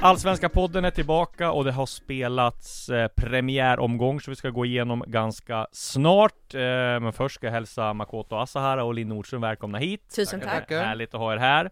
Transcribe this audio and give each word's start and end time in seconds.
Allsvenska 0.00 0.48
podden 0.48 0.84
är 0.84 0.90
tillbaka 0.90 1.52
och 1.52 1.64
det 1.64 1.72
har 1.72 1.86
spelats 1.86 2.88
eh, 2.88 3.08
premiäromgång 3.16 4.20
så 4.20 4.30
vi 4.30 4.36
ska 4.36 4.50
gå 4.50 4.64
igenom 4.64 5.04
ganska 5.06 5.66
snart. 5.72 6.54
Eh, 6.54 6.60
men 7.00 7.12
först 7.12 7.34
ska 7.34 7.46
jag 7.46 7.52
hälsa 7.52 7.92
Makoto 7.92 8.36
Asahara 8.36 8.84
och 8.84 8.94
Linn 8.94 9.08
Nordström 9.08 9.40
välkomna 9.40 9.78
hit. 9.78 10.14
Tusen 10.16 10.40
Tackar, 10.40 10.52
tack. 10.52 10.68
tackar. 10.68 10.84
Härligt 10.84 11.14
att 11.14 11.20
ha 11.20 11.32
er 11.32 11.36
här. 11.36 11.64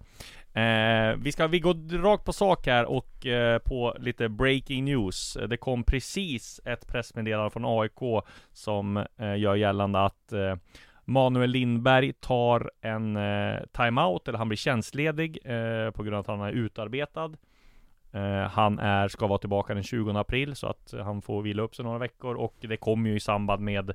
Eh, 0.52 1.16
vi 1.16 1.32
ska, 1.32 1.46
vi 1.46 1.60
går 1.60 2.02
rakt 2.02 2.24
på 2.24 2.32
sak 2.32 2.66
här 2.66 2.84
och 2.84 3.26
eh, 3.26 3.58
på 3.58 3.96
lite 3.98 4.28
breaking 4.28 4.84
news. 4.84 5.38
Det 5.48 5.56
kom 5.56 5.84
precis 5.84 6.60
ett 6.64 6.86
pressmeddelande 6.86 7.50
från 7.50 7.80
AIK 7.80 8.24
som 8.52 8.96
eh, 8.96 9.36
gör 9.38 9.54
gällande 9.54 10.04
att 10.04 10.32
eh, 10.32 10.56
Manuel 11.04 11.50
Lindberg 11.50 12.12
tar 12.12 12.70
en 12.80 13.16
eh, 13.16 13.58
timeout, 13.72 14.28
eller 14.28 14.38
han 14.38 14.48
blir 14.48 14.56
tjänstledig 14.56 15.38
eh, 15.44 15.90
på 15.90 16.02
grund 16.02 16.14
av 16.14 16.20
att 16.20 16.26
han 16.26 16.40
är 16.40 16.52
utarbetad. 16.52 17.30
Eh, 18.12 18.50
han 18.50 18.78
är, 18.78 19.08
ska 19.08 19.26
vara 19.26 19.38
tillbaka 19.38 19.74
den 19.74 19.82
20 19.82 20.10
april 20.10 20.56
så 20.56 20.66
att 20.66 20.92
eh, 20.92 21.04
han 21.04 21.22
får 21.22 21.42
vila 21.42 21.62
upp 21.62 21.74
sig 21.74 21.84
några 21.84 21.98
veckor 21.98 22.34
och 22.34 22.54
det 22.60 22.76
kommer 22.76 23.10
ju 23.10 23.16
i 23.16 23.20
samband 23.20 23.62
med 23.62 23.90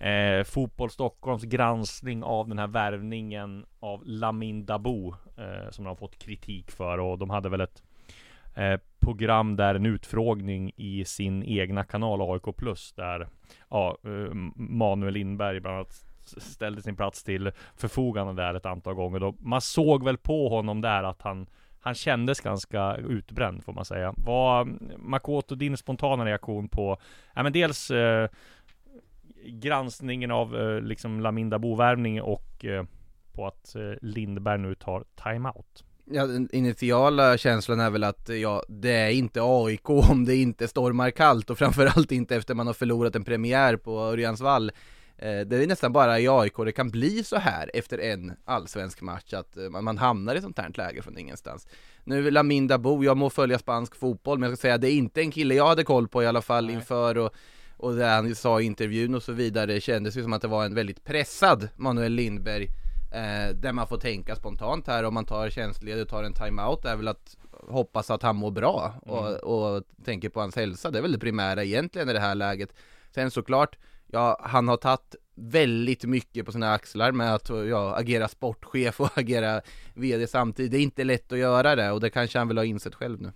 eh, 0.00 0.44
Fotboll 0.44 0.90
Stockholms 0.90 1.42
granskning 1.42 2.22
av 2.22 2.48
den 2.48 2.58
här 2.58 2.66
värvningen 2.66 3.66
av 3.80 4.02
Lamin 4.04 4.66
Dabo 4.66 5.14
eh, 5.36 5.70
som 5.70 5.84
de 5.84 5.88
har 5.88 5.96
fått 5.96 6.18
kritik 6.18 6.70
för 6.70 6.98
och 6.98 7.18
de 7.18 7.30
hade 7.30 7.48
väl 7.48 7.60
ett 7.60 7.82
eh, 8.54 8.80
program 9.00 9.56
där 9.56 9.74
en 9.74 9.86
utfrågning 9.86 10.72
i 10.76 11.04
sin 11.04 11.42
egna 11.42 11.84
kanal 11.84 12.32
AIK 12.32 12.56
Plus 12.56 12.92
där 12.92 13.28
ja, 13.70 13.98
eh, 14.04 14.34
Manuel 14.56 15.14
Lindberg 15.14 15.60
bland 15.60 15.76
annat 15.76 16.06
ställde 16.24 16.82
sin 16.82 16.96
plats 16.96 17.24
till 17.24 17.52
förfogande 17.76 18.42
där 18.42 18.54
ett 18.54 18.66
antal 18.66 18.94
gånger. 18.94 19.20
Då 19.20 19.34
man 19.38 19.60
såg 19.60 20.04
väl 20.04 20.16
på 20.16 20.48
honom 20.48 20.80
där 20.80 21.02
att 21.02 21.22
han 21.22 21.46
han 21.86 21.94
kändes 21.94 22.40
ganska 22.40 22.96
utbränd 22.96 23.64
får 23.64 23.72
man 23.72 23.84
säga. 23.84 24.14
Vad 24.16 24.78
Makoto, 24.98 25.54
din 25.54 25.76
spontana 25.76 26.24
reaktion 26.24 26.68
på, 26.68 26.98
ja 27.34 27.42
men 27.42 27.52
dels 27.52 27.90
eh, 27.90 28.28
granskningen 29.44 30.30
av 30.30 30.56
eh, 30.56 30.80
liksom 30.80 31.20
Laminda 31.20 31.58
bovärvning 31.58 32.22
och 32.22 32.64
eh, 32.64 32.84
på 33.32 33.46
att 33.46 33.74
eh, 33.74 33.92
Lindberg 34.02 34.58
nu 34.58 34.74
tar 34.74 35.04
timeout. 35.24 35.84
Ja, 36.04 36.26
den 36.26 36.48
initiala 36.52 37.38
känslan 37.38 37.80
är 37.80 37.90
väl 37.90 38.04
att 38.04 38.28
eh, 38.28 38.36
ja, 38.36 38.62
det 38.68 38.92
är 38.92 39.10
inte 39.10 39.40
AIK 39.42 39.90
om 39.90 40.24
det 40.24 40.36
inte 40.36 40.68
stormar 40.68 41.10
kallt 41.10 41.50
och 41.50 41.58
framförallt 41.58 42.12
inte 42.12 42.36
efter 42.36 42.54
man 42.54 42.66
har 42.66 42.74
förlorat 42.74 43.16
en 43.16 43.24
premiär 43.24 43.76
på 43.76 44.00
Örjansvall. 44.00 44.70
Eh, 45.18 45.40
Det 45.40 45.56
är 45.56 45.66
nästan 45.66 45.92
bara 45.92 46.20
i 46.20 46.28
AIK 46.28 46.56
det 46.64 46.72
kan 46.72 46.90
bli 46.90 47.24
så 47.24 47.36
här 47.36 47.70
efter 47.74 47.98
en 47.98 48.32
allsvensk 48.44 49.00
match 49.00 49.32
att 49.32 49.56
eh, 49.56 49.70
man, 49.70 49.98
hamnar 49.98 50.34
i 50.34 50.40
sånt 50.40 50.58
här 50.58 50.72
läge 50.74 51.02
från 51.02 51.18
ingenstans. 51.18 51.66
Nu 52.04 52.30
Lamin 52.30 52.66
Dabo, 52.66 53.04
jag 53.04 53.16
må 53.16 53.30
följa 53.30 53.58
spansk 53.58 53.96
fotboll 53.96 54.38
men 54.38 54.48
jag 54.48 54.58
ska 54.58 54.62
säga 54.62 54.78
det 54.78 54.90
är 54.90 54.96
inte 54.96 55.20
en 55.20 55.30
kille 55.30 55.54
jag 55.54 55.66
hade 55.66 55.84
koll 55.84 56.08
på 56.08 56.22
i 56.22 56.26
alla 56.26 56.42
fall 56.42 56.66
Nej. 56.66 56.74
inför 56.74 57.18
och 57.18 57.34
och 57.78 57.94
det 57.94 58.06
han 58.06 58.34
sa 58.34 58.60
i 58.60 58.64
intervjun 58.64 59.14
och 59.14 59.22
så 59.22 59.32
vidare 59.32 59.66
det 59.66 59.80
kändes 59.80 60.16
ju 60.16 60.22
som 60.22 60.32
att 60.32 60.42
det 60.42 60.48
var 60.48 60.64
en 60.64 60.74
väldigt 60.74 61.04
pressad 61.04 61.68
Manuel 61.76 62.12
Lindberg 62.12 62.68
eh, 63.12 63.56
Där 63.56 63.72
man 63.72 63.88
får 63.88 63.96
tänka 63.98 64.36
spontant 64.36 64.86
här 64.86 65.04
om 65.04 65.14
man 65.14 65.24
tar 65.24 65.50
tjänstledigt 65.50 66.02
och 66.02 66.08
tar 66.08 66.24
en 66.24 66.32
timeout 66.32 66.84
är 66.84 66.96
väl 66.96 67.08
att 67.08 67.36
hoppas 67.68 68.10
att 68.10 68.22
han 68.22 68.36
mår 68.36 68.50
bra 68.50 68.94
och, 69.02 69.34
och 69.34 69.82
tänker 70.04 70.28
på 70.28 70.40
hans 70.40 70.56
hälsa. 70.56 70.90
Det 70.90 70.98
är 70.98 71.02
väl 71.02 71.12
det 71.12 71.18
primära 71.18 71.64
egentligen 71.64 72.08
i 72.08 72.12
det 72.12 72.20
här 72.20 72.34
läget. 72.34 72.72
Sen 73.14 73.30
såklart, 73.30 73.78
ja 74.06 74.40
han 74.42 74.68
har 74.68 74.76
tagit 74.76 75.14
väldigt 75.34 76.04
mycket 76.04 76.46
på 76.46 76.52
sina 76.52 76.72
axlar 76.74 77.12
med 77.12 77.34
att 77.34 77.48
ja, 77.48 77.96
agera 77.96 78.28
sportchef 78.28 79.00
och 79.00 79.10
agera 79.18 79.60
VD 79.94 80.26
samtidigt. 80.26 80.72
Det 80.72 80.78
är 80.78 80.82
inte 80.82 81.04
lätt 81.04 81.32
att 81.32 81.38
göra 81.38 81.76
det 81.76 81.90
och 81.90 82.00
det 82.00 82.10
kanske 82.10 82.38
han 82.38 82.48
väl 82.48 82.56
har 82.58 82.64
insett 82.64 82.94
själv 82.94 83.22
nu. 83.22 83.32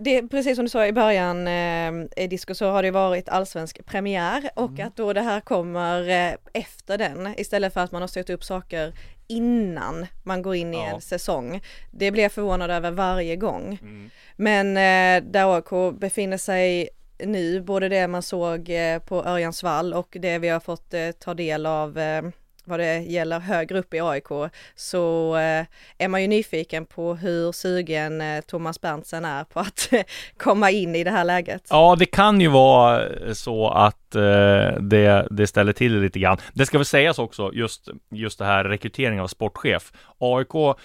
Det, 0.00 0.22
precis 0.28 0.56
som 0.56 0.64
du 0.64 0.68
sa 0.68 0.86
i 0.86 0.92
början 0.92 1.46
eh, 1.48 2.28
Disco 2.28 2.54
så 2.54 2.70
har 2.70 2.82
det 2.82 2.90
varit 2.90 3.28
allsvensk 3.28 3.86
premiär 3.86 4.50
och 4.56 4.70
Mm. 4.70 4.86
att 4.86 4.96
då 4.96 5.12
det 5.12 5.20
här 5.20 5.40
kommer 5.40 6.08
eh, 6.08 6.34
efter 6.52 6.98
den 6.98 7.34
istället 7.38 7.72
för 7.72 7.80
att 7.80 7.92
man 7.92 8.02
har 8.02 8.08
stött 8.08 8.30
upp 8.30 8.44
saker 8.44 8.92
innan 9.26 10.06
man 10.22 10.42
går 10.42 10.54
in 10.54 10.74
i 10.74 10.76
Ja. 10.76 10.84
en 10.94 11.00
säsong. 11.00 11.60
Det 11.90 12.10
blir 12.10 12.22
jag 12.22 12.32
förvånad 12.32 12.70
över 12.70 12.90
varje 12.90 13.36
gång. 13.36 13.78
Mm. 13.82 14.10
Men 14.36 14.66
eh, 14.76 15.30
där 15.30 15.54
AIK 15.56 15.94
befinner 16.00 16.36
sig 16.36 16.88
nu, 17.18 17.60
både 17.60 17.88
det 17.88 18.08
man 18.08 18.22
såg 18.22 18.70
eh, 18.70 18.98
på 18.98 19.24
Örjans 19.24 19.62
vall 19.62 19.94
och 19.94 20.16
det 20.20 20.38
vi 20.38 20.48
har 20.48 20.60
fått 20.60 20.94
eh, 20.94 21.10
ta 21.10 21.34
del 21.34 21.66
av 21.66 21.98
eh, 21.98 22.22
vad 22.66 22.80
det 22.80 22.98
gäller 22.98 23.40
högre 23.40 23.78
upp 23.78 23.94
i 23.94 24.00
AIK 24.00 24.28
så 24.74 25.34
är 25.98 26.08
man 26.08 26.22
ju 26.22 26.28
nyfiken 26.28 26.86
på 26.86 27.14
hur 27.14 27.52
sugen 27.52 28.22
Thomas 28.46 28.80
Berntsen 28.80 29.24
är 29.24 29.44
på 29.44 29.60
att 29.60 29.90
komma 30.36 30.70
in 30.70 30.94
i 30.94 31.04
det 31.04 31.10
här 31.10 31.24
läget. 31.24 31.66
Ja, 31.70 31.96
det 31.98 32.06
kan 32.06 32.40
ju 32.40 32.48
vara 32.48 33.08
så 33.34 33.68
att 33.68 34.10
det, 34.80 35.28
det 35.30 35.46
ställer 35.46 35.72
till 35.72 35.94
det 35.94 36.00
lite 36.00 36.18
grann. 36.18 36.38
Det 36.52 36.66
ska 36.66 36.78
väl 36.78 36.84
sägas 36.84 37.18
också, 37.18 37.52
just, 37.52 37.88
just 38.10 38.38
det 38.38 38.44
här 38.44 38.64
rekrytering 38.64 39.20
av 39.20 39.26
sportchef. 39.26 39.92
AIK 40.18 40.76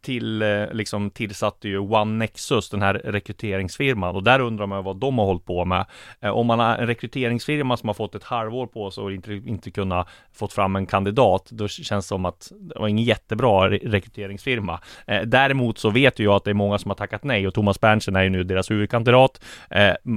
till, 0.00 0.42
eh, 0.42 0.72
liksom 0.72 1.10
tillsatte 1.10 1.68
ju 1.68 1.78
One 1.78 2.18
Nexus, 2.18 2.70
den 2.70 2.82
här 2.82 2.94
rekryteringsfirman, 2.94 4.14
och 4.16 4.22
där 4.22 4.40
undrar 4.40 4.66
man 4.66 4.84
vad 4.84 4.96
de 4.96 5.18
har 5.18 5.26
hållit 5.26 5.44
på 5.44 5.64
med. 5.64 5.86
Eh, 6.20 6.30
om 6.30 6.46
man 6.46 6.58
har 6.58 6.76
en 6.76 6.86
rekryteringsfirma 6.86 7.76
som 7.76 7.88
har 7.88 7.94
fått 7.94 8.14
ett 8.14 8.24
halvår 8.24 8.66
på 8.66 8.90
sig 8.90 9.04
och 9.04 9.12
inte, 9.12 9.32
inte 9.32 9.70
kunnat 9.70 10.08
fått 10.32 10.52
fram 10.52 10.76
en 10.76 10.86
kandidat, 10.86 11.48
då 11.50 11.68
känns 11.68 12.04
det 12.04 12.08
som 12.08 12.24
att 12.24 12.52
det 12.60 12.78
var 12.78 12.88
ingen 12.88 13.04
jättebra 13.04 13.70
rekryteringsfirma. 13.70 14.80
Eh, 15.06 15.22
däremot 15.22 15.78
så 15.78 15.90
vet 15.90 16.18
jag 16.18 16.34
att 16.34 16.44
det 16.44 16.50
är 16.50 16.54
många 16.54 16.78
som 16.78 16.90
har 16.90 16.96
tackat 16.96 17.24
nej 17.24 17.46
och 17.46 17.54
Thomas 17.54 17.80
Berntsen 17.80 18.16
är 18.16 18.22
ju 18.22 18.30
nu 18.30 18.44
deras 18.44 18.70
huvudkandidat. 18.70 19.44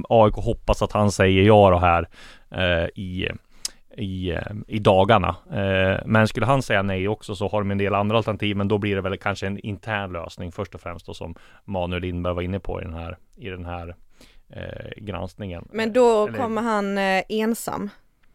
AIK 0.08 0.34
hoppas 0.34 0.82
att 0.82 0.92
han 0.92 1.12
säger 1.12 1.42
ja 1.42 1.70
då 1.70 1.78
här 1.78 2.08
i 2.94 3.28
i, 3.96 4.30
eh, 4.30 4.40
i 4.68 4.78
dagarna. 4.78 5.36
Eh, 5.52 6.00
men 6.06 6.28
skulle 6.28 6.46
han 6.46 6.62
säga 6.62 6.82
nej 6.82 7.08
också 7.08 7.34
så 7.34 7.48
har 7.48 7.60
de 7.60 7.70
en 7.70 7.78
del 7.78 7.94
andra 7.94 8.16
alternativ, 8.16 8.56
men 8.56 8.68
då 8.68 8.78
blir 8.78 8.94
det 8.96 9.00
väl 9.02 9.16
kanske 9.18 9.46
en 9.46 9.58
intern 9.58 10.12
lösning 10.12 10.52
först 10.52 10.74
och 10.74 10.80
främst 10.80 11.06
då 11.06 11.14
som 11.14 11.34
Manuel 11.64 12.02
Lindberg 12.02 12.34
var 12.34 12.42
inne 12.42 12.60
på 12.60 12.80
i 12.80 12.84
den 12.84 12.94
här, 12.94 13.18
i 13.36 13.48
den 13.48 13.64
här 13.64 13.94
eh, 14.48 14.90
granskningen. 14.96 15.68
Men 15.72 15.92
då 15.92 16.26
Eller- 16.26 16.38
kommer 16.38 16.62
han 16.62 16.98
eh, 16.98 17.22
ensam? 17.28 17.90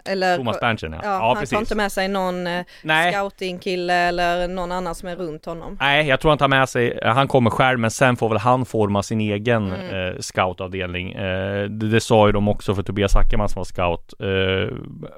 Eller, 0.10 0.38
Thomas 0.38 0.60
Berntsen 0.60 0.94
ja. 0.94 1.00
ja, 1.04 1.10
Ja, 1.10 1.28
han 1.28 1.36
precis. 1.36 1.50
tar 1.50 1.60
inte 1.60 1.76
med 1.76 1.92
sig 1.92 2.08
någon 2.08 2.48
eh, 2.48 2.66
Nej. 2.84 3.14
scoutingkille 3.14 3.94
eller 3.94 4.48
någon 4.48 4.72
annan 4.72 4.96
som 4.96 5.10
är 5.10 5.16
runt 5.16 5.46
honom? 5.46 5.78
Nej, 5.80 6.08
jag 6.08 6.20
tror 6.20 6.32
han 6.32 6.38
tar 6.38 6.48
med 6.48 6.70
sig, 6.70 7.00
han 7.04 7.28
kommer 7.28 7.50
själv, 7.50 7.80
men 7.80 7.92
sen 7.92 8.16
får 8.18 8.30
väl 8.30 8.38
han 8.38 8.66
forma 8.66 9.04
sin 9.04 9.22
egen 9.22 9.58
Mm. 9.74 10.08
eh, 10.08 10.20
scoutavdelning. 10.20 11.12
Eh, 11.12 11.64
det, 11.70 11.90
det 11.90 12.00
sa 12.02 12.28
ju 12.28 12.32
de 12.32 12.48
också 12.48 12.76
för 12.76 12.84
Tobias 12.84 13.16
Ackerman 13.16 13.50
som 13.50 13.60
var 13.60 13.66
scout. 13.66 14.14
Eh, 14.20 14.76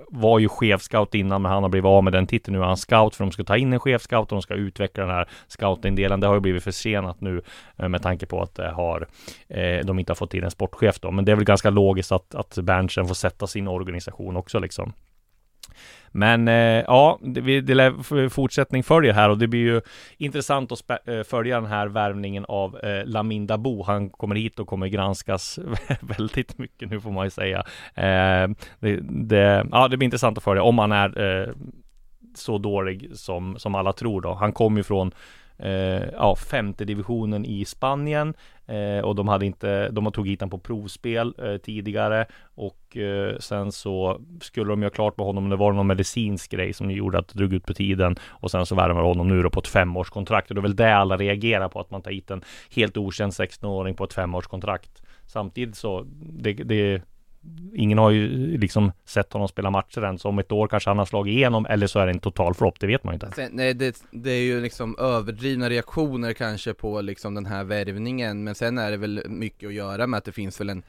var 0.07 0.39
ju 0.39 0.49
chefscout 0.49 1.15
innan, 1.15 1.41
men 1.41 1.51
han 1.51 1.63
har 1.63 1.69
blivit 1.69 1.85
av 1.87 2.03
med 2.03 2.13
den 2.13 2.27
titeln. 2.27 2.57
Nu 2.57 2.63
är 2.63 2.67
han 2.67 2.77
scout, 2.77 3.15
för 3.15 3.23
de 3.23 3.31
ska 3.31 3.43
ta 3.43 3.57
in 3.57 3.73
en 3.73 3.79
chefscout 3.79 4.21
och 4.31 4.35
de 4.35 4.41
ska 4.41 4.53
utveckla 4.53 5.03
den 5.05 5.15
här 5.15 5.27
scoutingdelen. 5.47 6.19
Det 6.19 6.27
har 6.27 6.33
ju 6.33 6.39
blivit 6.39 6.63
försenat 6.63 7.21
nu 7.21 7.41
eh, 7.77 7.87
med 7.89 8.01
tanke 8.01 8.25
på 8.25 8.41
att 8.41 8.57
har, 8.73 9.07
eh, 9.49 9.85
de 9.85 9.99
inte 9.99 10.11
har 10.11 10.15
fått 10.15 10.31
till 10.31 10.43
en 10.43 10.51
sportchef 10.51 10.99
då. 10.99 11.11
Men 11.11 11.25
det 11.25 11.31
är 11.31 11.35
väl 11.35 11.45
ganska 11.45 11.69
logiskt 11.69 12.11
att, 12.11 12.35
att 12.35 12.57
Berntsen 12.57 13.07
får 13.07 13.15
sätta 13.15 13.47
sin 13.47 13.67
organisation 13.67 14.37
också 14.37 14.59
liksom. 14.59 14.78
Liksom. 14.85 14.93
Men 16.11 16.47
eh, 16.47 16.83
ja, 16.87 17.19
det, 17.21 17.61
det 17.61 17.75
lär 17.75 18.29
fortsättning 18.29 18.83
följer 18.83 19.13
här 19.13 19.29
och 19.29 19.37
det 19.37 19.47
blir 19.47 19.59
ju 19.59 19.81
intressant 20.17 20.71
att 20.71 21.07
eh, 21.07 21.23
följa 21.23 21.61
den 21.61 21.69
här 21.69 21.87
värvningen 21.87 22.45
av 22.47 22.77
eh, 22.77 23.05
Laminda 23.05 23.57
Bo. 23.57 23.83
Han 23.83 24.09
kommer 24.09 24.35
hit 24.35 24.59
och 24.59 24.67
kommer 24.67 24.87
granskas 24.87 25.59
väldigt 26.01 26.57
mycket 26.57 26.89
nu 26.89 26.99
får 26.99 27.11
man 27.11 27.25
ju 27.25 27.29
säga. 27.29 27.57
Eh, 27.95 28.49
det, 28.79 28.99
det, 29.01 29.67
ja, 29.71 29.87
det 29.87 29.97
blir 29.97 30.05
intressant 30.05 30.37
att 30.37 30.43
följa 30.43 30.63
om 30.63 30.77
han 30.77 30.91
är 30.91 31.21
eh, 31.21 31.53
så 32.35 32.57
dålig 32.57 33.09
som, 33.13 33.59
som 33.59 33.75
alla 33.75 33.93
tror 33.93 34.21
då. 34.21 34.33
Han 34.33 34.53
kom 34.53 34.77
ju 34.77 34.83
från 34.83 35.11
eh, 35.57 36.03
ja, 36.13 36.35
femte 36.35 36.85
divisionen 36.85 37.45
i 37.45 37.65
Spanien 37.65 38.33
eh, 38.69 39.03
och 39.03 39.15
de 39.15 39.27
hade 39.27 39.45
inte, 39.45 39.89
de 39.89 40.11
tog 40.11 40.27
hit 40.27 40.41
honom 40.41 40.49
på 40.49 40.57
provspel 40.57 41.33
eh, 41.37 41.57
tidigare 41.57 42.25
och 42.55 42.97
eh, 42.97 43.37
sen 43.39 43.71
så 43.71 44.21
skulle 44.41 44.69
de 44.71 44.81
göra 44.81 44.93
klart 44.93 45.17
med 45.17 45.25
honom. 45.25 45.49
Det 45.49 45.55
var 45.55 45.71
någon 45.71 45.87
medicinsk 45.87 46.51
grej 46.51 46.73
som 46.73 46.91
gjorde 46.91 47.19
att 47.19 47.27
det 47.27 47.37
drog 47.37 47.53
ut 47.53 47.65
på 47.65 47.73
tiden 47.73 48.15
och 48.23 48.51
sen 48.51 48.65
så 48.65 48.75
värvar 48.75 49.03
honom 49.03 49.27
nu 49.27 49.43
då 49.43 49.49
på 49.49 49.59
ett 49.59 49.67
femårskontrakt 49.67 50.49
och 50.49 50.55
det 50.55 50.59
är 50.59 50.63
väl 50.63 50.75
det 50.75 50.95
alla 50.95 51.17
reagerar 51.17 51.69
på 51.69 51.79
att 51.79 51.91
man 51.91 52.01
tar 52.01 52.11
hit 52.11 52.31
en 52.31 52.41
helt 52.75 52.97
okänd 52.97 53.31
16-åring 53.31 53.95
på 53.95 54.03
ett 54.03 54.13
femårskontrakt. 54.13 55.01
Samtidigt 55.25 55.75
så 55.75 56.05
det, 56.19 56.53
det 56.53 57.01
Ingen 57.73 57.97
har 57.97 58.09
ju 58.09 58.57
liksom 58.57 58.91
sett 59.05 59.33
honom 59.33 59.47
spela 59.47 59.69
matcher 59.69 60.01
än, 60.01 60.19
så 60.19 60.29
om 60.29 60.39
ett 60.39 60.51
år 60.51 60.67
kanske 60.67 60.89
han 60.89 60.97
har 60.97 61.05
slagit 61.05 61.31
igenom, 61.31 61.65
eller 61.65 61.87
så 61.87 61.99
är 61.99 62.05
det 62.05 62.11
en 62.11 62.19
total 62.19 62.53
flopp, 62.53 62.79
det 62.79 62.87
vet 62.87 63.03
man 63.03 63.13
ju 63.13 63.15
inte. 63.15 63.31
Sen, 63.35 63.49
nej, 63.53 63.73
det, 63.73 64.03
det 64.11 64.31
är 64.31 64.41
ju 64.41 64.61
liksom 64.61 64.95
överdrivna 64.99 65.69
reaktioner 65.69 66.33
kanske 66.33 66.73
på 66.73 67.01
liksom 67.01 67.35
den 67.35 67.45
här 67.45 67.63
värvningen, 67.63 68.43
men 68.43 68.55
sen 68.55 68.77
är 68.77 68.91
det 68.91 68.97
väl 68.97 69.23
mycket 69.27 69.67
att 69.67 69.73
göra 69.73 70.07
med 70.07 70.17
att 70.17 70.25
det 70.25 70.31
finns 70.31 70.59
väl 70.59 70.69
en 70.69 70.83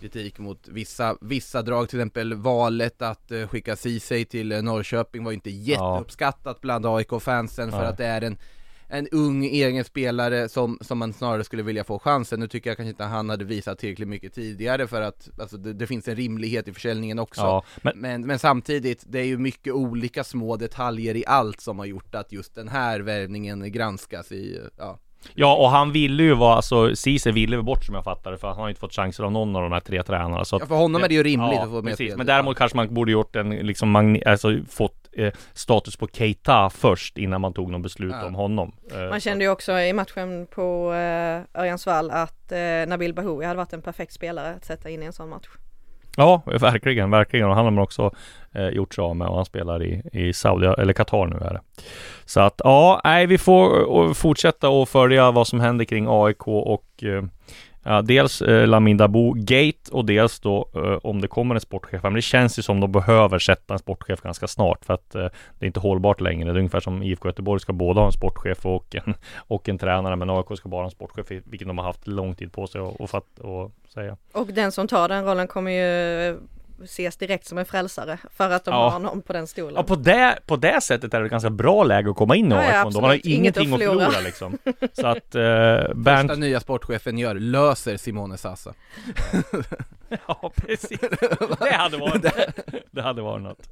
kritik 0.00 0.38
mot 0.38 0.68
vissa, 0.68 1.16
vissa 1.20 1.62
drag, 1.62 1.88
till 1.88 1.98
exempel 1.98 2.34
valet 2.34 3.02
att 3.02 3.32
uh, 3.32 3.46
skicka 3.46 3.76
Ceesay 3.76 4.24
till 4.24 4.52
uh, 4.52 4.62
Norrköping 4.62 5.24
var 5.24 5.30
ju 5.30 5.34
inte 5.34 5.50
jätteuppskattat 5.50 6.60
bland 6.60 6.86
AIK-fansen 6.86 7.70
för 7.70 7.78
Nej. 7.78 7.86
att 7.86 7.96
det 7.96 8.06
är 8.06 8.22
en 8.22 8.38
en 8.88 9.08
ung 9.12 9.44
egen 9.44 9.84
spelare 9.84 10.48
som, 10.48 10.78
som 10.80 10.98
man 10.98 11.12
snarare 11.12 11.44
skulle 11.44 11.62
vilja 11.62 11.84
få 11.84 11.98
chansen. 11.98 12.40
Nu 12.40 12.48
tycker 12.48 12.70
jag 12.70 12.76
kanske 12.76 12.90
inte 12.90 13.04
han 13.04 13.30
hade 13.30 13.44
visat 13.44 13.78
tillräckligt 13.78 14.08
mycket 14.08 14.34
tidigare 14.34 14.86
för 14.86 15.02
att 15.02 15.28
alltså, 15.40 15.56
det, 15.56 15.72
det 15.72 15.86
finns 15.86 16.08
en 16.08 16.16
rimlighet 16.16 16.68
i 16.68 16.72
försäljningen 16.72 17.18
också. 17.18 17.40
Ja, 17.40 17.62
men, 17.82 17.92
Men, 17.96 18.26
men 18.26 18.38
samtidigt, 18.38 19.04
det 19.06 19.18
är 19.18 19.24
ju 19.24 19.38
mycket 19.38 19.72
olika 19.72 20.24
små 20.24 20.56
detaljer 20.56 21.16
i 21.16 21.24
allt 21.26 21.60
som 21.60 21.78
har 21.78 21.86
gjort 21.86 22.14
att 22.14 22.32
just 22.32 22.54
den 22.54 22.68
här 22.68 23.00
värvningen 23.00 23.72
granskas 23.72 24.32
i, 24.32 24.60
ja. 24.78 24.98
ja, 25.34 25.56
och 25.56 25.70
han 25.70 25.92
ville 25.92 26.22
ju 26.22 26.34
vara, 26.34 26.54
alltså 26.54 26.96
Ceesay 26.96 27.32
ville 27.32 27.56
ju 27.56 27.62
bort 27.62 27.84
som 27.84 27.94
jag 27.94 28.04
fattar 28.04 28.30
det, 28.30 28.38
för 28.38 28.48
han 28.48 28.56
har 28.56 28.68
inte 28.68 28.80
fått 28.80 28.94
chanser 28.94 29.24
av 29.24 29.32
någon 29.32 29.56
av 29.56 29.62
de 29.62 29.72
här 29.72 29.80
tre 29.80 30.02
tränarna. 30.02 30.44
Så 30.44 30.56
att, 30.56 30.62
ja 30.62 30.66
för 30.66 30.74
honom 30.74 31.04
är 31.04 31.08
det 31.08 31.14
ju 31.14 31.22
rimligt 31.22 31.52
ja, 31.52 31.64
att 31.64 31.70
få 31.70 31.82
mer 31.82 31.90
precis. 31.90 32.16
Men 32.16 32.26
däremot 32.26 32.56
kanske 32.56 32.76
man 32.76 32.94
borde 32.94 33.12
gjort 33.12 33.36
en, 33.36 33.50
liksom, 33.50 33.96
magni- 33.96 34.28
alltså 34.28 34.58
fått 34.68 34.97
eh, 35.12 35.32
status 35.52 35.96
på 35.96 36.06
Keita 36.12 36.70
först 36.70 37.18
innan 37.18 37.40
man 37.40 37.52
tog 37.52 37.70
någon 37.70 37.82
beslut 37.82 38.14
Ja. 38.20 38.26
om 38.26 38.34
honom. 38.34 38.72
Eh, 38.92 39.08
Man 39.10 39.20
kände 39.20 39.44
ju 39.44 39.50
också 39.50 39.72
i 39.80 39.92
matchen 39.92 40.46
på 40.50 40.92
eh, 40.92 41.60
Örjansvall 41.62 42.10
att 42.10 42.52
eh, 42.52 42.58
Nabil 42.88 43.14
Bahoui 43.14 43.44
hade 43.46 43.56
varit 43.56 43.72
en 43.72 43.82
perfekt 43.82 44.12
spelare 44.12 44.54
att 44.54 44.64
sätta 44.64 44.90
in 44.90 45.02
i 45.02 45.06
en 45.06 45.12
sån 45.12 45.28
match. 45.28 45.46
Ja, 46.16 46.42
verkligen, 46.60 47.10
verkligen. 47.10 47.48
Och 47.48 47.54
han 47.54 47.64
har 47.64 47.70
man 47.70 47.82
också 47.84 48.10
eh, 48.54 48.68
gjort 48.68 48.94
sig 48.94 49.02
av 49.02 49.16
med 49.16 49.28
och 49.28 49.36
han 49.36 49.44
spelar 49.44 49.82
i, 49.82 50.02
i 50.12 50.32
Saudi, 50.32 50.66
eller 50.66 50.92
Qatar 50.92 51.26
nu 51.26 51.36
är 51.36 51.52
det. 51.52 51.60
Så 52.24 52.40
att 52.40 52.60
ja, 52.64 53.00
nej, 53.04 53.26
vi 53.26 53.38
får 53.38 53.80
eh, 54.08 54.12
fortsätta 54.12 54.68
och 54.68 54.88
följa 54.88 55.30
vad 55.30 55.46
som 55.48 55.60
händer 55.60 55.84
kring 55.84 56.06
AIK 56.08 56.48
och 56.48 57.04
eh, 57.04 57.22
Ja, 57.88 58.02
dels 58.02 58.42
eh, 58.42 58.66
Lamin 58.66 58.96
Gate 59.34 59.92
och 59.92 60.04
dels 60.04 60.40
då 60.40 60.68
eh, 60.74 60.98
om 61.02 61.20
det 61.20 61.28
kommer 61.28 61.54
en 61.54 61.60
sportchef. 61.60 62.02
Men 62.02 62.14
det 62.14 62.22
känns 62.22 62.58
ju 62.58 62.62
som 62.62 62.80
de 62.80 62.92
behöver 62.92 63.38
sätta 63.38 63.74
en 63.74 63.78
sportchef 63.78 64.20
ganska 64.20 64.46
snart 64.46 64.84
för 64.84 64.94
att 64.94 65.14
eh, 65.14 65.26
det 65.58 65.64
är 65.64 65.66
inte 65.66 65.80
hållbart 65.80 66.20
längre. 66.20 66.52
Det 66.52 66.56
är 66.56 66.58
ungefär 66.58 66.80
som 66.80 67.02
IFK 67.02 67.28
Göteborg 67.28 67.60
ska 67.60 67.72
både 67.72 68.00
ha 68.00 68.06
en 68.06 68.12
sportchef 68.12 68.66
och 68.66 68.96
en, 68.96 69.14
och 69.36 69.68
en 69.68 69.78
tränare, 69.78 70.16
men 70.16 70.30
AIK 70.30 70.46
ska 70.56 70.68
bara 70.68 70.80
ha 70.80 70.84
en 70.84 70.90
sportchef, 70.90 71.42
vilket 71.44 71.68
de 71.68 71.78
har 71.78 71.84
haft 71.84 72.06
lång 72.06 72.34
tid 72.34 72.52
på 72.52 72.66
sig 72.66 72.80
att, 72.80 73.10
att 73.44 73.92
säga. 73.94 74.16
Och 74.32 74.46
den 74.46 74.72
som 74.72 74.88
tar 74.88 75.08
den 75.08 75.24
rollen 75.24 75.46
kommer 75.46 75.70
ju 75.70 76.38
ses 76.84 77.16
direkt 77.16 77.46
som 77.46 77.58
en 77.58 77.64
frälsare 77.64 78.18
för 78.36 78.50
att 78.50 78.64
de 78.64 78.74
Ja. 78.74 78.88
har 78.88 78.98
någon 78.98 79.22
på 79.22 79.32
den 79.32 79.46
stolen. 79.46 79.74
Ja, 79.76 79.82
på 79.82 79.94
det, 79.96 80.38
på 80.46 80.56
det 80.56 80.80
sättet 80.80 81.14
är 81.14 81.20
det 81.20 81.24
ett 81.26 81.30
ganska 81.30 81.50
bra 81.50 81.84
läge 81.84 82.10
att 82.10 82.16
komma 82.16 82.36
in 82.36 82.52
i 82.52 82.54
Ja, 82.54 82.62
ja, 82.64 82.68
AIK. 82.68 82.72
De 82.72 83.04
har 83.04 83.10
absolut. 83.10 83.24
Inget 83.26 83.56
ingenting 83.56 83.68
att 83.74 83.80
att 83.80 83.86
förlora, 83.86 84.04
förlora. 84.06 84.20
liksom. 84.24 84.58
Så 84.92 85.06
att 85.06 85.34
eh, 85.34 85.42
Första 85.78 85.94
Bernt... 85.94 86.38
nya 86.38 86.60
sportchefen 86.60 87.18
gör, 87.18 87.34
löser 87.34 87.96
Simone 87.96 88.36
Sassa. 88.36 88.74
Ja, 90.28 90.52
precis. 90.56 91.00
Det 91.60 91.72
hade 91.72 91.96
varit, 91.96 92.24
det 92.90 93.02
hade 93.02 93.22
varit 93.22 93.42
något. 93.42 93.68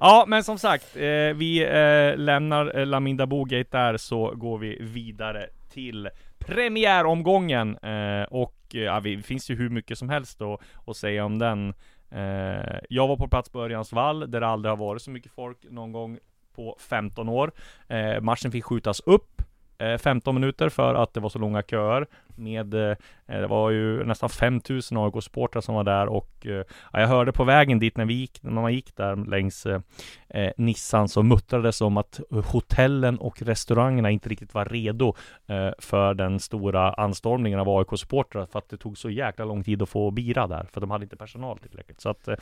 Ja, 0.00 0.24
men 0.28 0.44
som 0.44 0.58
sagt, 0.58 0.96
eh, 0.96 1.02
vi 1.34 1.64
eh, 1.70 2.18
lämnar 2.18 2.78
eh, 2.78 2.86
Laminda 2.86 3.26
Bogate 3.26 3.68
där 3.78 3.96
så 3.96 4.32
går 4.34 4.58
vi 4.58 4.76
vidare 4.80 5.46
till 5.72 6.08
premiäromgången 6.38 7.76
eh, 7.76 8.22
och 8.30 8.56
eh, 8.74 8.80
ja, 8.80 9.00
vi- 9.00 9.16
det 9.16 9.22
finns 9.22 9.50
ju 9.50 9.54
hur 9.56 9.68
mycket 9.70 9.98
som 9.98 10.08
helst 10.08 10.38
då 10.38 10.58
att 10.86 10.96
säga 10.96 11.24
om 11.24 11.38
den. 11.38 11.74
Eh, 12.10 12.78
jag 12.88 13.08
var 13.08 13.16
på 13.16 13.28
plats 13.28 13.48
på 13.48 13.60
Örjans 13.64 13.92
vall 13.92 14.30
där 14.30 14.40
det 14.40 14.46
aldrig 14.46 14.72
har 14.72 14.76
varit 14.76 15.02
så 15.02 15.10
mycket 15.10 15.32
folk 15.32 15.58
någon 15.70 15.92
gång 15.92 16.18
på 16.54 16.76
15 16.80 17.28
år. 17.28 17.52
Eh, 17.88 18.20
matchen 18.20 18.52
fick 18.52 18.64
skjutas 18.64 19.00
upp 19.00 19.42
eh, 19.78 19.98
15 19.98 20.34
minuter 20.34 20.68
för 20.68 20.94
att 20.94 21.14
det 21.14 21.20
var 21.20 21.28
så 21.28 21.38
långa 21.38 21.62
köer 21.62 22.06
med 22.40 22.74
eh, 22.74 22.96
det 23.26 23.46
var 23.46 23.70
ju 23.70 24.04
nästan 24.04 24.28
5000 24.28 24.98
AIK-supportrar 24.98 25.60
som 25.60 25.74
var 25.74 25.84
där 25.84 26.06
och 26.06 26.46
eh, 26.46 26.64
ja, 26.92 27.00
jag 27.00 27.08
hörde 27.08 27.32
på 27.32 27.44
vägen 27.44 27.78
dit 27.78 27.96
när 27.96 28.04
vi 28.04 28.14
gick, 28.14 28.42
när 28.42 28.50
man 28.50 28.74
gick 28.74 28.96
där 28.96 29.16
längs 29.16 29.66
eh, 29.66 29.80
eh, 30.28 30.52
Nissan 30.56 31.08
så 31.08 31.22
muttrades 31.22 31.80
om 31.80 31.96
att 31.96 32.20
hotellen 32.44 33.18
och 33.18 33.42
restaurangerna 33.42 34.10
inte 34.10 34.28
riktigt 34.28 34.54
var 34.54 34.64
redo 34.64 35.14
eh, 35.46 35.70
för 35.78 36.14
den 36.14 36.40
stora 36.40 36.92
anstormningen 36.92 37.60
av 37.60 37.68
AIK-supportrar 37.68 38.46
för 38.46 38.58
att 38.58 38.68
det 38.68 38.76
tog 38.76 38.98
så 38.98 39.10
jäkla 39.10 39.44
lång 39.44 39.64
tid 39.64 39.82
att 39.82 39.88
få 39.88 40.10
bira 40.10 40.46
där 40.46 40.66
för 40.72 40.80
de 40.80 40.90
hade 40.90 41.04
inte 41.04 41.16
personal 41.16 41.58
tillräckligt. 41.58 42.00
Så 42.00 42.08
att 42.08 42.28
eh, 42.28 42.36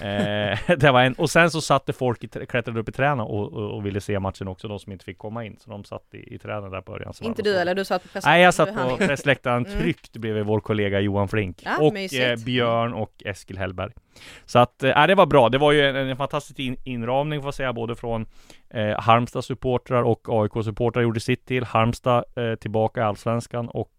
det 0.76 0.90
var 0.92 1.02
en 1.02 1.14
och 1.14 1.30
sen 1.30 1.50
så 1.50 1.60
satte 1.60 1.92
folk 1.92 2.24
i, 2.24 2.28
klättrade 2.28 2.80
upp 2.80 2.88
i 2.88 2.92
träna 2.92 3.24
och, 3.24 3.52
och, 3.52 3.76
och 3.76 3.86
ville 3.86 4.00
se 4.00 4.18
matchen 4.18 4.48
också, 4.48 4.68
de 4.68 4.78
som 4.78 4.92
inte 4.92 5.04
fick 5.04 5.18
komma 5.18 5.44
in. 5.44 5.56
Så 5.60 5.70
de 5.70 5.84
satt 5.84 6.14
i, 6.14 6.34
i 6.34 6.38
träna 6.38 6.68
där 6.68 6.80
på 6.80 6.92
början. 6.92 7.14
Så 7.14 7.24
Inte 7.24 7.42
du 7.42 7.56
eller 7.56 7.74
du 7.74 7.84
satt 7.84 8.12
på 8.12 8.20
Nej, 8.24 8.42
jag 8.42 8.54
satt 8.54 8.68
du 8.68 8.74
hann 8.74 8.98
inte. 9.36 9.46
pressläktaren 9.50 9.66
Mm. 9.66 9.78
tryggt 9.78 10.16
bredvid 10.16 10.44
vår 10.44 10.60
kollega 10.60 11.00
Johan 11.00 11.28
Flink 11.28 11.62
Ja, 11.64 11.78
och 11.80 12.14
eh, 12.14 12.36
Björn 12.44 12.92
och 12.94 13.22
Eskil 13.24 13.58
Hellberg. 13.58 13.92
Så 14.44 14.58
att, 14.58 14.82
eh, 14.82 15.06
det 15.06 15.14
var 15.14 15.26
bra. 15.26 15.48
Det 15.48 15.58
var 15.58 15.72
ju 15.72 15.80
en, 15.80 15.96
en 15.96 16.16
fantastisk 16.16 16.58
in, 16.58 16.76
inramning 16.84 17.40
får 17.40 17.46
jag 17.46 17.54
säga, 17.54 17.72
både 17.72 17.94
från 17.94 18.26
eh, 18.70 19.00
Halmstad 19.00 19.44
supportrar 19.44 20.02
och 20.02 20.28
AIK 20.28 20.64
supportrar 20.64 21.02
gjorde 21.02 21.20
sitt 21.20 21.46
till. 21.46 21.64
Halmstad 21.64 22.24
eh, 22.36 22.54
tillbaka 22.54 23.00
i 23.00 23.04
Allsvenskan 23.04 23.68
och 23.68 23.92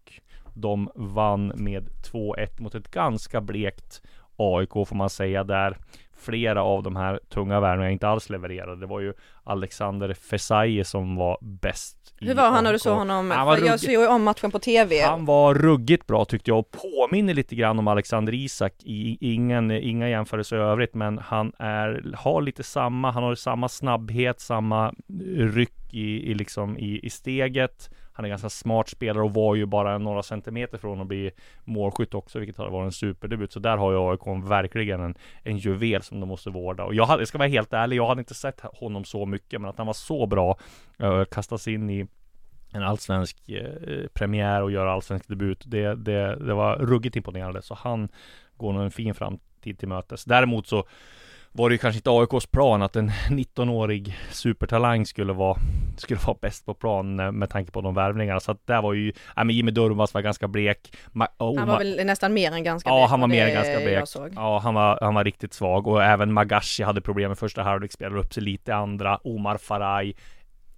de 0.54 0.90
vann 0.94 1.52
med 1.56 1.88
2-1 2.12 2.62
mot 2.62 2.74
ett 2.74 2.90
ganska 2.90 3.40
blekt 3.40 4.02
AIK 4.36 4.72
får 4.72 4.94
man 4.94 5.10
säga 5.10 5.44
där 5.44 5.76
flera 6.16 6.62
av 6.62 6.82
de 6.82 6.96
här 6.96 7.20
tunga 7.28 7.60
värvningarna 7.60 7.92
inte 7.92 8.08
alls 8.08 8.30
levererade. 8.30 8.80
Det 8.80 8.86
var 8.86 9.00
ju 9.00 9.12
Alexander 9.44 10.14
Fesaie 10.14 10.84
som 10.84 11.16
var 11.16 11.38
bäst. 11.40 11.97
Hur 12.20 12.34
var 12.34 12.50
han 12.50 12.64
när 12.64 12.72
du 12.72 12.78
såg 12.78 12.96
honom? 12.96 13.30
Han 13.30 13.46
var 13.46 13.58
jag 13.58 13.80
såg 13.80 13.90
ju 13.90 14.06
om 14.06 14.22
matchen 14.22 14.50
på 14.50 14.58
TV. 14.58 15.02
han 15.02 15.24
var 15.24 15.54
ruggigt 15.54 16.06
bra 16.06 16.24
tyckte 16.24 16.50
jag 16.50 16.58
och 16.58 16.70
påminner 16.70 17.34
lite 17.34 17.54
grann 17.54 17.78
om 17.78 17.88
Alexander 17.88 18.34
Isak 18.34 18.74
i 18.84 19.18
ingen, 19.20 19.70
inga 19.70 20.08
jämförelser 20.08 20.56
i 20.56 20.60
övrigt 20.60 20.94
men 20.94 21.18
han 21.18 21.52
är, 21.58 22.14
har 22.16 22.42
lite 22.42 22.62
samma, 22.62 23.10
han 23.10 23.22
har 23.22 23.34
samma 23.34 23.68
snabbhet, 23.68 24.40
samma 24.40 24.94
ryck 25.36 25.94
i, 25.94 26.30
i 26.30 26.34
liksom 26.34 26.78
i, 26.78 27.00
i 27.02 27.10
steget. 27.10 27.90
Han 28.18 28.24
är 28.24 28.28
ganska 28.28 28.48
smart 28.48 28.88
spelare 28.88 29.24
och 29.24 29.34
var 29.34 29.54
ju 29.54 29.66
bara 29.66 29.98
några 29.98 30.22
centimeter 30.22 30.78
från 30.78 31.00
att 31.00 31.06
bli 31.06 31.30
målskytt 31.64 32.14
också, 32.14 32.38
vilket 32.38 32.56
har 32.56 32.70
varit 32.70 32.86
en 32.86 32.92
superdebut. 32.92 33.52
Så 33.52 33.60
där 33.60 33.76
har 33.76 33.92
ju 33.92 33.98
AIK 33.98 34.48
verkligen 34.48 35.00
en, 35.00 35.14
en 35.42 35.58
juvel 35.58 36.02
som 36.02 36.20
de 36.20 36.28
måste 36.28 36.50
vårda. 36.50 36.84
Och 36.84 36.94
jag, 36.94 37.06
hade, 37.06 37.20
jag 37.20 37.28
ska 37.28 37.38
vara 37.38 37.48
helt 37.48 37.72
ärlig, 37.72 37.96
jag 37.96 38.06
hade 38.06 38.20
inte 38.20 38.34
sett 38.34 38.60
honom 38.60 39.04
så 39.04 39.26
mycket, 39.26 39.60
men 39.60 39.70
att 39.70 39.78
han 39.78 39.86
var 39.86 39.94
så 39.94 40.26
bra, 40.26 40.58
uh, 41.02 41.24
kastas 41.24 41.68
in 41.68 41.90
i 41.90 42.06
en 42.72 42.82
allsvensk 42.82 43.48
eh, 43.48 44.06
premiär 44.14 44.62
och 44.62 44.70
göra 44.70 44.92
allsvensk 44.92 45.28
debut. 45.28 45.62
Det, 45.66 45.94
det, 45.94 46.36
det 46.36 46.54
var 46.54 46.76
ruggigt 46.76 47.16
imponerande. 47.16 47.62
Så 47.62 47.74
han 47.74 48.08
går 48.56 48.72
nog 48.72 48.82
en 48.82 48.90
fin 48.90 49.14
framtid 49.14 49.78
till 49.78 49.88
mötes. 49.88 50.24
Däremot 50.24 50.66
så 50.66 50.84
var 51.58 51.68
det 51.68 51.74
ju 51.74 51.78
kanske 51.78 51.98
inte 51.98 52.10
AIKs 52.10 52.46
plan 52.46 52.82
att 52.82 52.96
en 52.96 53.10
19-årig 53.30 54.16
supertalang 54.30 55.06
skulle 55.06 55.32
vara 55.32 55.56
skulle 55.96 56.20
vara 56.26 56.36
bäst 56.40 56.66
på 56.66 56.74
plan 56.74 57.20
eh, 57.20 57.32
med 57.32 57.50
tanke 57.50 57.72
på 57.72 57.80
de 57.80 57.94
värvningarna. 57.94 58.40
Så 58.40 58.52
att 58.52 58.66
där 58.66 58.82
var 58.82 58.92
ju, 58.92 59.12
ja 59.36 59.44
men 59.44 59.56
Jimmy 59.56 59.70
Durmaz 59.70 60.14
var 60.14 60.20
ganska 60.20 60.48
blek. 60.48 60.92
Ma- 61.12 61.26
och 61.36 61.58
Han 61.58 61.68
var 61.68 61.78
väl 61.78 62.00
nästan 62.06 62.34
mer 62.34 62.52
än 62.52 62.64
ganska 62.64 62.90
Ja, 62.90 62.96
blek, 62.96 63.10
han 63.10 63.20
var 63.20 63.28
mer 63.28 63.46
än 63.46 63.54
ganska 63.54 63.76
blek. 63.78 64.32
Ja, 64.36 64.58
han 64.58 64.74
var, 64.74 64.98
han 65.00 65.14
var 65.14 65.24
riktigt 65.24 65.54
svag 65.54 65.86
och 65.86 66.04
även 66.04 66.32
Magashi 66.32 66.82
hade 66.82 67.00
problem 67.00 67.30
med 67.30 67.38
första 67.38 67.62
halvlek, 67.62 67.92
spelade 67.92 68.20
upp 68.20 68.34
sig 68.34 68.42
lite 68.42 68.74
andra. 68.74 69.16
Omar 69.24 69.56
Faraj 69.56 70.14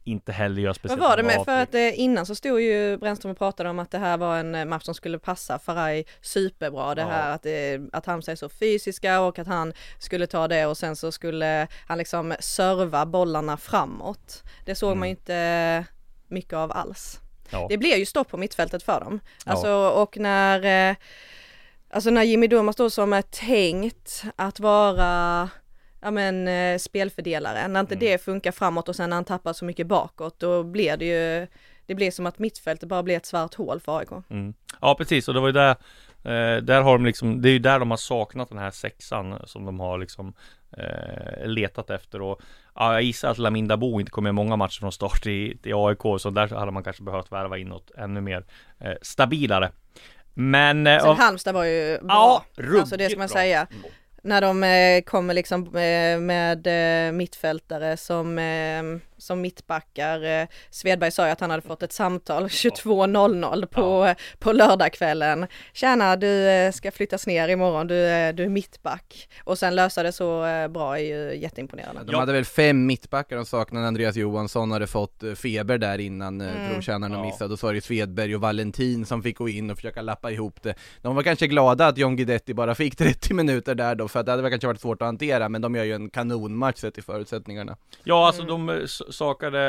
inte 0.05 0.33
heller 0.33 0.63
gör 0.63 0.69
Vad 0.69 0.77
speciellt 0.77 1.01
var 1.01 1.17
det 1.17 1.23
med, 1.23 1.45
för 1.45 1.63
att 1.63 1.75
eh, 1.75 2.01
innan 2.01 2.27
så 2.27 2.35
stod 2.35 2.61
ju 2.61 2.97
Brännström 2.97 3.31
och 3.33 3.39
pratade 3.39 3.71
om 3.71 3.79
att 3.79 3.91
det 3.91 3.99
här 3.99 4.17
var 4.17 4.37
en 4.39 4.55
eh, 4.55 4.65
match 4.65 4.85
som 4.85 4.95
skulle 4.95 5.19
passa 5.19 5.59
Faraj 5.59 6.05
superbra. 6.21 6.95
Det 6.95 7.03
Ja. 7.03 7.09
här 7.09 7.35
att, 7.35 7.47
eh, 7.47 7.53
att 7.99 8.07
Halmstad 8.07 8.33
är 8.33 8.37
så 8.37 8.49
fysiska 8.49 9.21
och 9.21 9.39
att 9.39 9.47
han 9.47 9.73
skulle 9.99 10.27
ta 10.27 10.49
det 10.49 10.67
och 10.67 10.77
sen 10.79 10.97
så 10.97 11.13
skulle 11.13 11.69
han 11.87 11.99
liksom 11.99 12.35
serva 12.41 13.07
bollarna 13.07 13.57
framåt. 13.57 14.43
Det 14.65 14.75
såg 14.75 14.97
man 14.97 15.09
ju 15.09 15.11
inte 15.11 15.85
mycket 16.29 16.53
av 16.55 16.73
alls. 16.73 17.21
Ja. 17.51 17.67
Det 17.69 17.79
blev 17.79 17.99
ju 17.99 18.07
stopp 18.07 18.29
på 18.29 18.37
mittfältet 18.37 18.83
för 18.83 19.01
dem. 19.01 19.21
Ja. 19.47 19.53
Alltså 19.53 19.73
och 19.75 20.19
när 20.19 20.97
Alltså 21.93 22.11
när 22.11 22.23
Jimmy 22.23 22.47
Durmaz 22.47 22.77
då 22.77 22.91
som 22.91 23.13
är 23.13 23.23
tänkt 23.23 24.25
att 24.37 24.61
vara 24.61 25.49
ja 26.01 26.11
men 26.11 26.49
eh, 26.49 26.79
spelfördelare, 26.79 27.69
när 27.69 27.81
inte 27.81 27.95
Mm. 27.95 28.05
det 28.07 28.19
funkar 28.25 28.53
framåt 28.53 28.89
och 28.89 28.97
sen 28.97 29.11
när 29.11 29.17
han 29.17 29.25
tappar 29.25 29.53
så 29.53 29.65
mycket 29.65 29.87
bakåt 29.87 30.41
då 30.41 30.63
blir 30.63 30.97
det 30.97 31.05
ju 31.05 31.47
det 31.87 31.95
blir 31.95 32.11
som 32.11 32.27
att 32.27 32.39
mittfältet 32.39 32.89
bara 32.89 33.03
blir 33.03 33.17
ett 33.17 33.27
svart 33.27 33.55
hål 33.55 33.81
för 33.81 33.99
AIK. 33.99 34.09
Mm. 34.31 34.55
Ja 34.81 34.95
precis, 34.99 35.29
och 35.29 35.35
det 35.35 35.41
var 35.41 35.49
ju 35.49 35.53
där 35.53 35.71
eh, 36.25 36.63
Där 36.63 36.83
har 36.83 36.93
de 36.99 37.05
liksom, 37.07 37.43
det 37.43 37.49
är 37.49 37.53
ju 37.53 37.59
där 37.59 37.79
de 37.79 37.91
har 37.91 37.99
saknat 37.99 38.49
den 38.49 38.59
här 38.59 38.71
sexan 38.71 39.39
som 39.47 39.65
de 39.65 39.81
har 39.81 39.99
liksom 39.99 40.35
eh, 40.77 41.47
letat 41.47 41.91
efter 41.91 42.23
och 42.23 42.41
ja, 42.75 42.93
jag 42.93 43.03
gissar 43.03 43.31
att 43.31 43.39
Lamin 43.39 43.69
Dabo 43.69 44.01
inte 44.01 44.13
kommer 44.13 44.27
med 44.33 44.35
många 44.35 44.57
matcher 44.57 44.81
från 44.81 44.93
start 44.93 45.27
i, 45.27 45.59
i 45.65 45.73
AIK 45.75 46.03
så 46.19 46.31
där 46.31 46.49
hade 46.49 46.71
man 46.73 46.85
kanske 46.85 47.03
behövt 47.03 47.33
värva 47.33 47.59
in 47.59 47.69
något 47.69 47.91
ännu 47.99 48.21
mer 48.21 48.45
eh, 48.81 48.93
stabilare 49.03 49.71
Men... 50.35 50.85
Sen 50.85 51.01
av- 51.01 51.17
Halmstad 51.19 51.55
var 51.55 51.65
ju 51.65 51.99
bra. 51.99 52.45
Ja, 52.57 52.79
alltså 52.81 52.97
det 52.97 53.09
ska 53.11 53.19
man 53.19 53.27
bra. 53.27 53.35
säga. 53.35 53.67
När 54.23 54.41
de 54.41 54.65
eh, 54.65 55.03
kommer 55.03 55.35
liksom 55.35 55.67
eh, 55.67 56.21
med 56.21 56.67
eh, 56.67 57.13
mittfältare 57.13 57.97
som, 57.97 58.39
eh, 58.39 58.83
som 59.21 59.41
mittbackar. 59.41 60.25
Eh, 60.43 60.47
Svedberg 60.71 61.11
sa 61.11 61.27
ju 61.27 61.33
att 61.33 61.41
han 61.41 61.51
hade 61.51 61.63
fått 61.63 61.83
ett 61.83 61.93
samtal 61.93 62.45
22.00 62.47 63.67
på, 63.67 64.15
på 64.39 64.53
lördagskvällen. 64.53 65.47
Tjena, 65.73 66.17
du 66.17 66.49
eh, 66.49 66.73
ska 66.73 66.91
flyttas 66.91 67.27
ner 67.27 67.49
imorgon, 67.49 67.87
du, 67.87 67.95
är- 67.95 68.33
du 68.33 68.45
är 68.45 68.49
mittback. 68.49 69.29
Och 69.45 69.59
sen 69.59 69.75
lösa 69.75 70.03
det 70.03 70.13
så 70.13 70.45
eh, 70.47 70.69
bra 70.69 70.99
är 70.99 71.03
ju 71.03 71.37
jätteimponerande. 71.41 72.03
De 72.05 72.15
hade 72.15 72.33
väl 72.33 72.45
fem 72.45 72.87
mittbackar, 72.87 73.37
de 73.37 73.47
saknade 73.47 73.87
Andreas 73.87 74.17
Johansson, 74.17 74.71
hade 74.71 74.87
fått 74.87 75.23
eh, 75.23 75.33
feber 75.33 75.79
där 75.79 75.99
innan 75.99 76.41
eh, 76.41 76.51
Mm. 76.51 76.73
provtjänaren 76.73 77.13
Ja. 77.13 77.25
missade, 77.25 77.53
och 77.53 77.59
så 77.59 77.67
var 77.67 77.75
det 77.75 77.81
Svedberg 77.81 78.35
och 78.35 78.41
Valentin 78.41 79.07
som 79.07 79.23
fick 79.23 79.39
gå 79.39 79.49
in 79.49 79.71
och 79.71 79.77
försöka 79.77 80.03
lappa 80.03 80.31
ihop 80.31 80.63
det. 80.63 80.75
De 81.03 81.15
var 81.17 81.23
kanske 81.23 81.47
glada 81.47 81.87
att 81.87 81.99
John 81.99 82.17
Guidetti 82.17 82.55
bara 82.55 82.75
fick 82.75 82.97
30 82.97 83.35
minuter 83.35 83.75
där 83.75 83.95
då, 83.95 84.09
för 84.09 84.21
att 84.21 84.27
det 84.27 84.33
hade 84.33 84.43
väl 84.43 84.51
kanske 84.53 84.67
varit 84.67 84.81
svårt 84.81 85.03
att 85.03 85.07
hantera, 85.07 85.49
men 85.49 85.63
de 85.63 85.75
gör 85.75 85.85
ju 85.85 85.95
en 85.95 86.11
kanonmatch 86.11 86.79
sett 86.79 86.99
i 86.99 87.03
förutsättningarna. 87.03 87.77
Ja, 88.05 88.27
alltså 88.27 88.43
Mm. 88.43 88.67
de 88.67 88.69
eh, 88.81 88.87
sakade, 89.13 89.69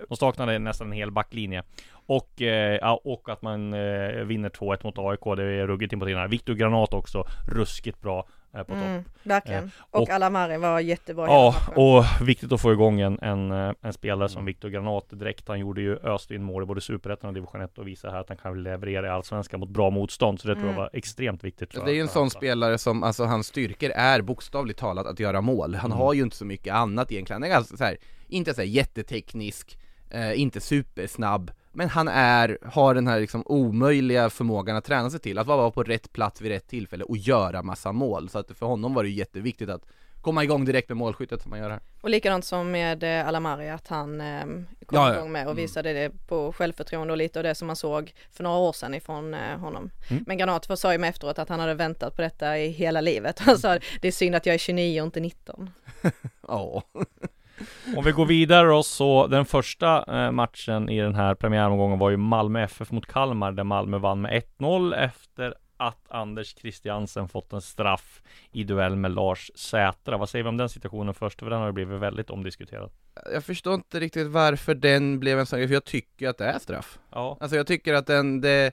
eh, 0.00 0.06
de 0.08 0.16
saknade 0.16 0.58
nästan 0.58 0.86
en 0.86 0.92
hel 0.92 1.10
backlinje. 1.10 1.62
Och, 2.06 2.42
eh, 2.42 2.92
och 3.04 3.28
att 3.28 3.42
man 3.42 3.72
eh, 3.74 4.08
vinner 4.24 4.48
2-1 4.48 4.78
mot 4.84 4.98
AIK, 4.98 5.36
det 5.36 5.42
är 5.44 5.66
ruggigt 5.66 5.92
imponerande. 5.92 6.28
Viktor 6.28 6.54
Granat 6.54 6.94
också, 6.94 7.24
ruskigt 7.52 8.00
bra 8.00 8.26
eh, 8.54 8.58
på 8.62 8.72
topp. 8.72 8.82
Mm, 8.84 9.04
verkligen. 9.22 9.64
Eh, 9.64 9.70
och, 9.90 10.02
och- 10.02 10.10
Alamari 10.10 10.56
var 10.56 10.80
jättebra 10.80 11.26
Ja, 11.26 11.54
och 11.76 12.04
viktigt 12.28 12.52
att 12.52 12.60
få 12.60 12.72
igång 12.72 13.00
en, 13.00 13.18
en, 13.22 13.50
eh, 13.52 13.72
en 13.82 13.92
spelare 13.92 14.28
som 14.28 14.38
Mm. 14.38 14.46
Viktor 14.46 14.68
Granat 14.68 15.04
direkt. 15.10 15.48
Han 15.48 15.58
gjorde 15.60 15.80
ju 15.80 15.96
öste 15.96 16.34
in 16.34 16.42
mål 16.42 16.62
i 16.62 16.66
både 16.66 16.80
Superettan 16.80 17.28
och 17.28 17.34
Division 17.34 17.60
1 17.60 17.78
och 17.78 17.88
visar 17.88 18.10
här 18.10 18.20
att 18.20 18.28
han 18.28 18.38
kan 18.38 18.62
leverera 18.62 19.06
i 19.06 19.10
Allsvenskan 19.10 19.60
mot 19.60 19.68
bra 19.68 19.90
motstånd. 19.90 20.40
Så 20.40 20.48
det 20.48 20.54
tror 20.54 20.66
jag 20.66 20.72
Mm. 20.72 20.80
var 20.82 20.90
extremt 20.92 21.44
viktigt. 21.44 21.70
Det 21.84 21.90
är 21.90 21.94
ju 21.94 22.00
en 22.00 22.08
sån 22.08 22.30
spelare 22.30 22.78
som, 22.78 23.02
alltså 23.02 23.24
hans 23.24 23.46
styrkor 23.46 23.90
är 23.90 24.20
bokstavligt 24.22 24.78
talat 24.78 25.06
att 25.06 25.20
göra 25.20 25.40
mål. 25.40 25.74
Han 25.74 25.90
Mm. 25.90 25.98
har 25.98 26.14
ju 26.14 26.22
inte 26.22 26.36
så 26.36 26.44
mycket 26.44 26.74
annat 26.74 27.12
egentligen. 27.12 27.42
Han 27.42 27.50
är 27.50 27.54
ganska 27.54 27.76
så 27.76 27.84
här, 27.84 27.96
inte 28.28 28.54
så 28.54 28.60
här 28.60 28.68
jätteteknisk, 28.68 29.78
eh, 30.10 30.40
inte 30.40 30.60
supersnabb, 30.60 31.50
men 31.72 31.88
han 31.88 32.08
är, 32.08 32.58
har 32.64 32.94
den 32.94 33.06
här 33.06 33.20
liksom 33.20 33.42
omöjliga 33.46 34.30
förmågan 34.30 34.76
att 34.76 34.84
träna 34.84 35.10
sig 35.10 35.20
till, 35.20 35.38
att 35.38 35.46
vara 35.46 35.70
på 35.70 35.82
rätt 35.82 36.12
plats 36.12 36.40
vid 36.40 36.52
rätt 36.52 36.66
tillfälle 36.68 37.04
och 37.04 37.16
göra 37.16 37.62
massa 37.62 37.92
mål. 37.92 38.28
Så 38.28 38.38
att 38.38 38.50
för 38.58 38.66
honom 38.66 38.94
var 38.94 39.02
det 39.02 39.08
jätteviktigt 39.10 39.68
att 39.70 39.82
komma 40.20 40.44
igång 40.44 40.64
direkt 40.64 40.88
med 40.88 40.96
målskyttet 40.96 41.42
som 41.42 41.50
man 41.50 41.58
gör 41.58 41.70
här. 41.70 41.80
Och 42.00 42.10
likadant 42.10 42.44
som 42.44 42.70
med 42.70 43.02
eh, 43.20 43.28
Alamari 43.28 43.70
att 43.70 43.88
han 43.88 44.20
eh, 44.20 44.40
kom 44.44 44.64
Ja, 44.90 45.08
ja. 45.08 45.16
igång 45.16 45.32
med 45.32 45.46
och 45.46 45.52
Mm. 45.52 45.62
visade 45.62 45.92
det 45.92 46.10
på 46.28 46.52
självförtroende 46.52 47.12
och 47.12 47.16
lite 47.18 47.38
av 47.38 47.42
det 47.42 47.54
som 47.54 47.66
man 47.66 47.76
såg 47.76 48.14
för 48.30 48.42
några 48.44 48.56
år 48.56 48.72
sedan 48.72 48.94
ifrån 48.94 49.34
eh, 49.34 49.58
honom. 49.58 49.90
Mm. 50.10 50.24
Men 50.26 50.38
Granat 50.38 50.78
sa 50.78 50.92
ju 50.92 50.98
med 50.98 51.10
efteråt 51.10 51.38
att 51.38 51.48
han 51.48 51.60
hade 51.60 51.74
väntat 51.74 52.16
på 52.16 52.22
detta 52.22 52.58
i 52.58 52.68
hela 52.68 53.00
livet. 53.00 53.38
Han 53.46 53.58
sa 53.58 53.78
det 54.00 54.08
är 54.08 54.12
synd 54.12 54.34
att 54.34 54.46
jag 54.46 54.54
är 54.54 54.58
29 54.58 55.00
och 55.00 55.04
inte 55.06 55.20
19. 55.20 55.70
Ja. 56.48 56.82
Om 57.96 58.04
vi 58.04 58.12
går 58.12 58.26
vidare 58.26 58.68
då 58.68 58.82
så 58.82 59.26
den 59.26 59.44
första 59.44 60.04
eh, 60.24 60.30
matchen 60.30 60.88
i 60.88 61.00
den 61.00 61.14
här 61.14 61.34
premiäromgången 61.34 61.98
var 61.98 62.10
ju 62.10 62.16
Malmö 62.16 62.62
FF 62.62 62.90
mot 62.90 63.06
Kalmar 63.06 63.52
där 63.52 63.64
Malmö 63.64 63.98
vann 63.98 64.20
med 64.20 64.42
1-0 64.58 64.94
efter 64.96 65.54
att 65.76 66.06
Anders 66.08 66.54
Christiansen 66.56 67.28
fått 67.28 67.52
en 67.52 67.60
straff 67.60 68.22
i 68.52 68.64
duell 68.64 68.96
med 68.96 69.10
Lars 69.10 69.50
Sätra. 69.54 70.16
Vad 70.16 70.28
säger 70.28 70.42
vi 70.42 70.48
om 70.48 70.56
den 70.56 70.68
situationen 70.68 71.14
först? 71.14 71.40
För 71.40 71.50
den 71.50 71.58
har 71.58 71.66
ju 71.66 71.72
blivit 71.72 72.00
väldigt 72.00 72.30
omdiskuterad. 72.30 72.90
Jag 73.32 73.44
förstår 73.44 73.74
inte 73.74 74.00
riktigt 74.00 74.26
varför 74.26 74.74
den 74.74 75.20
blev 75.20 75.38
en 75.38 75.46
sån 75.46 75.58
grej, 75.58 75.68
för 75.68 75.74
jag 75.74 75.84
tycker 75.84 76.28
att 76.28 76.38
det 76.38 76.44
är 76.44 76.58
straff. 76.58 76.98
Ja, 77.10 77.36
Alltså 77.40 77.56
jag 77.56 77.66
tycker 77.66 77.94
att 77.94 78.06
den, 78.06 78.40
det 78.40 78.72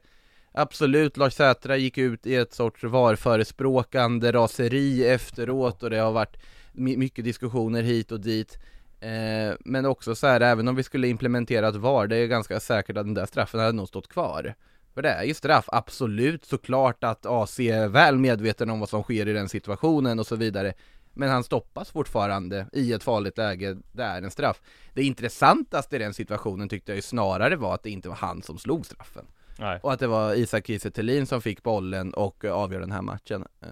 Absolut, 0.54 1.18
Lars 1.18 1.34
Sätra 1.34 1.78
gick 1.78 1.98
ut 1.98 2.26
i 2.28 2.36
ett 2.36 2.54
sorts 2.54 2.84
VAR-förespråkande 2.84 4.32
raseri 4.32 5.08
efteråt 5.08 5.84
och 5.84 5.90
det 5.90 5.98
har 5.98 6.12
varit 6.12 6.38
mycket 6.72 7.26
diskussioner 7.26 7.84
hit 7.84 8.12
och 8.12 8.20
dit 8.20 8.60
eh, 9.00 9.54
Men 9.60 9.86
också 9.86 10.16
så 10.16 10.28
här, 10.28 10.42
även 10.42 10.68
om 10.68 10.76
vi 10.76 10.84
skulle 10.84 11.08
implementera 11.08 11.68
ett 11.68 11.76
VAR, 11.76 12.08
det 12.08 12.18
är 12.18 12.28
ganska 12.28 12.60
säkert 12.60 12.98
att 12.98 13.06
den 13.06 13.14
där 13.14 13.26
straffen 13.26 13.60
hade 13.60 13.72
nog 13.72 13.88
stått 13.88 14.08
kvar 14.08 14.56
För 14.94 15.02
det 15.02 15.10
är 15.10 15.24
ju 15.24 15.34
straff, 15.34 15.66
absolut 15.68 16.46
såklart 16.46 17.04
att 17.04 17.26
AC 17.26 17.60
är 17.60 17.88
väl 17.88 18.18
medveten 18.18 18.70
om 18.70 18.80
vad 18.80 18.90
som 18.90 19.04
sker 19.04 19.28
i 19.28 19.34
den 19.34 19.50
situationen 19.50 20.20
och 20.20 20.28
så 20.28 20.36
vidare 20.36 20.74
men 21.14 21.30
han 21.30 21.44
stoppas 21.44 21.92
fortfarande 21.92 22.68
i 22.74 22.94
ett 22.94 23.04
farligt 23.04 23.38
läge, 23.38 23.78
det 23.92 24.04
är 24.04 24.22
en 24.22 24.32
straff. 24.32 24.62
Det 24.94 25.04
intressantaste 25.04 25.96
i 25.96 26.00
den 26.00 26.14
situationen 26.14 26.70
tyckte 26.70 26.92
jag 26.92 26.96
ju 26.96 27.02
snarare 27.02 27.56
var 27.56 27.74
att 27.74 27.84
det 27.84 27.90
inte 27.90 28.10
var 28.10 28.16
han 28.16 28.42
som 28.42 28.58
slog 28.58 28.86
straffen 28.86 29.26
nej. 29.60 29.80
Och 29.84 29.94
att 29.94 30.00
det 30.00 30.08
var 30.08 30.34
Isak 30.34 30.68
Kiese 30.68 31.26
som 31.26 31.42
fick 31.42 31.64
bollen 31.64 32.14
och 32.14 32.46
avgör 32.46 32.80
den 32.80 32.92
här 32.92 33.02
matchen 33.02 33.46
eh, 33.62 33.68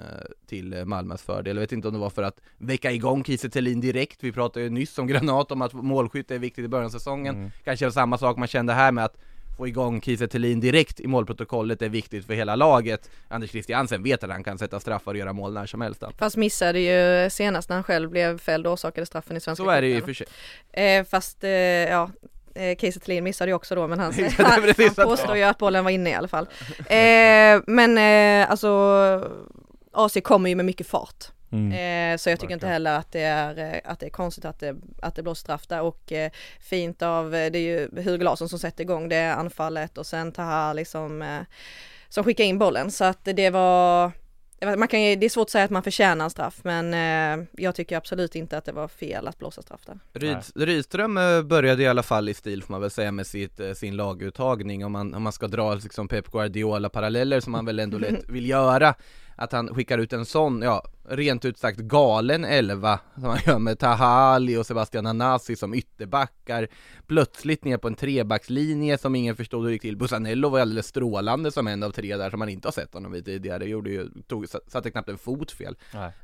till 0.47 0.85
Malmös 0.85 1.21
fördel. 1.21 1.55
Jag 1.55 1.61
vet 1.61 1.71
inte 1.71 1.87
om 1.87 1.93
det 1.93 1.99
var 1.99 2.09
för 2.09 2.23
att 2.23 2.41
väcka 2.57 2.91
igång 2.91 3.23
Kiese 3.23 3.61
direkt. 3.61 4.23
Vi 4.23 4.31
pratade 4.31 4.65
ju 4.65 4.69
nyss 4.69 4.97
om 4.97 5.07
Granat, 5.07 5.51
om 5.51 5.61
att 5.61 5.73
målskytte 5.73 6.35
är 6.35 6.39
viktigt 6.39 6.65
i 6.65 6.67
början 6.67 6.85
av 6.85 6.89
säsongen. 6.89 7.35
Mm. 7.35 7.51
Kanske 7.63 7.85
var 7.85 7.91
samma 7.91 8.17
sak 8.17 8.37
man 8.37 8.47
kände 8.47 8.73
här 8.73 8.91
med 8.91 9.05
att 9.05 9.17
få 9.59 9.67
igång 9.67 10.01
Kiese 10.01 10.27
direkt 10.27 10.99
i 10.99 11.07
målprotokollet 11.07 11.81
är 11.81 11.89
viktigt 11.89 12.25
för 12.25 12.33
hela 12.33 12.55
laget. 12.55 13.09
Anders 13.27 13.51
Christiansen 13.51 14.03
vet 14.03 14.23
att 14.23 14.29
han 14.29 14.43
kan 14.43 14.57
sätta 14.57 14.79
straffar 14.79 15.11
och 15.11 15.17
göra 15.17 15.33
mål 15.33 15.53
när 15.53 15.65
som 15.65 15.81
helst. 15.81 16.03
Fast 16.17 16.37
missade 16.37 16.79
ju 16.79 17.29
senast 17.29 17.69
när 17.69 17.75
han 17.75 17.83
själv 17.83 18.09
blev 18.09 18.37
fälld 18.37 18.67
och 18.67 18.73
orsakade 18.73 19.05
straffen 19.05 19.37
i 19.37 19.39
Svenska 19.39 19.63
Så 19.63 19.69
är 19.69 19.81
det 19.81 19.87
ju 19.87 19.97
i 19.97 20.01
och 20.01 20.05
för 20.05 20.13
sig. 20.13 20.27
Eh, 20.71 21.03
fast 21.03 21.43
eh, 21.43 21.49
ja, 21.49 22.09
eh, 22.59 22.75
Kiese 22.77 22.99
Thelin 22.99 23.23
missade 23.23 23.51
ju 23.51 23.55
också 23.55 23.75
då 23.75 23.87
men 23.87 23.99
han, 23.99 24.13
han, 24.37 24.73
han 24.77 24.95
påstår 24.95 25.37
ju 25.37 25.43
att 25.43 25.57
bollen 25.57 25.83
var 25.83 25.91
inne 25.91 26.09
i 26.09 26.13
alla 26.13 26.27
fall. 26.27 26.47
Eh, 26.79 27.61
men 27.67 27.97
eh, 27.97 28.51
alltså 28.51 28.69
AC 29.93 30.17
kommer 30.23 30.49
ju 30.49 30.55
med 30.55 30.65
mycket 30.65 30.87
fart. 30.87 31.31
Mm. 31.51 31.71
Eh, 31.71 32.17
så 32.17 32.29
jag 32.29 32.39
tycker 32.39 32.53
inte 32.53 32.65
Verkligen. 32.65 32.73
heller 32.73 32.99
att 32.99 33.11
det 33.11 33.21
är, 33.21 33.73
eh, 33.73 33.91
att 33.91 33.99
det 33.99 34.05
är 34.05 34.09
konstigt 34.09 34.45
att 34.45 34.59
det, 34.59 34.75
att 35.01 35.15
det 35.15 35.23
blåser 35.23 35.39
straff 35.39 35.67
där 35.67 35.81
och 35.81 36.11
eh, 36.11 36.31
fint 36.59 37.01
av, 37.01 37.35
eh, 37.35 37.51
det 37.51 37.59
är 37.59 37.61
ju 37.61 38.01
Hugo 38.01 38.23
Larsson 38.23 38.49
som 38.49 38.59
sätter 38.59 38.83
igång 38.83 39.09
det 39.09 39.33
anfallet 39.33 39.97
och 39.97 40.05
sen 40.05 40.31
Taha 40.31 40.73
liksom 40.73 41.21
eh, 41.21 41.41
som 42.09 42.23
skickar 42.23 42.43
in 42.43 42.59
bollen 42.59 42.91
så 42.91 43.05
att 43.05 43.19
det 43.23 43.49
var 43.49 44.11
man 44.61 44.87
kan 44.87 44.99
det 44.99 45.25
är 45.25 45.29
svårt 45.29 45.45
att 45.45 45.49
säga 45.49 45.65
att 45.65 45.71
man 45.71 45.83
förtjänar 45.83 46.25
en 46.25 46.31
straff 46.31 46.59
men 46.63 46.93
eh, 46.93 47.45
jag 47.51 47.75
tycker 47.75 47.97
absolut 47.97 48.35
inte 48.35 48.57
att 48.57 48.65
det 48.65 48.71
var 48.71 48.87
fel 48.87 49.27
att 49.27 49.37
blåsa 49.37 49.61
straff 49.61 49.81
där. 49.85 49.99
Ryd, 50.13 50.37
Rydström 50.55 51.17
eh, 51.17 51.41
började 51.41 51.83
i 51.83 51.87
alla 51.87 52.03
fall 52.03 52.29
i 52.29 52.33
stil 52.33 52.63
får 52.63 52.73
man 52.73 52.81
väl 52.81 52.91
säga 52.91 53.11
med 53.11 53.27
sitt, 53.27 53.59
eh, 53.59 53.73
sin 53.73 53.95
laguttagning 53.95 54.85
om 54.85 54.91
man, 54.91 55.13
om 55.13 55.23
man 55.23 55.33
ska 55.33 55.47
dra 55.47 55.73
liksom 55.73 56.07
Pep 56.07 56.31
Guardiola-paralleller 56.31 57.39
som 57.39 57.51
man 57.51 57.65
väl 57.65 57.79
ändå 57.79 57.97
lätt 57.97 58.23
vill 58.29 58.49
göra 58.49 58.95
Att 59.41 59.51
han 59.51 59.75
skickar 59.75 59.97
ut 59.97 60.13
en 60.13 60.25
sån, 60.25 60.61
ja, 60.61 60.83
rent 61.03 61.45
ut 61.45 61.57
sagt 61.57 61.79
galen 61.79 62.45
elva 62.45 62.99
Som 63.13 63.23
han 63.23 63.39
gör 63.45 63.59
med 63.59 63.79
Tahali 63.79 64.57
och 64.57 64.65
Sebastian 64.65 65.05
Anasi 65.05 65.55
som 65.55 65.73
ytterbackar 65.73 66.67
Plötsligt 67.07 67.63
ner 67.63 67.77
på 67.77 67.87
en 67.87 67.95
trebackslinje 67.95 68.97
som 68.97 69.15
ingen 69.15 69.35
förstod 69.35 69.61
hur 69.61 69.67
det 69.67 69.73
gick 69.73 69.81
till 69.81 69.97
Busanello 69.97 70.49
var 70.49 70.59
alldeles 70.59 70.87
strålande 70.87 71.51
som 71.51 71.67
en 71.67 71.83
av 71.83 71.91
tre 71.91 72.17
där 72.17 72.29
som 72.29 72.39
man 72.39 72.49
inte 72.49 72.67
har 72.67 72.73
sett 72.73 72.93
honom 72.93 73.11
vid 73.11 73.25
tidigare 73.25 73.65
Gjorde 73.65 73.89
ju, 73.89 74.09
tog, 74.27 74.47
satte 74.67 74.91
knappt 74.91 75.09
en 75.09 75.17
fot 75.17 75.51
fel. 75.51 75.75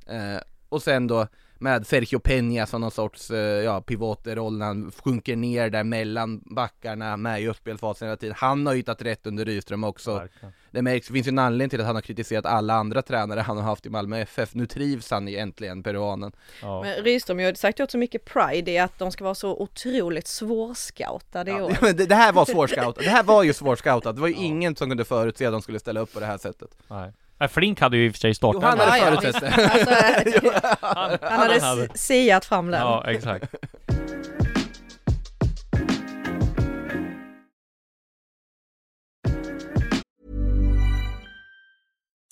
Eh, 0.06 0.42
och 0.70 0.82
sen 0.82 1.08
då 1.08 1.28
med 1.60 1.88
Sergio 1.88 2.20
Peña 2.20 2.66
som 2.66 2.82
någon 2.82 2.92
sorts 2.92 3.32
eh, 3.32 3.38
ja, 3.38 3.82
pivotroll 3.82 4.58
när 4.58 4.66
han 4.66 4.92
sjunker 4.92 5.36
ner 5.36 5.70
där 5.70 5.84
mellan 5.84 6.42
backarna 6.46 7.18
med 7.18 7.42
i 7.42 7.48
uppspelsfasen 7.48 8.08
hela 8.08 8.18
tiden. 8.18 8.36
Han 8.40 8.66
har 8.66 8.74
ju 8.74 8.80
hittat 8.80 9.02
rätt 9.02 9.28
under 9.28 9.46
Rydström 9.46 9.84
också. 9.84 10.14
Verkligen. 10.14 10.54
Det 10.76 10.82
märks, 10.82 11.08
det 11.08 11.14
finns 11.14 11.28
ju 11.28 11.30
en 11.30 11.40
anledning 11.40 11.70
till 11.70 11.80
att 11.80 11.86
han 11.86 11.96
har 11.96 12.02
kritiserat 12.02 12.46
alla 12.46 12.74
andra 12.74 13.02
tränare 13.02 13.40
han 13.40 13.58
har 13.58 13.64
haft 13.64 13.86
i 13.86 13.90
Malmö 13.90 14.20
FF. 14.20 14.54
Nu 14.54 14.66
trivs 14.66 15.12
han 15.12 15.28
ju 15.28 15.38
äntligen, 15.38 15.84
peruanen. 15.84 16.32
Ja. 16.62 16.82
Men 16.82 17.04
Rydström 17.04 17.40
har 17.40 17.46
ju 17.46 17.56
sagt 17.56 17.80
åt 17.80 17.92
så 17.92 17.98
mycket 17.98 18.26
pride 18.26 18.72
i 18.72 18.78
att 18.80 19.00
de 19.00 19.12
ska 19.12 19.24
vara 19.24 19.36
så 19.36 19.62
otroligt 19.62 20.28
svårscoutade 20.28 21.52
i 21.52 21.54
Ja, 21.54 21.64
år. 21.64 21.78
men 21.82 21.96
det, 21.96 22.06
det 22.06 22.16
här 22.16 22.34
var 22.34 22.46
svårscoutat, 22.46 23.04
det 23.04 23.10
här 23.10 23.24
var 23.24 23.44
ju 23.44 23.54
svårscoutat. 23.54 24.16
Det 24.16 24.22
var 24.22 24.28
ju 24.28 24.34
ingen 24.34 24.76
som 24.76 24.90
kunde 24.90 25.06
förutse 25.06 25.46
att 25.46 25.52
de 25.52 25.62
skulle 25.62 25.80
ställa 25.80 26.00
upp 26.00 26.14
på 26.14 26.20
det 26.20 26.26
här 26.26 26.38
sättet. 26.38 26.70
Nej. 26.88 27.12
Flink 27.50 27.82
hade 27.82 27.98
ju 27.98 28.06
i 28.06 28.10
och 28.10 28.14
för 28.14 28.20
sig 28.20 28.36
startat. 28.36 28.62
Jo, 28.64 28.68
han 28.70 28.80
hade 28.80 28.98
Ja, 28.98 29.12
ja, 29.12 29.22
förutsett 29.22 29.42
det. 29.42 30.42
Alltså, 30.52 30.78
han, 30.82 31.18
han 31.22 31.62
hade 31.62 31.90
siat 31.98 32.46
fram 32.46 32.72
den. 32.72 32.82
Ja, 32.82 33.04
exakt. 33.08 33.56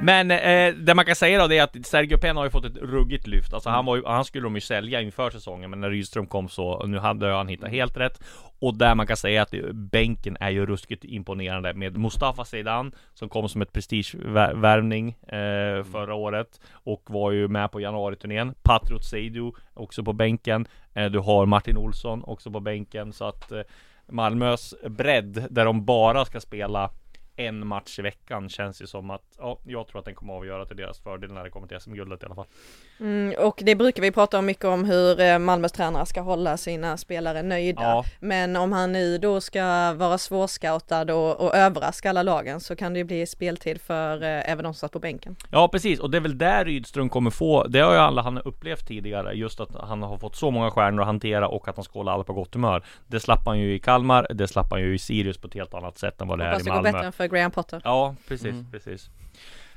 Men 0.00 0.30
eh, 0.30 0.74
det 0.74 0.94
man 0.94 1.04
kan 1.04 1.14
säga 1.14 1.38
då 1.38 1.46
det 1.46 1.58
är 1.58 1.62
att 1.62 1.86
Sergio 1.86 2.18
Penna 2.18 2.40
har 2.40 2.44
ju 2.44 2.50
fått 2.50 2.64
ett 2.64 2.76
ruggigt 2.76 3.26
lyft. 3.26 3.54
Alltså 3.54 3.70
han, 3.70 3.84
var 3.84 3.96
ju, 3.96 4.02
han 4.06 4.24
skulle 4.24 4.44
de 4.44 4.54
ju 4.54 4.60
sälja 4.60 5.00
inför 5.00 5.30
säsongen, 5.30 5.70
men 5.70 5.80
när 5.80 5.90
Rydström 5.90 6.26
kom 6.26 6.48
så, 6.48 6.86
nu 6.86 6.98
hade 6.98 7.32
han 7.32 7.48
hittat 7.48 7.70
helt 7.70 7.96
rätt. 7.96 8.20
Och 8.60 8.78
där 8.78 8.94
man 8.94 9.06
kan 9.06 9.16
säga 9.16 9.42
att 9.42 9.54
bänken 9.72 10.36
är 10.40 10.50
ju 10.50 10.66
ruskigt 10.66 11.04
imponerande 11.04 11.74
med 11.74 11.96
Mustafa 11.96 12.44
Zeidan 12.44 12.92
som 13.14 13.28
kom 13.28 13.48
som 13.48 13.62
ett 13.62 13.72
prestigevärvning 13.72 15.08
eh, 15.08 15.84
förra 15.84 16.14
året 16.14 16.60
och 16.72 17.02
var 17.06 17.30
ju 17.30 17.48
med 17.48 17.70
på 17.70 17.80
januariturnén. 17.80 18.54
Patriot 18.62 19.04
Seidu 19.04 19.52
också 19.74 20.04
på 20.04 20.12
bänken. 20.12 20.66
Eh, 20.94 21.06
du 21.06 21.18
har 21.18 21.46
Martin 21.46 21.76
Olsson 21.76 22.24
också 22.24 22.50
på 22.50 22.60
bänken 22.60 23.12
så 23.12 23.24
att 23.24 23.52
eh, 23.52 23.60
Malmös 24.08 24.74
bredd 24.88 25.46
där 25.50 25.64
de 25.64 25.84
bara 25.84 26.24
ska 26.24 26.40
spela 26.40 26.90
en 27.38 27.66
match 27.66 27.98
i 27.98 28.02
veckan 28.02 28.48
känns 28.48 28.82
ju 28.82 28.86
som 28.86 29.10
att 29.10 29.22
ja, 29.38 29.58
jag 29.64 29.86
tror 29.86 29.98
att 29.98 30.04
den 30.04 30.14
kommer 30.14 30.32
att 30.32 30.38
avgöra 30.38 30.66
till 30.66 30.76
deras 30.76 31.00
fördel 31.00 31.32
när 31.32 31.44
det 31.44 31.50
kommer 31.50 31.66
till 31.66 31.80
SM-guldet 31.80 32.22
i 32.22 32.26
alla 32.26 32.34
fall. 32.34 32.46
Mm, 33.00 33.34
och 33.38 33.62
det 33.64 33.74
brukar 33.74 34.02
vi 34.02 34.10
prata 34.10 34.38
om 34.38 34.46
mycket 34.46 34.64
om 34.64 34.84
hur 34.84 35.20
eh, 35.20 35.38
Malmös 35.38 35.72
tränare 35.72 36.06
ska 36.06 36.20
hålla 36.20 36.56
sina 36.56 36.96
spelare 36.96 37.42
nöjda. 37.42 37.82
Ja. 37.82 38.04
Men 38.20 38.56
om 38.56 38.72
han 38.72 38.92
nu 38.92 39.18
då 39.18 39.40
ska 39.40 39.92
vara 39.92 40.18
svårscoutad 40.18 41.14
och, 41.14 41.40
och 41.40 41.54
överraska 41.54 42.10
alla 42.10 42.22
lagen 42.22 42.60
så 42.60 42.76
kan 42.76 42.92
det 42.92 42.98
ju 42.98 43.04
bli 43.04 43.26
speltid 43.26 43.80
för 43.80 44.22
eh, 44.22 44.50
även 44.50 44.64
de 44.64 44.74
som 44.74 44.74
satt 44.74 44.92
på 44.92 44.98
bänken. 44.98 45.36
Ja 45.50 45.68
precis, 45.68 46.00
och 46.00 46.10
det 46.10 46.16
är 46.18 46.20
väl 46.20 46.38
där 46.38 46.64
Rydström 46.64 47.08
kommer 47.08 47.30
få 47.30 47.66
Det 47.66 47.80
har 47.80 47.92
ju 47.92 47.98
alla 47.98 48.22
han 48.22 48.38
upplevt 48.38 48.88
tidigare 48.88 49.32
Just 49.32 49.60
att 49.60 49.74
han 49.74 50.02
har 50.02 50.18
fått 50.18 50.36
så 50.36 50.50
många 50.50 50.70
stjärnor 50.70 51.00
att 51.00 51.06
hantera 51.06 51.48
och 51.48 51.68
att 51.68 51.76
han 51.76 51.84
ska 51.84 51.98
hålla 51.98 52.12
alla 52.12 52.24
på 52.24 52.32
gott 52.32 52.54
humör 52.54 52.82
Det 53.06 53.20
slapp 53.20 53.46
han 53.46 53.58
ju 53.58 53.74
i 53.74 53.78
Kalmar, 53.78 54.26
det 54.30 54.48
slapp 54.48 54.70
han 54.70 54.80
ju 54.80 54.94
i 54.94 54.98
Sirius 54.98 55.38
på 55.38 55.46
ett 55.46 55.54
helt 55.54 55.74
annat 55.74 55.98
sätt 55.98 56.20
än 56.20 56.28
vad 56.28 56.38
det 56.38 56.44
är 56.44 56.48
Hoppas 56.48 56.66
i 56.66 56.70
Malmö 56.70 57.12
Graham 57.28 57.50
Potter. 57.50 57.80
Ja, 57.84 58.14
precis, 58.28 58.54
precis. 58.72 59.10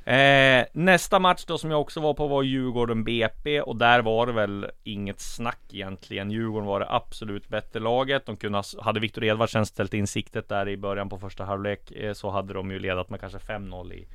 Eh, 0.06 0.66
nästa 0.74 1.20
match 1.20 1.44
då 1.48 1.58
som 1.58 1.72
jag 1.72 1.82
också 1.82 2.00
var 2.00 2.14
på 2.14 2.28
var 2.28 2.44
Djurgården 2.44 3.04
BP 3.04 3.62
och 3.62 3.76
där 3.76 4.00
var 4.02 4.28
det 4.28 4.34
väl 4.34 4.68
inget 4.84 5.20
snack 5.20 5.60
egentligen. 5.72 6.32
Djurgården 6.32 6.68
var 6.68 6.80
det 6.80 6.86
absolut 6.90 7.48
bättre 7.48 7.80
laget. 7.80 8.26
De 8.26 8.38
kunde, 8.38 8.58
ha- 8.58 8.82
hade 8.84 9.00
Viktor 9.00 9.24
Edvardsen 9.24 9.66
ställt 9.66 9.94
in 9.94 10.08
siktet 10.08 10.50
där 10.50 10.70
i 10.70 10.78
början 10.78 11.10
på 11.10 11.18
första 11.20 11.44
halvlek 11.46 11.92
eh, 11.92 12.14
så 12.14 12.30
hade 12.30 12.54
de 12.54 12.72
ju 12.72 12.80
ledat 12.80 13.10
med 13.10 13.20
kanske 13.20 13.38
5-0 13.40 13.94
i, 13.94 14.08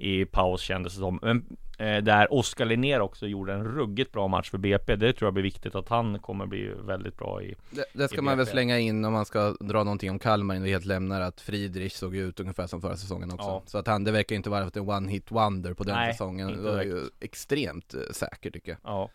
i 0.00 0.24
paus 0.24 0.60
kändes 0.60 0.94
det 0.94 0.98
som. 0.98 1.18
Men 1.22 1.56
eh, 1.78 2.02
där 2.02 2.32
Oskar 2.32 2.64
Linnér 2.64 3.00
också 3.00 3.26
gjorde 3.26 3.52
en 3.52 3.64
ruggigt 3.64 4.12
bra 4.12 4.28
match 4.28 4.50
för 4.50 4.58
BP. 4.58 4.96
Det 4.96 5.12
tror 5.12 5.26
jag 5.26 5.34
blir 5.34 5.42
viktigt 5.42 5.74
att 5.74 5.88
han 5.88 6.18
kommer 6.18 6.46
bli 6.46 6.72
väldigt 6.84 7.16
bra 7.16 7.42
i. 7.42 7.54
Det, 7.70 7.84
det 7.92 8.08
ska 8.08 8.18
i 8.18 8.20
man 8.20 8.36
väl 8.36 8.46
BP. 8.46 8.52
slänga 8.52 8.78
in 8.78 9.04
om 9.04 9.12
man 9.12 9.26
ska 9.26 9.56
dra 9.60 9.84
någonting 9.84 10.10
om 10.10 10.18
Kalmar 10.18 10.54
innan 10.54 10.64
vi 10.64 10.70
helt 10.70 10.84
lämnar 10.84 11.20
att 11.20 11.40
Friedrich 11.40 11.92
såg 11.92 12.16
ut 12.16 12.40
ungefär 12.40 12.66
som 12.66 12.80
förra 12.80 12.96
säsongen 12.96 13.32
också. 13.32 13.48
Ja. 13.48 13.62
Så 13.66 13.78
att 13.78 13.86
han, 13.86 14.04
det 14.04 14.12
verkar 14.12 14.36
inte 14.36 14.50
vara 14.50 14.70
en 14.74 14.88
one 14.88 15.10
hit 15.10 15.30
wonder 15.30 15.74
på 15.74 15.84
den 15.84 15.94
Nej, 15.94 16.12
säsongen. 16.12 16.48
Det 16.48 16.72
var 16.72 16.82
ju 16.82 17.00
extremt 17.20 17.94
eh, 17.94 18.00
säker 18.12 18.50
tycker 18.50 18.70
jag. 18.70 18.78
Ja. 18.84 19.10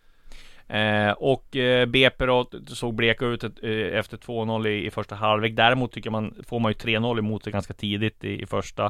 Eh, 0.67 1.12
och 1.12 1.55
eh, 1.55 1.86
BP 1.86 2.25
då 2.25 2.48
såg 2.67 2.95
bleka 2.95 3.25
ut 3.25 3.43
ett, 3.43 3.63
eh, 3.63 4.00
efter 4.00 4.17
2-0 4.17 4.67
i, 4.67 4.86
i 4.86 4.91
första 4.91 5.15
halvlek. 5.15 5.55
Däremot 5.55 5.91
tycker 5.91 6.10
man, 6.10 6.34
får 6.48 6.60
man 6.60 6.72
ju 6.72 6.75
3-0 6.75 7.19
emot 7.19 7.43
sig 7.43 7.53
ganska 7.53 7.74
tidigt 7.74 8.24
i, 8.24 8.41
i 8.41 8.45
första, 8.45 8.86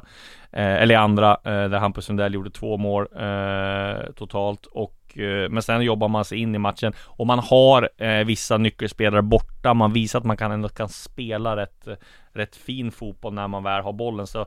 eh, 0.52 0.76
eller 0.76 0.94
i 0.94 0.98
andra, 0.98 1.32
eh, 1.32 1.70
där 1.70 1.78
Hampus 1.78 2.06
Sundell 2.06 2.34
gjorde 2.34 2.50
två 2.50 2.78
mål 2.78 3.08
eh, 3.16 4.12
totalt. 4.16 4.66
Och, 4.66 5.18
eh, 5.18 5.50
men 5.50 5.64
sen 5.64 5.82
jobbar 5.82 6.08
man 6.08 6.26
sig 6.26 6.40
in 6.40 6.56
i 6.56 6.60
matchen 6.60 6.94
och 7.00 7.28
man 7.28 7.40
har 7.40 7.90
eh, 7.98 8.26
vissa 8.26 8.58
nyckelspelare 8.58 9.22
borta. 9.22 9.74
Man 9.74 9.94
visar 9.94 10.20
att 10.20 10.26
man 10.26 10.38
kan 10.38 10.52
ändå 10.52 10.70
kan 10.70 10.90
spela 10.90 11.56
rätt, 11.56 11.88
rätt 12.34 12.56
fin 12.56 12.92
fotboll 12.92 13.34
när 13.34 13.48
man 13.48 13.64
väl 13.64 13.84
har 13.84 13.94
bollen. 13.94 14.28
Så 14.28 14.46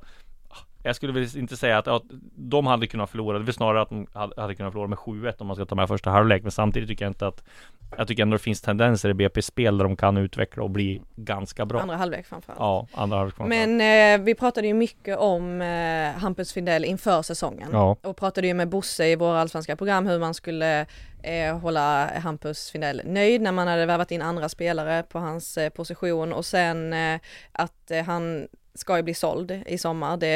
jag 0.88 0.96
skulle 0.96 1.12
väl 1.12 1.36
inte 1.38 1.56
säga 1.56 1.78
att 1.78 1.86
ja, 1.86 2.02
de 2.34 2.66
hade 2.66 2.86
kunnat 2.86 3.10
förlora. 3.10 3.38
Det 3.38 3.42
är 3.42 3.44
väl 3.44 3.54
snarare 3.54 3.82
att 3.82 3.88
de 3.88 4.06
hade, 4.36 4.54
kunnat 4.54 4.72
förlora 4.72 4.88
med 4.88 4.98
7-1 4.98 5.34
om 5.38 5.46
man 5.46 5.56
ska 5.56 5.64
ta 5.64 5.74
med 5.74 5.88
första 5.88 6.10
halvlek. 6.10 6.42
Men 6.42 6.52
samtidigt 6.52 6.88
tycker 6.88 7.04
jag 7.04 7.10
inte 7.10 7.26
att 7.26 7.44
Jag 7.96 8.08
tycker 8.08 8.22
ändå 8.22 8.36
det 8.36 8.42
finns 8.42 8.60
tendenser 8.60 9.08
i 9.08 9.12
BP's 9.12 9.40
spel 9.40 9.78
där 9.78 9.84
de 9.84 9.96
kan 9.96 10.16
utveckla 10.16 10.62
och 10.62 10.70
bli 10.70 11.02
ganska 11.16 11.66
bra. 11.66 11.80
Andra 11.80 11.96
halvlek 11.96 12.26
framförallt. 12.26 12.60
Ja, 12.60 12.86
andra 12.94 13.16
halvlek 13.16 13.36
framförallt. 13.36 13.68
Men 13.68 14.20
eh, 14.20 14.24
vi 14.24 14.34
pratade 14.34 14.66
ju 14.66 14.74
mycket 14.74 15.18
om 15.18 15.62
eh, 15.62 16.20
Hampus 16.20 16.52
Findell 16.52 16.84
inför 16.84 17.22
säsongen. 17.22 17.68
Ja. 17.72 17.96
Och 18.02 18.16
pratade 18.16 18.46
ju 18.46 18.54
med 18.54 18.68
Bosse 18.68 19.06
i 19.06 19.16
våra 19.16 19.40
allsvenska 19.40 19.76
program 19.76 20.06
hur 20.06 20.18
man 20.18 20.34
skulle 20.34 20.86
eh, 21.22 21.58
hålla 21.58 22.18
Hampus 22.18 22.70
Findell 22.70 23.02
nöjd 23.04 23.40
när 23.40 23.52
man 23.52 23.68
hade 23.68 23.86
värvat 23.86 24.10
in 24.10 24.22
andra 24.22 24.48
spelare 24.48 25.02
på 25.02 25.18
hans 25.18 25.58
eh, 25.58 25.70
position 25.70 26.32
och 26.32 26.44
sen 26.44 26.92
eh, 26.92 27.20
att 27.52 27.90
eh, 27.90 28.04
han 28.04 28.48
ska 28.78 28.96
ju 28.96 29.02
bli 29.02 29.14
såld 29.14 29.62
i 29.66 29.78
sommar, 29.78 30.16
det 30.16 30.28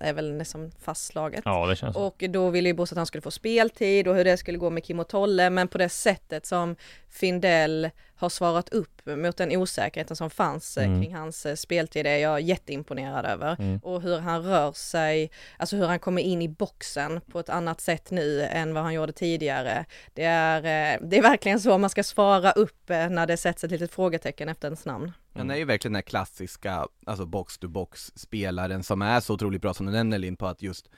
är 0.00 0.12
väl 0.12 0.32
nästan 0.32 0.72
fastslaget. 0.80 1.42
Ja, 1.44 1.66
det 1.66 1.76
känns. 1.76 1.96
Och 1.96 2.24
då 2.30 2.50
ville 2.50 2.68
ju 2.68 2.74
Bosse 2.74 2.92
att 2.92 2.96
han 2.96 3.06
skulle 3.06 3.22
få 3.22 3.30
speltid 3.30 4.08
och 4.08 4.14
hur 4.14 4.24
det 4.24 4.36
skulle 4.36 4.58
gå 4.58 4.70
med 4.70 4.84
Kim 4.84 5.00
och 5.00 5.08
Tolle, 5.08 5.50
men 5.50 5.68
på 5.68 5.78
det 5.78 5.88
sättet 5.88 6.46
som 6.46 6.76
Findell 7.10 7.90
har 8.24 8.30
svarat 8.30 8.68
upp 8.68 9.06
mot 9.06 9.36
den 9.36 9.56
osäkerheten 9.56 10.16
som 10.16 10.30
fanns 10.30 10.76
eh, 10.76 10.84
Mm. 10.84 11.02
kring 11.02 11.14
hans 11.14 11.46
eh, 11.46 11.54
speltid 11.54 12.06
är 12.06 12.16
jag 12.16 12.40
jätteimponerad 12.40 13.26
över. 13.26 13.56
Mm. 13.58 13.78
Och 13.82 14.02
hur 14.02 14.18
han 14.18 14.42
rör 14.42 14.72
sig, 14.72 15.30
alltså 15.56 15.76
hur 15.76 15.86
han 15.86 15.98
kommer 15.98 16.22
in 16.22 16.42
i 16.42 16.48
boxen 16.48 17.20
på 17.20 17.40
ett 17.40 17.48
annat 17.48 17.80
sätt 17.80 18.10
nu 18.10 18.42
än 18.42 18.74
vad 18.74 18.82
han 18.82 18.94
gjorde 18.94 19.12
tidigare. 19.12 19.84
Det 20.14 20.24
är, 20.24 20.56
eh, 20.58 21.00
det 21.08 21.18
är 21.18 21.22
verkligen 21.22 21.60
så 21.60 21.78
man 21.78 21.90
ska 21.90 22.02
svara 22.02 22.52
upp 22.52 22.88
när 22.88 23.26
det 23.26 23.36
sätts 23.36 23.64
ett 23.64 23.70
litet 23.70 23.90
frågetecken 23.92 24.48
efter 24.48 24.68
ens 24.68 24.84
namn. 24.84 25.12
Han 25.34 25.50
är 25.50 25.56
ju 25.56 25.64
verkligen 25.64 25.92
den 25.92 25.96
här 25.96 26.02
klassiska, 26.02 26.86
alltså 27.06 27.26
box-to-box 27.26 28.12
spelaren 28.14 28.82
som 28.82 29.02
är 29.02 29.20
så 29.20 29.34
otroligt 29.34 29.62
bra 29.62 29.74
som 29.74 29.86
du 29.86 29.92
nämner 29.92 30.18
Linn 30.18 30.36
på 30.36 30.46
att 30.46 30.62
just 30.62 30.90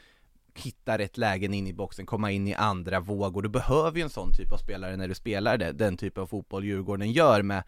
hitta 0.59 0.99
rätt 0.99 1.17
lägen 1.17 1.55
in 1.55 1.67
i 1.67 1.73
boxen, 1.73 2.07
komma 2.07 2.31
in 2.31 2.49
i 2.49 2.55
andra 2.55 3.01
vågor. 3.01 3.43
Du 3.43 3.49
behöver 3.49 3.99
ju 3.99 4.03
en 4.03 4.11
sån 4.11 4.33
typ 4.33 4.53
av 4.53 4.57
spelare 4.57 4.97
när 4.97 5.09
du 5.09 5.15
spelar 5.15 5.59
det, 5.59 5.73
den 5.73 5.97
typ 5.97 6.19
av 6.19 6.27
fotboll 6.27 6.65
Djurgården 6.65 7.13
gör 7.13 7.43
med 7.43 7.63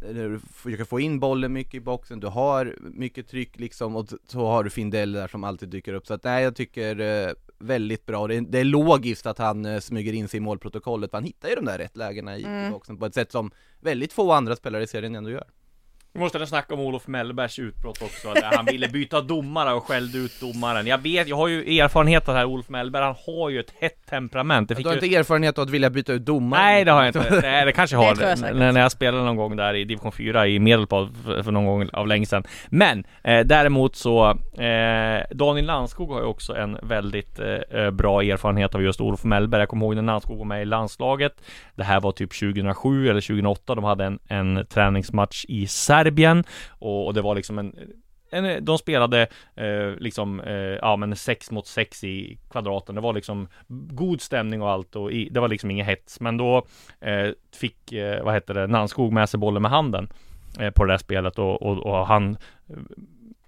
du 0.00 0.40
försöker 0.52 0.84
få 0.84 1.00
in 1.00 1.20
bollen 1.20 1.52
mycket 1.52 1.74
i 1.74 1.80
boxen, 1.80 2.20
du 2.20 2.26
har 2.26 2.76
mycket 2.80 3.28
tryck 3.28 3.58
liksom 3.58 3.96
och 3.96 4.06
så 4.26 4.46
har 4.46 4.64
du 4.64 4.70
Findell 4.70 5.12
där 5.12 5.28
som 5.28 5.44
alltid 5.44 5.68
dyker 5.68 5.92
upp. 5.92 6.06
Så 6.06 6.14
att 6.14 6.24
nej, 6.24 6.44
jag 6.44 6.56
tycker 6.56 7.00
eh, 7.00 7.32
väldigt 7.58 8.06
bra. 8.06 8.26
Det 8.26 8.34
är, 8.34 8.40
det 8.40 8.58
är 8.58 8.64
logiskt 8.64 9.26
att 9.26 9.38
han 9.38 9.66
eh, 9.66 9.80
smyger 9.80 10.12
in 10.12 10.28
sig 10.28 10.38
i 10.38 10.40
målprotokollet, 10.40 11.10
för 11.10 11.16
han 11.16 11.24
hittar 11.24 11.48
ju 11.48 11.54
de 11.54 11.64
där 11.64 11.78
rätt 11.78 11.96
lägena 11.96 12.36
i, 12.36 12.40
i 12.40 12.70
boxen 12.70 12.98
på 12.98 13.06
ett 13.06 13.14
sätt 13.14 13.32
som 13.32 13.50
väldigt 13.80 14.12
få 14.12 14.32
andra 14.32 14.56
spelare 14.56 14.82
i 14.82 14.86
serien 14.86 15.14
ändå 15.14 15.30
gör. 15.30 15.44
Vi 16.18 16.22
måste 16.22 16.46
snacka 16.46 16.74
om 16.74 16.80
Olof 16.80 17.06
Mellbergs 17.06 17.58
utbrott 17.58 18.02
också, 18.02 18.32
där 18.32 18.56
han 18.56 18.64
ville 18.64 18.88
byta 18.88 19.20
domare 19.20 19.72
och 19.72 19.84
skällde 19.84 20.18
ut 20.18 20.40
domaren. 20.40 20.86
Jag 20.86 20.98
vet, 20.98 21.28
jag 21.28 21.36
har 21.36 21.48
ju 21.48 21.78
erfarenhet 21.78 22.28
av 22.28 22.34
det 22.34 22.38
här 22.40 22.46
Olof 22.46 22.68
Mellberg, 22.68 23.02
han 23.02 23.14
har 23.26 23.50
ju 23.50 23.60
ett 23.60 23.74
hett 23.80 24.06
temperament. 24.10 24.68
Det 24.68 24.74
Du 24.74 24.76
fick 24.76 24.86
har 24.86 24.92
ju... 24.92 25.00
inte 25.00 25.16
erfarenhet 25.16 25.58
av 25.58 25.64
att 25.64 25.70
vilja 25.70 25.90
byta 25.90 26.12
ut 26.12 26.26
domare? 26.26 26.62
Nej 26.62 26.84
det 26.84 26.90
har 26.90 27.04
jag 27.04 27.08
inte, 27.08 27.40
Nej, 27.42 27.64
det 27.64 27.72
kanske 27.72 27.96
jag 27.96 28.02
har. 28.02 28.14
Det 28.14 28.30
jag 28.30 28.56
när, 28.56 28.72
när 28.72 28.80
jag 28.80 28.92
spelade 28.92 29.24
någon 29.24 29.36
gång 29.36 29.56
där 29.56 29.74
i 29.74 29.84
division 29.84 30.12
4 30.12 30.46
i 30.46 30.58
Medelpad 30.58 31.16
för, 31.24 31.42
för 31.42 31.52
någon 31.52 31.66
gång 31.66 31.88
av 31.92 32.06
länge 32.06 32.26
sedan. 32.26 32.44
Men 32.68 33.04
eh, 33.22 33.40
däremot 33.40 33.96
så 33.96 34.30
eh, 34.62 35.22
Daniel 35.30 35.66
Landskog 35.66 36.10
har 36.10 36.20
ju 36.20 36.26
också 36.26 36.56
en 36.56 36.78
väldigt 36.82 37.38
eh, 37.70 37.90
bra 37.90 38.22
erfarenhet 38.22 38.74
av 38.74 38.82
just 38.82 39.00
Olof 39.00 39.24
Mellberg. 39.24 39.60
Jag 39.60 39.68
kommer 39.68 39.86
ihåg 39.86 39.94
när 39.94 40.02
Landskog 40.02 40.38
var 40.38 40.44
med 40.44 40.62
i 40.62 40.64
landslaget. 40.64 41.32
Det 41.74 41.84
här 41.84 42.00
var 42.00 42.12
typ 42.12 42.30
2007 42.30 43.08
eller 43.08 43.20
2008 43.20 43.74
De 43.74 43.84
hade 43.84 44.04
en, 44.04 44.18
en 44.28 44.66
träningsmatch 44.66 45.44
i 45.48 45.66
Serbien 46.08 46.44
och, 46.68 47.06
och 47.06 47.14
det 47.14 47.22
var 47.22 47.34
liksom 47.34 47.58
en 47.58 47.74
en, 48.30 48.64
de 48.64 48.78
spelade 48.78 49.26
eh, 49.54 49.90
liksom, 49.98 50.40
eh, 50.40 50.54
ja 50.54 50.96
men 50.96 51.16
6 51.16 51.50
mot 51.50 51.66
6 51.66 52.04
i 52.04 52.38
kvadraten. 52.50 52.94
Det 52.94 53.00
var 53.00 53.12
liksom 53.12 53.48
god 53.68 54.20
stämning 54.20 54.62
och 54.62 54.70
allt 54.70 54.96
och 54.96 55.12
i, 55.12 55.28
det 55.28 55.40
var 55.40 55.48
liksom 55.48 55.70
ingen 55.70 55.86
hets. 55.86 56.20
Men 56.20 56.36
då 56.36 56.66
eh, 57.00 57.30
fick, 57.56 57.92
eh, 57.92 58.24
vad 58.24 58.34
heter 58.34 58.54
det, 58.54 58.66
Nanskog 58.66 59.12
med 59.12 59.28
sig 59.28 59.40
bollen 59.40 59.62
med 59.62 59.70
handen 59.70 60.08
eh, 60.60 60.70
på 60.70 60.84
det 60.84 60.92
där 60.92 60.98
spelet 60.98 61.38
och, 61.38 61.62
och, 61.62 61.78
och 61.78 62.06
han 62.06 62.36
eh, 62.68 62.76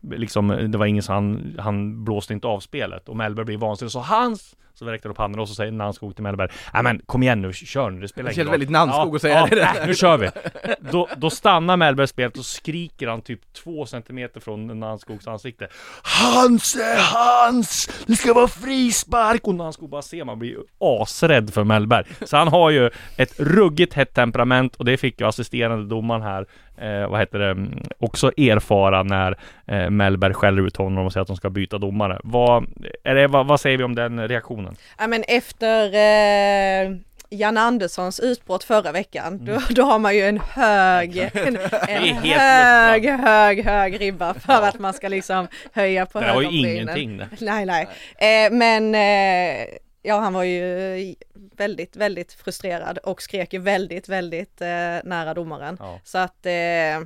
Liksom, 0.02 0.48
det 0.68 0.78
var 0.78 0.86
ingen 0.86 1.02
så 1.02 1.12
han, 1.12 1.56
han 1.58 2.04
blåste 2.04 2.32
inte 2.32 2.46
av 2.46 2.60
spelet 2.60 3.08
och 3.08 3.16
Mellberg 3.16 3.46
blev 3.46 3.60
vansinnig 3.60 3.92
så 3.92 4.00
hans 4.00 4.56
så 4.80 4.86
räckte 4.86 5.08
han 5.08 5.10
upp 5.10 5.18
handen 5.18 5.40
och 5.40 5.48
så 5.48 5.54
säger 5.54 5.72
Nannskog 5.72 6.14
till 6.14 6.22
Mellberg 6.22 6.48
Nej 6.74 6.82
men 6.82 7.00
kom 7.06 7.22
igen 7.22 7.42
nu, 7.42 7.52
kör 7.52 7.90
nu, 7.90 8.00
det 8.00 8.08
spelar 8.08 8.30
Det 8.30 8.34
ingen 8.34 8.46
roll 8.46 8.50
väldigt 8.50 8.70
Nannskog 8.70 9.16
att 9.16 9.22
säga 9.22 9.34
ja, 9.34 9.46
det 9.50 9.72
nej, 9.74 9.86
nu 9.86 9.94
kör 9.94 10.16
vi! 10.16 10.30
Då, 10.92 11.08
då 11.16 11.30
stannar 11.30 11.76
Mellberg 11.76 12.06
spelet 12.06 12.38
och 12.38 12.44
skriker 12.44 13.08
han 13.08 13.22
typ 13.22 13.52
två 13.52 13.86
centimeter 13.86 14.40
från 14.40 14.80
Nannskogs 14.80 15.28
ansikte 15.28 15.68
Hans 16.22 16.76
är 16.76 17.14
hans! 17.14 17.90
Det 18.06 18.16
ska 18.16 18.34
vara 18.34 18.48
frispark! 18.48 19.46
Och 19.46 19.54
Nannskog 19.54 19.90
bara 19.90 20.02
ser 20.02 20.24
man 20.24 20.38
blir 20.38 20.56
asrädd 20.78 21.54
för 21.54 21.64
Mellberg 21.64 22.04
Så 22.26 22.36
han 22.36 22.48
har 22.48 22.70
ju 22.70 22.90
ett 23.16 23.40
ruggigt 23.40 23.94
hett 23.94 24.14
temperament 24.14 24.76
och 24.76 24.84
det 24.84 24.96
fick 24.96 25.20
ju 25.20 25.26
assisterande 25.26 25.88
domaren 25.88 26.22
här 26.22 26.46
eh, 26.80 27.08
vad 27.08 27.20
heter 27.20 27.38
det, 27.38 27.50
mm, 27.50 27.82
också 27.98 28.32
erfara 28.36 29.02
när 29.02 29.38
eh, 29.66 29.90
Mellberg 29.90 30.34
skäller 30.34 30.66
ut 30.66 30.76
honom 30.76 31.06
och 31.06 31.12
säger 31.12 31.22
att 31.22 31.28
de 31.28 31.36
ska 31.36 31.50
byta 31.50 31.78
domare. 31.78 32.20
Vad, 32.24 32.66
är 33.04 33.14
det, 33.14 33.26
vad, 33.26 33.46
vad 33.46 33.60
säger 33.60 33.78
vi 33.78 33.84
om 33.84 33.94
den 33.94 34.28
reaktionen? 34.28 34.69
Ja 34.98 35.06
men 35.06 35.24
efter 35.28 35.94
eh, 35.94 36.96
Jan 37.32 37.56
Anderssons 37.56 38.20
utbrott 38.20 38.64
förra 38.64 38.92
veckan, 38.92 39.44
då, 39.44 39.60
då 39.70 39.82
har 39.82 39.98
man 39.98 40.14
ju 40.16 40.22
en 40.26 40.40
hög, 40.40 41.16
en, 41.18 41.56
en 41.88 42.02
Mm. 42.04 42.16
hög, 42.22 43.06
hög, 43.06 43.64
hög 43.64 44.00
ribba 44.00 44.34
för 44.34 44.62
att 44.62 44.78
man 44.78 44.94
ska 44.94 45.08
liksom 45.08 45.48
höja 45.72 46.06
på 46.06 46.20
Det 46.20 46.32
var 46.32 46.42
ju 46.42 46.48
ingenting 46.58 47.16
det. 47.18 47.28
Nej, 47.40 47.66
nej. 47.66 47.88
Eh, 48.46 48.52
men 48.52 48.94
eh, 48.94 49.66
ja, 50.02 50.18
han 50.18 50.32
var 50.32 50.42
ju 50.42 51.14
väldigt, 51.56 51.96
väldigt 51.96 52.32
frustrerad 52.32 52.98
och 52.98 53.22
skrek 53.22 53.52
ju 53.52 53.58
väldigt, 53.58 54.08
väldigt 54.08 54.60
eh, 54.60 54.68
nära 55.04 55.34
domaren. 55.34 55.76
Ja. 55.80 56.00
Så 56.04 56.18
att, 56.18 56.46
eh, 56.46 56.52
ja, 56.52 57.04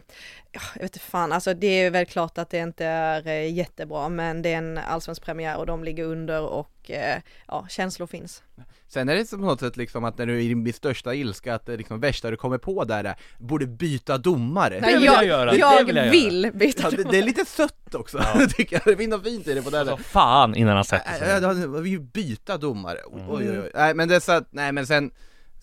jag 0.75 0.83
vet 0.83 0.97
inte 0.97 0.99
fan, 0.99 1.33
alltså 1.33 1.55
det 1.55 1.67
är 1.67 1.90
väl 1.90 2.07
klart 2.07 2.38
att 2.38 2.51
det 2.51 2.59
inte 2.59 2.85
är 2.87 3.27
eh, 3.29 3.53
jättebra, 3.53 4.09
men 4.09 4.43
det 4.43 4.53
är 4.53 4.59
en 4.59 4.79
allsvensk 4.79 5.23
premiär 5.25 5.57
och 5.57 5.67
de 5.67 5.85
ligger 5.85 6.05
under 6.05 6.40
och 6.43 6.90
eh, 6.90 7.19
ja, 7.49 7.67
känslor 7.71 8.07
finns. 8.07 8.43
Sen 8.88 9.09
är 9.09 9.14
det 9.17 9.31
på 9.31 9.37
något 9.37 9.61
sätt 9.61 9.77
liksom 9.77 10.05
att 10.05 10.19
när 10.19 10.27
du 10.27 10.35
är 10.37 10.40
i 10.40 10.49
din 10.49 10.73
största 10.73 11.14
ilska, 11.14 11.55
att 11.55 11.67
det 11.67 11.77
liksom 11.77 12.01
värsta 12.01 12.31
du 12.31 12.37
kommer 12.37 12.59
på 12.59 12.85
där 12.85 13.05
är, 13.05 13.14
borde 13.38 13.67
byta 13.67 14.19
domare. 14.19 14.79
Nej, 14.81 14.95
vill 14.95 15.05
jag, 15.05 15.14
jag 15.14 15.25
göra, 15.27 15.51
det 15.53 15.57
jag 15.59 15.85
vill 15.85 15.97
jag 15.97 16.11
vill 16.11 16.51
byta 16.55 16.83
Ja, 16.83 16.90
det, 16.97 17.11
det 17.11 17.19
är 17.19 17.23
lite 17.23 17.45
sött 17.45 17.95
också, 17.95 18.21
tycker 18.57 18.77
jag. 18.77 18.83
Det 18.87 18.97
finns 18.97 19.11
något 19.11 19.25
fint 19.25 19.47
i 19.49 19.55
det 19.55 19.62
på 19.62 19.71
det 19.71 19.81
Alltså 19.81 19.97
där. 19.97 20.03
fan 20.03 20.55
innan 20.55 20.75
han 20.77 20.85
sätter 20.85 21.12
sig 21.12 21.43
Ja, 21.43 21.81
Vi 21.81 21.99
byta 21.99 22.57
domare, 22.59 22.99
oj, 23.07 23.21
Mm. 23.21 23.31
oj, 23.35 23.61
oj. 23.61 23.71
Nej 23.75 23.95
men 23.95 24.09
det 24.09 24.17
är 24.17 24.21
så 24.21 24.33
att, 24.33 24.49
nej 24.51 24.73
men 24.73 24.87
sen 24.87 25.11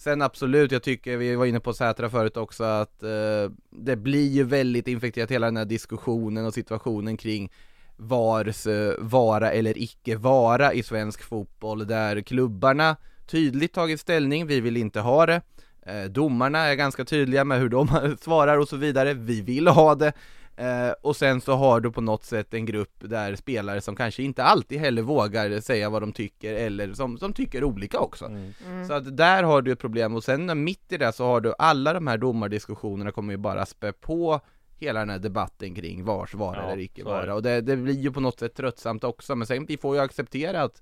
Sen 0.02 0.22
absolut, 0.22 0.72
jag 0.72 0.84
tycker, 0.84 1.18
vi 1.18 1.36
var 1.36 1.46
inne 1.46 1.60
på 1.60 1.74
Sätra 1.74 2.10
förut 2.10 2.38
också, 2.38 2.64
att 2.64 3.04
eh, 3.04 3.52
det 3.70 3.96
blir 3.96 4.28
ju 4.28 4.44
väldigt 4.44 4.88
infekterat 4.88 5.32
hela 5.32 5.46
den 5.46 5.58
här 5.58 5.66
diskussionen 5.66 6.46
och 6.46 6.54
situationen 6.54 7.18
kring 7.18 7.52
VARs 7.98 8.68
eh, 8.68 8.94
vara 9.00 9.52
eller 9.52 9.78
icke 9.78 10.16
vara 10.16 10.74
i 10.74 10.84
svensk 10.84 11.24
fotboll, 11.24 11.88
där 11.88 12.22
klubbarna 12.22 12.96
tydligt 13.28 13.74
tagit 13.74 14.00
ställning, 14.00 14.48
vi 14.48 14.62
vill 14.62 14.78
inte 14.78 15.00
ha 15.00 15.26
det. 15.26 15.42
Eh, 15.86 16.04
domarna 16.04 16.60
är 16.60 16.76
ganska 16.76 17.06
tydliga 17.06 17.44
med 17.44 17.60
hur 17.60 17.70
de 17.70 18.16
svarar 18.22 18.58
och 18.58 18.68
så 18.68 18.78
vidare, 18.78 19.14
vi 19.14 19.42
vill 19.42 19.68
ha 19.68 19.96
det. 19.96 20.14
Eh, 20.62 20.94
och 21.02 21.16
sen 21.16 21.42
så 21.42 21.54
har 21.54 21.80
du 21.80 21.92
på 21.92 22.02
något 22.02 22.24
sätt 22.24 22.54
en 22.54 22.66
grupp 22.66 22.96
där 23.00 23.36
spelare 23.36 23.82
som 23.82 23.96
kanske 23.96 24.24
inte 24.24 24.44
alltid 24.44 24.80
heller 24.80 25.02
vågar 25.02 25.62
säga 25.62 25.90
vad 25.90 26.02
de 26.02 26.14
tycker 26.14 26.54
eller 26.54 26.94
som, 26.94 27.18
som 27.18 27.34
tycker 27.34 27.64
olika 27.64 28.00
också. 28.00 28.26
Mm. 28.26 28.54
Så 28.88 28.94
att 28.94 29.18
där 29.18 29.44
har 29.44 29.62
du 29.62 29.72
ett 29.72 29.80
problem 29.80 30.16
och 30.16 30.24
sen 30.24 30.64
mitt 30.64 30.92
i 30.92 30.98
det 30.98 31.14
så 31.14 31.26
har 31.26 31.42
du 31.42 31.54
alla 31.58 31.94
de 31.94 32.08
här 32.08 32.18
domardiskussionerna 32.18 33.12
kommer 33.12 33.34
ju 33.34 33.38
bara 33.38 33.66
spä 33.66 33.94
på 33.94 34.40
hela 34.80 35.00
den 35.00 35.10
här 35.10 35.20
debatten 35.20 35.76
kring 35.76 36.04
vars 36.04 36.34
vara 36.34 36.58
Ja, 36.58 36.72
eller 36.72 36.84
icke 36.84 37.04
vara 37.04 37.36
och 37.36 37.44
det, 37.44 37.62
det 37.62 37.76
blir 37.76 38.00
ju 38.00 38.12
på 38.12 38.20
något 38.20 38.40
sätt 38.40 38.56
tröttsamt 38.56 39.04
också 39.04 39.36
men 39.36 39.48
sen 39.48 39.66
vi 39.66 39.78
får 39.78 39.96
ju 39.96 40.02
acceptera 40.02 40.62
att 40.62 40.82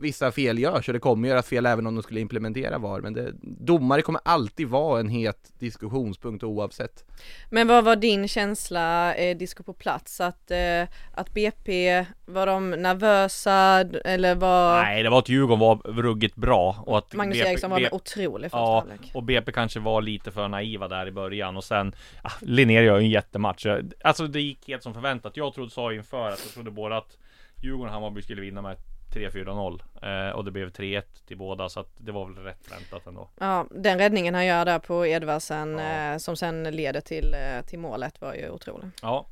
vissa 0.00 0.32
fel 0.32 0.58
görs 0.58 0.88
och 0.88 0.92
det 0.92 1.00
kommer 1.00 1.28
göras 1.28 1.46
fel 1.46 1.66
även 1.66 1.86
om 1.86 1.94
de 1.94 2.02
skulle 2.02 2.20
implementera 2.20 2.78
VAR 2.78 3.00
men 3.00 3.12
det, 3.12 3.32
domare 3.42 4.02
kommer 4.02 4.20
alltid 4.24 4.68
vara 4.68 5.00
en 5.00 5.08
het 5.08 5.52
diskussionspunkt 5.58 6.44
oavsett. 6.44 7.04
Men 7.50 7.68
vad 7.68 7.84
var 7.84 7.96
din 7.96 8.28
känsla, 8.28 9.14
eh, 9.14 9.36
disco 9.36 9.62
på 9.62 9.72
plats, 9.72 10.20
att, 10.20 10.50
eh, 10.50 10.82
att 11.12 11.34
BP, 11.34 12.04
var 12.26 12.46
de 12.46 12.70
nervösa 12.70 13.80
eller 14.04 14.34
var 14.34 14.82
Nej, 14.82 15.02
det 15.02 15.10
var 15.10 15.18
att 15.18 15.28
Djurgården 15.28 15.58
var 15.58 15.76
ruggigt 16.02 16.36
bra 16.36 16.76
och 16.86 16.98
att 16.98 17.14
Magnus 17.14 17.38
BP 17.38 17.48
Eriksson 17.50 17.70
var 17.70 17.78
BP 17.78 17.96
otrolig 17.96 18.50
första 18.50 18.58
Ja, 18.58 18.78
halvlek? 18.78 19.10
och 19.14 19.22
BP 19.22 19.52
kanske 19.52 19.80
var 19.80 20.02
lite 20.02 20.30
för 20.30 20.48
naiva 20.48 20.88
där 20.88 21.06
i 21.06 21.12
början 21.12 21.56
och 21.56 21.64
sen 21.64 21.92
ah, 22.22 22.30
Linnér 22.40 22.82
gör 22.82 22.98
ju 22.98 23.04
en 23.04 23.10
jättematch 23.10 23.66
Alltså 24.04 24.26
det 24.26 24.40
gick 24.40 24.68
helt 24.68 24.82
som 24.82 24.94
förväntat 24.94 25.36
Jag 25.36 25.54
trodde, 25.54 25.70
sa 25.70 25.92
inför 25.92 26.28
att 26.28 26.40
jag 26.44 26.54
trodde 26.54 26.70
både 26.70 26.96
att 26.96 27.16
Djurgården 27.62 27.88
och 27.88 27.94
Hammarby 27.94 28.22
skulle 28.22 28.40
vinna 28.40 28.62
med 28.62 28.76
3-4-0 29.12 30.28
eh, 30.28 30.34
Och 30.36 30.44
det 30.44 30.50
blev 30.50 30.70
3-1 30.70 31.02
till 31.26 31.36
båda 31.38 31.68
så 31.68 31.80
att 31.80 31.88
det 31.98 32.12
var 32.12 32.26
väl 32.26 32.44
rätt 32.44 32.72
väntat 32.72 33.06
ändå 33.06 33.28
Ja, 33.40 33.66
den 33.70 33.98
räddningen 33.98 34.34
han 34.34 34.46
gör 34.46 34.64
där 34.64 34.78
på 34.78 35.06
Edvardsen 35.06 35.78
Ja. 35.78 36.12
eh, 36.12 36.18
som 36.18 36.36
sen 36.36 36.62
leder 36.62 37.00
till, 37.00 37.34
eh, 37.34 37.64
till 37.66 37.78
målet 37.78 38.20
var 38.20 38.34
ju 38.34 38.50
otrolig. 38.50 38.90
Ja 39.02 39.26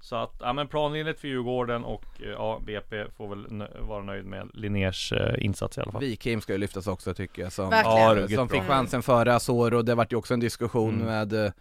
Så 0.00 0.16
att, 0.16 0.34
ja 0.40 0.52
men 0.52 0.68
planenligt 0.68 1.20
för 1.20 1.28
Djurgården 1.28 1.84
och 1.84 2.04
eh, 2.22 2.28
ja 2.28 2.60
BP 2.66 3.04
får 3.16 3.28
väl 3.28 3.46
nö- 3.52 3.80
vara 3.80 4.02
nöjd 4.02 4.24
med 4.24 4.50
Linnérs 4.54 5.12
eh, 5.12 5.44
insats 5.44 5.78
i 5.78 5.80
alla 5.80 5.92
fall 5.92 6.00
Wikheim 6.00 6.40
ska 6.40 6.52
ju 6.52 6.58
lyftas 6.58 6.86
också 6.86 7.14
tycker 7.14 7.42
jag 7.42 7.52
som, 7.52 7.70
Verkligen. 7.70 8.30
Ja, 8.30 8.36
som 8.36 8.48
fick 8.48 8.62
chansen 8.62 9.02
före 9.02 9.34
Asoro 9.34 9.76
och 9.76 9.84
det 9.84 9.94
vart 9.94 10.12
ju 10.12 10.16
också 10.16 10.34
en 10.34 10.40
diskussion 10.40 10.94
Mm. 10.94 11.06
med 11.06 11.46
eh, 11.46 11.52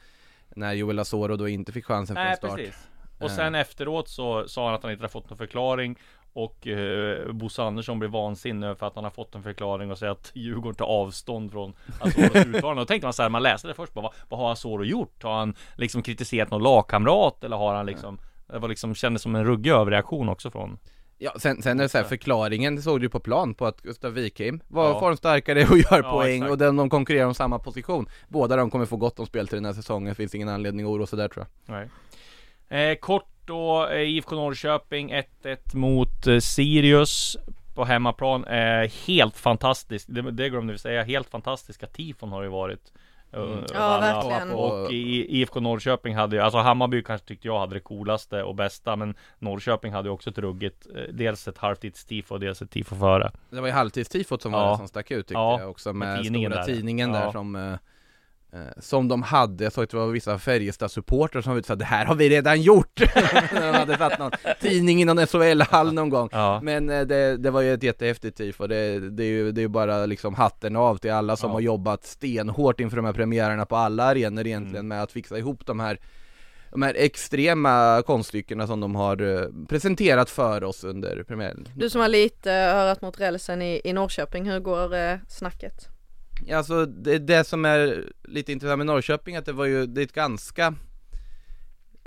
när 0.56 0.74
Joel 0.74 1.00
Asoro 1.00 1.36
då 1.36 1.48
inte 1.48 1.72
fick 1.72 1.86
chansen 1.86 2.16
från 2.16 2.36
start. 2.36 2.56
precis 2.56 2.88
Och 3.20 3.32
sen 3.32 3.56
efteråt 3.56 4.10
så 4.10 4.48
sa 4.48 4.66
han 4.66 4.76
att 4.76 4.84
han 4.84 4.92
inte 4.92 5.04
har 5.04 5.10
fått 5.10 5.30
någon 5.30 5.38
förklaring 5.38 6.00
Och 6.34 6.68
eh, 6.68 7.32
Bosse 7.32 7.64
Andersson 7.64 8.00
blev 8.00 8.12
vansinnig 8.12 8.78
för 8.78 8.88
att 8.88 8.96
han 8.96 9.04
har 9.04 9.12
fått 9.12 9.36
en 9.36 9.44
förklaring 9.44 9.92
och 9.92 9.98
säger 9.98 10.12
att 10.12 10.32
Djurgården 10.34 10.76
tar 10.76 10.86
avstånd 10.86 11.52
från 11.52 11.74
Asoros 12.00 12.36
uttalande. 12.46 12.82
Och 12.82 12.88
tänkte 12.88 13.06
man 13.06 13.14
så 13.14 13.22
här, 13.24 13.30
man 13.30 13.44
läste 13.44 13.68
det 13.68 13.74
först 13.74 13.94
bara, 13.94 14.02
vad, 14.02 14.14
vad 14.30 14.40
har 14.40 14.52
Asoro 14.52 14.84
gjort? 14.84 15.24
Har 15.24 15.34
han 15.38 15.56
liksom 15.76 16.02
kritiserat 16.04 16.52
någon 16.52 16.64
lagkamrat? 16.64 17.44
Eller 17.44 17.58
har 17.58 17.76
han 17.76 17.86
liksom 17.86 18.18
Det 18.48 18.60
var 18.60 18.70
liksom, 18.70 18.96
kändes 18.96 19.22
som 19.22 19.36
en 19.36 19.46
ruggig 19.46 19.72
överreaktion 19.72 20.30
också 20.30 20.52
från 20.52 20.78
Ja, 21.18 21.32
sen, 21.40 21.62
sen 21.62 21.80
är 21.80 21.84
det 21.84 21.90
så 21.90 21.98
här, 21.98 22.06
förklaringen 22.06 22.82
såg 22.82 23.02
du 23.02 23.10
på 23.10 23.20
plan 23.20 23.54
på 23.54 23.66
att 23.66 23.82
Gustav 23.82 24.12
Wikheim 24.12 24.60
var 24.68 24.90
Ja. 24.90 25.00
formstarkare 25.00 25.64
och 25.70 25.78
gör 25.78 26.04
Ja, 26.04 26.12
poäng 26.12 26.36
exakt. 26.36 26.52
och 26.52 26.58
de, 26.58 26.76
de 26.76 26.90
konkurrerar 26.90 27.26
om 27.26 27.34
samma 27.34 27.60
position. 27.60 28.06
Båda 28.28 28.56
de 28.56 28.70
kommer 28.70 28.86
få 28.86 28.98
gott 28.98 29.20
om 29.20 29.26
spel 29.26 29.48
till 29.48 29.56
den 29.56 29.66
här 29.66 29.74
säsongen, 29.74 30.16
finns 30.16 30.36
ingen 30.36 30.50
anledning 30.50 30.86
att 30.86 30.90
oroa 30.90 31.06
sig 31.08 31.18
där 31.18 31.28
tror 31.28 31.46
jag. 31.66 31.90
Nej 32.70 32.92
eh, 32.92 32.96
Kort 33.00 33.33
då, 33.46 33.88
eh, 33.88 34.02
IFK 34.02 34.36
Norrköping 34.36 35.12
1-1 35.14 35.76
mot 35.76 36.28
eh, 36.28 36.40
Sirius 36.40 37.38
på 37.76 37.86
hemmaplan. 37.86 38.46
Eh, 38.46 38.92
helt 39.08 39.38
fantastiskt, 39.38 40.08
det, 40.10 40.32
det 40.32 40.50
glömde 40.50 40.74
vi 40.74 40.80
säga, 40.80 41.04
helt 41.04 41.30
fantastiska 41.30 41.88
tifon 41.88 42.32
har 42.32 42.44
det 42.44 42.50
varit. 42.50 42.94
Mm. 43.36 43.64
Ja, 43.74 43.80
alla. 43.80 44.00
verkligen. 44.14 44.52
Och 44.52 44.92
i 44.92 45.26
IFK 45.42 45.60
Norrköping 45.60 46.16
hade 46.16 46.36
ju, 46.36 46.42
alltså 46.42 46.58
Hammarby 46.58 47.04
kanske 47.04 47.28
tyckte 47.28 47.48
jag 47.48 47.60
hade 47.60 47.74
det 47.76 47.80
coolaste 47.80 48.44
och 48.44 48.56
bästa 48.56 48.96
Men 48.96 49.16
Norrköping 49.40 49.94
hade 49.94 50.08
ju 50.10 50.14
också 50.14 50.30
ett 50.30 50.38
ruggigt 50.38 50.88
Dels 51.12 51.48
ett 51.48 51.58
halvtids-tifo 51.58 52.32
och 52.34 52.40
dels 52.40 52.62
ett 52.62 52.72
tifo 52.72 52.96
före 52.96 53.32
Det 53.50 53.60
var 53.62 53.68
ju 53.68 53.74
halvtidstifot 53.74 54.42
som 54.42 54.52
var 54.52 54.64
Ja. 54.66 54.72
det 54.72 54.78
som 54.78 54.88
stack 54.88 55.12
ut 55.12 55.18
tyckte 55.28 55.34
Ja, 55.34 55.60
jag 55.60 55.70
också 55.70 55.94
med 55.94 56.08
med, 56.08 56.24
tidningen 56.24 56.52
stora 56.52 56.66
där. 56.66 56.74
tidningen 56.74 57.12
där 57.12 57.22
Ja. 57.24 57.32
som 57.32 57.56
eh, 57.56 57.72
eh, 57.74 57.78
som 58.80 59.08
de 59.08 59.24
hade, 59.24 59.64
jag 59.64 59.74
såg 59.74 59.84
att 59.84 59.90
det 59.90 59.98
var 59.98 60.08
vissa 60.08 60.38
Färjestad-supportrar 60.38 61.42
som 61.42 61.64
sa 61.64 61.76
det 61.76 61.86
här 61.86 62.06
har 62.06 62.16
vi 62.16 62.30
redan 62.30 62.62
gjort! 62.62 63.00
När 63.54 63.72
de 63.72 63.78
hade 63.80 63.98
satt 63.98 64.20
någon 64.20 64.32
tidning 64.62 65.02
i 65.02 65.06
någon 65.06 65.18
SHL-hall 65.28 65.94
någon 65.94 66.10
gång 66.10 66.30
Ja, 66.32 66.60
Men 66.64 66.90
eh, 66.90 67.02
det, 67.02 67.38
det 67.38 67.52
var 67.52 67.62
ju 67.62 67.74
ett 67.74 67.84
jättehäftigt 67.84 68.38
tifo, 68.38 68.68
det, 68.68 69.10
det 69.10 69.24
är 69.24 69.28
ju 69.28 69.52
det 69.52 69.62
är 69.64 69.68
bara 69.68 70.06
liksom 70.06 70.34
hatten 70.36 70.76
av 70.76 70.98
till 70.98 71.12
alla 71.12 71.36
som 71.36 71.50
Ja. 71.50 71.54
har 71.54 71.62
jobbat 71.62 72.06
stenhårt 72.06 72.80
inför 72.80 72.96
de 72.98 73.06
här 73.06 73.14
premiärerna 73.14 73.66
på 73.66 73.76
alla 73.76 74.04
arenor 74.04 74.48
egentligen 74.48 74.76
Mm. 74.76 74.88
med 74.88 75.04
att 75.04 75.12
fixa 75.12 75.38
ihop 75.38 75.66
de 75.66 75.80
här 75.80 76.00
de 76.72 76.82
här 76.82 76.94
extrema 76.98 78.02
konststyckena 78.06 78.68
som 78.68 78.80
de 78.80 78.96
har 78.96 79.22
eh, 79.42 79.48
presenterat 79.70 80.30
för 80.30 80.64
oss 80.64 80.84
under 80.84 81.24
premiären. 81.24 81.68
Du 81.76 81.90
som 81.90 82.02
har 82.02 82.08
lite 82.08 82.52
örat 82.52 83.02
mot 83.02 83.20
rälsen 83.20 83.62
i, 83.62 83.82
i 83.84 83.94
Norrköping, 83.94 84.50
hur 84.50 84.60
går 84.60 84.96
eh, 84.96 85.16
snacket? 85.28 85.90
Alltså 86.54 86.86
det, 86.86 87.20
det 87.20 87.44
som 87.44 87.66
är 87.66 88.06
lite 88.24 88.52
intressant 88.52 88.78
med 88.78 88.88
Norrköping 88.88 89.36
att 89.36 89.46
det 89.46 89.54
var 89.54 89.66
ju, 89.66 89.86
det 89.86 90.02
är 90.02 90.06
ett 90.06 90.14
ganska 90.14 90.74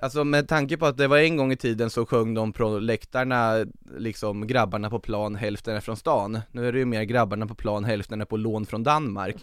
Alltså 0.02 0.24
med 0.24 0.48
tanke 0.48 0.76
på 0.76 0.86
att 0.86 0.96
det 0.96 1.08
var 1.08 1.18
en 1.18 1.36
gång 1.36 1.52
i 1.52 1.56
tiden 1.56 1.90
så 1.90 2.06
sjöng 2.06 2.34
de 2.34 2.52
på 2.52 2.78
läktarna 2.78 3.66
liksom 3.98 4.46
grabbarna 4.46 4.90
på 4.90 5.00
plan 5.00 5.34
hälften 5.34 5.76
är 5.76 5.80
från 5.80 5.96
stan. 5.96 6.40
Nu 6.52 6.68
är 6.68 6.72
det 6.72 6.78
ju 6.78 6.84
mer 6.84 7.02
grabbarna 7.02 7.46
på 7.46 7.54
plan 7.54 7.84
hälften 7.84 8.20
är 8.20 8.24
på 8.24 8.36
lån 8.36 8.66
från 8.66 8.82
Danmark. 8.82 9.36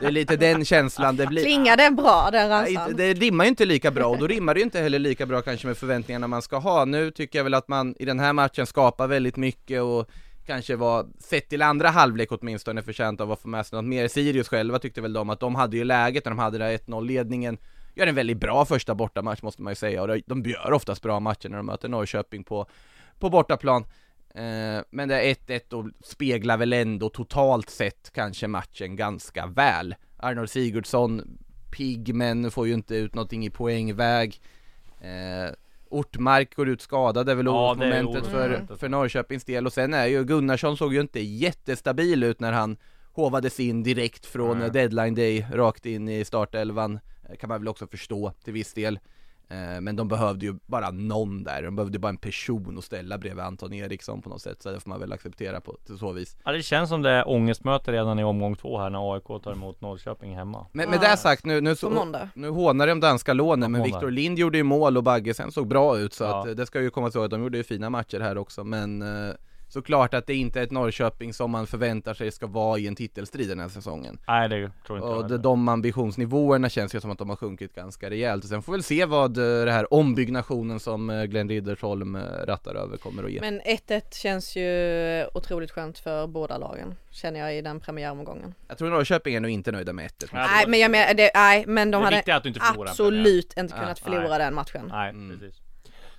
Det 0.00 0.06
är 0.06 0.10
lite 0.10 0.36
den 0.36 0.64
känslan 0.64 1.16
det 1.16 1.26
blir. 1.26 1.42
Klingar 1.42 1.76
den 1.76 1.96
bra 1.96 2.28
den 2.32 2.48
ramsan? 2.48 2.96
det 2.96 3.14
rimmar 3.14 3.44
ju 3.44 3.48
inte 3.48 3.64
lika 3.64 3.90
bra 3.90 4.06
och 4.06 4.18
då 4.18 4.26
rimmar 4.26 4.54
det 4.54 4.60
ju 4.60 4.64
inte 4.64 4.80
heller 4.80 4.98
lika 4.98 5.26
bra 5.26 5.42
kanske 5.42 5.66
med 5.66 5.76
förväntningarna 5.76 6.26
man 6.26 6.42
ska 6.42 6.56
ha. 6.56 6.84
Nu 6.84 7.10
tycker 7.10 7.38
jag 7.38 7.44
väl 7.44 7.54
att 7.54 7.68
man 7.68 7.94
i 7.98 8.04
den 8.04 8.20
här 8.20 8.32
matchen 8.32 8.66
skapar 8.66 9.06
väldigt 9.06 9.36
mycket 9.36 9.82
och 9.82 10.10
kanske 10.48 10.76
var, 10.76 11.06
sett 11.18 11.48
till 11.48 11.62
andra 11.62 11.88
halvlek 11.88 12.32
åtminstone, 12.32 12.82
förtjänt 12.82 13.20
av 13.20 13.32
att 13.32 13.40
få 13.40 13.48
med 13.48 13.66
sig 13.66 13.76
något 13.76 13.88
mer. 13.88 14.08
Sirius 14.08 14.48
själva 14.48 14.78
tyckte 14.78 15.00
väl 15.00 15.12
de 15.12 15.30
att 15.30 15.40
de 15.40 15.54
hade 15.54 15.76
ju 15.76 15.84
läget 15.84 16.24
när 16.24 16.30
de 16.30 16.38
hade 16.38 16.58
den 16.58 16.78
1-0 16.78 17.06
ledningen 17.06 17.58
Gör 17.94 18.06
en 18.06 18.14
väldigt 18.14 18.40
bra 18.40 18.64
första 18.64 18.94
bortamatch 18.94 19.42
måste 19.42 19.62
man 19.62 19.70
ju 19.70 19.74
säga 19.74 20.02
och 20.02 20.18
de 20.26 20.42
gör 20.42 20.72
oftast 20.72 21.02
bra 21.02 21.20
matcher 21.20 21.48
när 21.48 21.56
de 21.56 21.66
möter 21.66 21.88
Norrköping 21.88 22.44
på, 22.44 22.66
på 23.18 23.30
bortaplan 23.30 23.84
Eh, 24.34 24.82
men 24.90 25.08
det 25.08 25.34
1-1 25.46 25.72
och 25.72 25.86
speglar 26.04 26.56
väl 26.56 26.72
ändå 26.72 27.08
totalt 27.08 27.70
sett 27.70 28.10
kanske 28.14 28.48
matchen 28.48 28.96
ganska 28.96 29.46
väl. 29.46 29.94
Arnold 30.16 30.50
Sigurdsson, 30.50 31.38
pigg 31.70 32.14
men 32.14 32.50
får 32.50 32.66
ju 32.66 32.74
inte 32.74 32.94
ut 32.94 33.14
någonting 33.14 33.46
i 33.46 33.50
poängväg. 33.50 34.40
Eh, 35.00 35.52
Ortmark 35.90 36.54
går 36.56 36.68
ut 36.68 36.80
skadad, 36.80 37.26
det 37.26 37.32
är 37.32 37.36
väl 37.36 37.46
Ja, 37.46 37.66
orosmomentet 37.70 38.26
för, 38.26 38.38
orosmomentet. 38.38 38.80
för 38.80 38.88
Norrköpings 38.88 39.44
del. 39.44 39.66
Och 39.66 39.72
sen 39.72 39.94
är 39.94 40.06
ju 40.06 40.24
Gunnarsson 40.24 40.76
såg 40.76 40.94
ju 40.94 41.00
inte 41.00 41.20
jättestabil 41.20 42.22
ut 42.24 42.40
när 42.40 42.52
han 42.52 42.76
hovades 43.12 43.60
in 43.60 43.82
direkt 43.82 44.26
från 44.26 44.58
Nej. 44.58 44.70
deadline 44.70 45.14
day 45.14 45.46
rakt 45.52 45.86
in 45.86 46.08
i 46.08 46.24
startelvan. 46.24 46.98
Eh, 47.30 47.36
Kan 47.36 47.48
man 47.48 47.60
väl 47.60 47.68
också 47.68 47.86
förstå 47.86 48.32
till 48.44 48.52
viss 48.52 48.74
del. 48.74 48.98
Eh, 49.50 49.80
Men 49.80 49.96
de 49.96 50.08
behövde 50.08 50.46
ju 50.46 50.54
bara 50.66 50.90
någon 50.90 51.44
där, 51.44 51.62
de 51.62 51.76
behövde 51.76 51.98
bara 51.98 52.08
en 52.08 52.16
person 52.16 52.78
att 52.78 52.84
ställa 52.84 53.18
bredvid 53.18 53.44
Anton 53.44 53.72
Eriksson 53.72 54.22
på 54.22 54.28
något 54.28 54.42
sätt, 54.42 54.62
så 54.62 54.70
det 54.70 54.80
får 54.80 54.90
man 54.90 55.00
väl 55.00 55.12
acceptera 55.12 55.60
på 55.60 55.76
till 55.86 55.98
så 55.98 56.12
vis. 56.12 56.36
Ja 56.44 56.52
det 56.52 56.62
känns 56.62 56.88
som 56.88 57.02
det 57.02 57.10
är 57.10 57.28
ångestmöte 57.28 57.92
redan 57.92 58.18
i 58.18 58.24
omgång 58.24 58.56
två 58.56 58.78
här 58.78 58.90
när 58.90 59.14
AIK 59.14 59.42
tar 59.44 59.52
emot 59.52 59.80
Norrköping 59.80 60.36
hemma 60.36 60.66
Men 60.72 60.90
med 60.90 61.00
det 61.00 61.16
sagt, 61.16 61.44
nu, 61.44 61.60
nu, 61.60 61.76
så, 61.76 62.06
nu 62.34 62.48
hånar 62.48 62.86
de 62.86 63.00
danska 63.00 63.32
lånen, 63.32 63.72
men. 63.72 63.82
Victor 63.82 64.10
Lind 64.10 64.38
gjorde 64.38 64.58
ju 64.58 64.64
mål 64.64 64.96
och 64.96 65.02
Baggesen 65.02 65.52
såg 65.52 65.68
bra 65.68 65.98
ut, 65.98 66.12
så 66.14 66.24
Ja. 66.24 66.40
att 66.40 66.46
eh, 66.46 66.52
det 66.52 66.66
ska 66.66 66.80
ju 66.80 66.90
komma 66.90 67.10
så 67.10 67.22
att 67.24 67.30
de 67.30 67.42
gjorde 67.42 67.58
ju 67.58 67.64
fina 67.64 67.90
matcher 67.90 68.20
här 68.20 68.38
också, 68.38 68.64
men 68.64 69.02
eh, 69.02 69.34
såklart 69.68 70.14
att 70.14 70.26
det 70.26 70.34
inte 70.34 70.60
är 70.60 70.64
ett 70.64 70.70
Norrköping 70.70 71.32
som 71.34 71.50
man 71.50 71.66
förväntar 71.66 72.14
sig 72.14 72.30
ska 72.30 72.46
vara 72.46 72.78
i 72.78 72.86
en 72.86 72.94
titelstrid 72.96 73.48
den 73.48 73.60
här 73.60 73.68
säsongen. 73.68 74.18
Nej 74.28 74.48
det 74.48 74.70
tror 74.86 74.98
inte 74.98 75.08
jag 75.08 75.16
Och 75.16 75.22
de, 75.22 75.30
heller. 75.30 75.42
de 75.42 75.68
ambitionsnivåerna 75.68 76.68
känns 76.68 76.94
ju 76.94 77.00
som 77.00 77.10
att 77.10 77.18
de 77.18 77.28
har 77.28 77.36
sjunkit 77.36 77.74
ganska 77.74 78.10
rejält. 78.10 78.44
Och 78.44 78.50
sen 78.50 78.62
får 78.62 78.72
vi 78.72 78.76
väl 78.76 78.82
se 78.82 79.04
vad 79.04 79.38
eh, 79.38 79.64
det 79.64 79.72
här 79.72 79.94
ombyggnationen 79.94 80.80
som 80.80 81.10
eh, 81.10 81.24
Glenn 81.24 81.48
Riddersholm 81.48 82.16
eh, 82.16 82.20
rattar 82.46 82.74
över 82.74 82.96
kommer 82.96 83.24
att 83.24 83.30
ge. 83.32 83.40
Men 83.40 83.60
1-1 83.60 84.00
känns 84.14 84.56
ju 84.56 85.26
otroligt 85.34 85.70
skönt 85.70 85.98
för 85.98 86.26
båda 86.26 86.58
lagen, 86.58 86.94
känner 87.10 87.40
jag 87.40 87.56
i 87.56 87.62
den 87.62 87.80
premiäromgången. 87.80 88.54
Jag 88.68 88.78
tror 88.78 88.90
Norrköping 88.90 89.34
är 89.34 89.40
nog 89.40 89.50
inte 89.50 89.72
nöjda 89.72 89.92
med 89.92 90.06
1 90.06 90.24
Nej, 90.32 90.64
men 90.68 90.80
jag 90.80 90.90
menar, 90.90 91.14
det, 91.14 91.30
nej 91.34 91.64
men 91.66 91.90
de 91.90 91.98
Det 92.02 92.04
hade 92.32 92.48
inte 92.48 92.62
absolut 92.64 93.54
inte 93.58 93.74
Ja, 93.76 93.80
kunnat 93.80 93.98
förlora 93.98 94.28
nej. 94.28 94.38
den 94.38 94.54
matchen. 94.54 94.88
Nej 94.92 95.10
Mm. 95.10 95.38
precis 95.38 95.60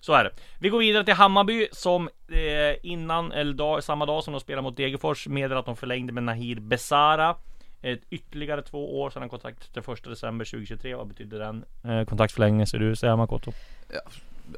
så 0.01 0.13
är 0.13 0.23
det. 0.23 0.31
Vi 0.59 0.69
går 0.69 0.79
vidare 0.79 1.03
till 1.03 1.13
Hammarby 1.13 1.67
som 1.71 2.09
eh, 2.31 2.75
innan, 2.83 3.31
eller 3.31 3.53
dag, 3.53 3.83
samma 3.83 4.05
dag 4.05 4.23
som 4.23 4.33
de 4.33 4.39
spelade 4.39 4.63
mot 4.63 4.77
Degerfors 4.77 5.27
meddelade 5.27 5.59
att 5.59 5.65
de 5.65 5.75
förlängde 5.75 6.13
med 6.13 6.23
Nahir 6.23 6.59
Besara. 6.59 7.35
Ett 7.81 8.01
ytterligare 8.09 8.61
två 8.61 9.01
år 9.01 9.09
sedan 9.09 9.21
han 9.21 9.29
kontrakt 9.29 9.73
till 9.73 9.93
1 9.93 10.03
december 10.03 10.45
2023 10.45 10.95
Vad 10.95 11.07
betyder 11.07 11.39
den 11.39 11.65
eh, 11.83 12.05
kontraktförlängningen 12.05 12.67
ser 12.67 12.79
du 12.79 12.95
säga 12.95 13.15
Makoto? 13.15 13.51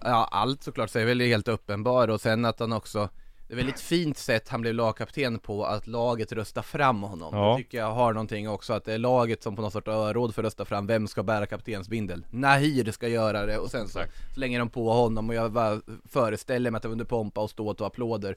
Ja, 0.01 0.27
allt 0.31 0.63
såklart, 0.63 0.89
så 0.89 0.99
är 0.99 1.05
väl 1.05 1.21
helt 1.21 1.47
uppenbar. 1.47 2.07
Och 2.07 2.21
sen 2.21 2.45
att 2.45 2.59
han 2.59 2.73
också 2.73 3.09
det 3.51 3.55
är 3.55 3.57
väldigt 3.57 3.79
fint 3.79 4.17
sätt 4.17 4.49
han 4.49 4.61
blev 4.61 4.73
lagkapten 4.73 5.39
på 5.39 5.65
att 5.65 5.87
laget 5.87 6.31
röstar 6.31 6.61
fram 6.61 7.01
honom. 7.03 7.35
Ja. 7.35 7.51
Det 7.51 7.63
tycker 7.63 7.77
jag 7.77 7.91
har 7.91 8.13
någonting 8.13 8.49
också, 8.49 8.73
att 8.73 8.85
det 8.85 8.93
är 8.93 8.97
laget 8.97 9.43
som 9.43 9.55
på 9.55 9.61
något 9.61 9.73
sorts 9.73 9.87
öråd 9.87 10.35
för 10.35 10.41
att 10.41 10.45
rösta 10.45 10.65
fram 10.65 10.87
vem 10.87 11.07
ska 11.07 11.23
bära 11.23 11.45
kaptensbindel. 11.45 12.25
Nahir 12.29 12.91
ska 12.91 13.07
göra 13.07 13.45
det 13.45 13.57
och 13.57 13.71
sen 13.71 13.87
så 13.87 13.99
slänger 14.33 14.59
de 14.59 14.69
på 14.69 14.91
honom 14.93 15.29
och 15.29 15.35
jag 15.35 15.51
bara 15.51 15.81
föreställer 16.09 16.71
mig 16.71 16.77
att 16.77 16.81
det 16.81 16.87
var 16.87 16.93
under 16.93 17.05
pompa 17.05 17.41
och 17.41 17.49
ståt 17.49 17.81
och 17.81 17.87
applåder. 17.87 18.35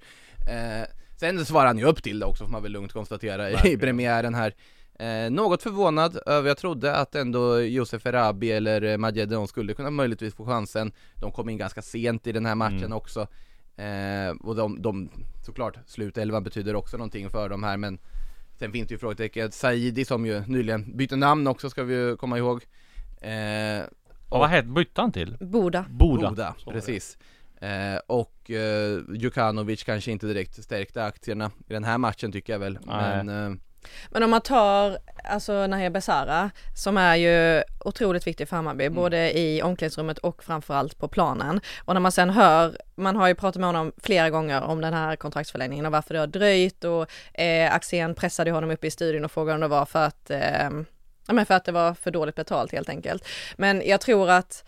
Eh, 0.51 0.89
sen 1.17 1.45
svarar 1.47 1.67
han 1.67 1.79
ju 1.79 1.85
upp 1.85 2.03
till 2.03 2.19
det 2.19 2.27
också 2.27 2.45
får 2.45 2.53
man 2.53 2.63
väl 2.63 2.73
lugnt 2.73 2.93
konstatera 2.93 3.51
i 3.51 3.53
Verkligen. 3.53 3.81
premiären 3.81 4.35
här. 4.35 4.55
Eh, 4.99 5.31
något 5.31 5.63
förvånad 5.63 6.19
över, 6.27 6.49
jag 6.49 6.57
trodde 6.59 6.97
att 6.97 7.15
ändå 7.15 7.61
Josef 7.61 8.07
Erabi 8.07 8.53
eller 8.53 8.99
Madjedon 8.99 9.49
skulle 9.49 9.75
kunna 9.75 9.91
möjligtvis 9.91 10.35
få 10.35 10.47
chansen. 10.47 10.93
De 11.21 11.33
kom 11.33 11.49
in 11.49 11.59
ganska 11.59 11.83
sent 11.83 12.27
i 12.27 12.33
den 12.33 12.47
här 12.47 12.55
matchen 12.55 12.79
Mm. 12.79 12.93
också. 12.93 13.27
Eh, 13.77 14.31
och 14.41 14.57
de, 14.57 14.83
de, 14.83 15.11
såklart, 15.43 15.79
slutelvan 15.87 16.45
betyder 16.45 16.75
också 16.75 16.97
någonting 16.97 17.31
för 17.31 17.49
dem 17.49 17.63
här 17.63 17.77
men 17.77 17.99
Sen 18.59 18.73
finns 18.73 18.89
det 18.89 18.95
ju 18.95 18.99
frågetecken, 18.99 19.53
Saidi 19.53 20.05
som 20.05 20.27
ju 20.27 20.41
nyligen 20.47 20.97
bytte 20.97 21.17
namn 21.17 21.47
också 21.47 21.71
ska 21.71 21.83
vi 21.83 21.95
ju 21.95 22.17
komma 22.17 22.39
ihåg. 22.39 22.65
Eh, 23.21 23.83
Och 24.29 24.39
vad 24.39 24.49
hette, 24.49 24.69
bytte 24.69 25.01
han 25.01 25.13
till? 25.13 25.37
Boda. 25.41 25.87
Boda, 25.91 26.31
Boda, 26.31 26.55
precis. 26.71 27.19
Eh, 27.61 27.97
och 28.07 28.51
eh, 28.51 29.01
Djukanovic 29.15 29.85
kanske 29.85 30.11
inte 30.11 30.27
direkt 30.27 30.65
stärkte 30.65 31.05
aktierna 31.05 31.51
i 31.69 31.73
den 31.73 31.85
här 31.85 31.99
matchen 31.99 32.33
tycker 32.33 32.53
jag 32.53 32.61
väl. 32.61 32.79
Nej. 32.87 33.25
Men 33.25 33.53
eh, 33.53 33.59
Men 34.11 34.23
om 34.23 34.31
man 34.31 34.41
tar, 34.41 34.99
alltså 35.25 35.67
Nahir 35.67 35.91
Besara, 35.91 36.51
som 36.77 36.97
är 36.97 37.17
ju 37.17 37.63
otroligt 37.85 38.27
viktig 38.27 38.49
för 38.49 38.57
Hammarby, 38.57 38.85
Mm. 38.85 38.95
både 38.95 39.39
i 39.39 39.63
omklädningsrummet 39.63 40.19
och 40.19 40.45
framförallt 40.45 40.99
på 40.99 41.09
planen. 41.09 41.61
Och 41.85 41.95
när 41.95 42.01
man 42.01 42.13
sen 42.13 42.31
hör, 42.31 42.77
man 42.95 43.17
har 43.17 43.29
ju 43.29 43.35
pratat 43.35 43.61
med 43.61 43.69
honom 43.69 43.93
flera 44.03 44.31
gånger 44.31 44.63
om 44.63 44.81
den 44.81 44.95
här 44.95 45.17
kontraktsförlängningen 45.17 45.87
och 45.87 45.93
varför 45.93 46.15
det 46.15 46.21
har 46.21 46.27
dröjt 46.27 46.85
och 46.85 47.07
eh, 47.41 47.75
Axén 47.75 48.15
pressade 48.15 48.51
honom 48.51 48.71
upp 48.71 48.85
i 48.85 48.91
studion 48.91 49.25
och 49.25 49.33
frågade 49.33 49.55
om 49.55 49.61
det 49.61 49.69
var 49.69 49.87
för 49.87 50.05
att, 50.05 50.31
eh, 50.31 50.71
men 51.29 51.47
för 51.47 51.55
att 51.55 51.65
det 51.65 51.73
var 51.73 51.95
för 51.95 52.11
dåligt 52.11 52.35
betalt 52.35 52.73
helt 52.73 52.89
enkelt. 52.89 53.29
Men 53.57 53.83
jag 53.87 54.01
tror 54.01 54.31
att, 54.31 54.65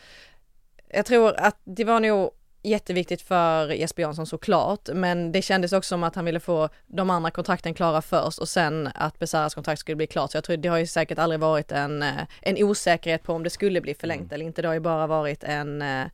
jag 0.89 1.07
tror 1.07 1.35
att 1.41 1.57
det 1.65 1.85
var 1.85 2.01
nog 2.01 2.31
jätteviktigt 2.67 3.23
för 3.23 3.69
Jesper 3.69 4.03
Jansson 4.03 4.27
såklart, 4.27 4.89
men 4.93 5.33
det 5.33 5.43
kändes 5.43 5.73
också 5.73 5.89
som 5.89 6.03
att 6.03 6.15
han 6.15 6.25
ville 6.25 6.41
få 6.41 6.69
de 6.87 7.11
andra 7.11 7.31
kontrakten 7.31 7.75
klara 7.75 8.03
först 8.03 8.39
och 8.39 8.49
sen 8.49 8.91
att 8.95 9.19
Besaras 9.19 9.55
kontrakt 9.55 9.81
skulle 9.81 9.97
bli 9.97 10.07
klart. 10.07 10.31
Så 10.31 10.37
jag 10.37 10.45
tror 10.45 10.57
det 10.57 10.69
har 10.69 10.79
ju 10.79 10.87
säkert 10.87 11.19
aldrig 11.19 11.41
varit 11.41 11.73
en, 11.73 12.03
eh, 12.03 12.23
en 12.41 12.65
osäkerhet 12.65 13.23
på 13.23 13.33
om 13.33 13.43
det 13.43 13.51
skulle 13.51 13.81
bli 13.81 13.95
förlängt 13.95 14.33
eller 14.33 14.45
inte. 14.45 14.63
Det 14.63 14.69
har 14.69 14.75
ju 14.75 14.81
bara 14.81 15.07
varit 15.07 15.45
en 15.45 15.83
eh, 15.83 16.07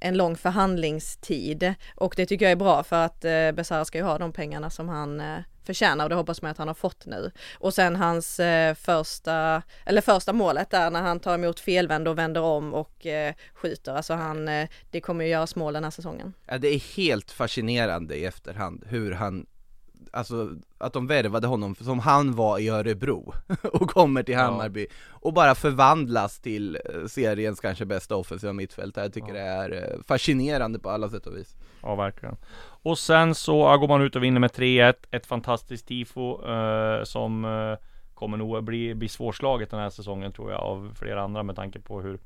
en 0.00 0.16
lång 0.16 0.36
förhandlingstid 0.36 1.74
och 1.94 2.14
det 2.16 2.26
tycker 2.26 2.44
jag 2.44 2.52
är 2.52 2.56
bra 2.56 2.82
för 2.82 2.96
att 2.96 3.24
eh, 3.24 3.52
Besara 3.52 3.84
ska 3.84 3.98
ju 3.98 4.04
ha 4.04 4.18
de 4.18 4.32
pengarna 4.32 4.70
som 4.70 4.88
han 4.88 5.22
förtjänar 5.66 6.04
och 6.04 6.08
det 6.10 6.14
hoppas 6.16 6.42
man 6.42 6.50
att 6.50 6.58
han 6.58 6.68
har 6.68 6.74
fått 6.74 7.06
nu. 7.06 7.30
Och 7.58 7.74
sen 7.74 7.96
hans 7.96 8.40
eh, 8.40 8.74
första, 8.74 9.62
eller 9.86 10.00
första 10.00 10.32
målet 10.32 10.70
där 10.70 10.90
när 10.90 11.02
han 11.02 11.20
tar 11.20 11.34
emot 11.34 11.60
felvänd 11.60 12.08
och 12.08 12.18
vänder 12.18 12.40
om 12.42 12.74
och 12.74 13.06
eh, 13.06 13.34
skjuter, 13.54 13.94
alltså 13.94 14.14
han, 14.14 14.48
eh, 14.48 14.68
det 14.90 15.00
kommer 15.00 15.24
ju 15.24 15.30
göras 15.30 15.56
mål 15.56 15.72
den 15.74 15.84
här 15.84 15.90
säsongen. 15.90 16.32
ja, 16.46 16.58
det 16.58 16.68
är 16.68 16.96
helt 16.96 17.30
fascinerande 17.30 18.16
i 18.16 18.24
efterhand 18.24 18.84
hur 18.86 19.12
han 19.12 19.46
Alltså 20.12 20.50
att 20.78 20.92
de 20.92 21.06
värvade 21.06 21.46
honom 21.46 21.74
som 21.74 21.98
han 21.98 22.34
var 22.34 22.58
i 22.58 22.68
Örebro 22.68 23.34
och 23.62 23.90
kommer 23.90 24.22
till 24.22 24.34
Ja. 24.34 24.40
Hammarby 24.40 24.86
och 25.08 25.32
bara 25.32 25.54
förvandlas 25.54 26.38
till 26.40 26.76
eh, 26.84 27.06
seriens 27.06 27.60
kanske 27.60 27.84
bästa 27.84 28.16
offensiva 28.16 28.52
mittfältare. 28.52 29.04
Jag 29.04 29.12
tycker 29.12 29.34
Ja. 29.34 29.34
det 29.68 29.74
är 29.76 29.92
eh, 29.92 30.02
fascinerande 30.06 30.78
på 30.78 30.90
alla 30.90 31.08
sätt 31.10 31.26
och 31.26 31.36
vis. 31.36 31.54
Ja 31.82 31.94
verkligen 31.94 32.36
Och 32.86 32.98
sen 32.98 33.34
så 33.34 33.76
går 33.78 33.88
man 33.88 34.02
ut 34.02 34.16
och 34.16 34.22
vinner 34.24 34.40
med 34.40 34.50
3-1 34.50 34.94
Ett 35.10 35.26
fantastiskt 35.26 35.86
tifo 35.88 36.48
eh, 36.48 37.04
Som 37.04 37.44
eh, 37.44 37.78
kommer 38.14 38.36
nog 38.36 38.64
bli, 38.64 38.94
bli 38.94 39.08
svårslaget 39.08 39.70
den 39.70 39.80
här 39.80 39.90
säsongen 39.90 40.32
tror 40.32 40.52
jag 40.52 40.60
Av 40.60 40.94
flera 40.98 41.22
andra 41.22 41.42
med 41.42 41.56
tanke 41.56 41.80
på 41.80 42.00
hur 42.00 42.18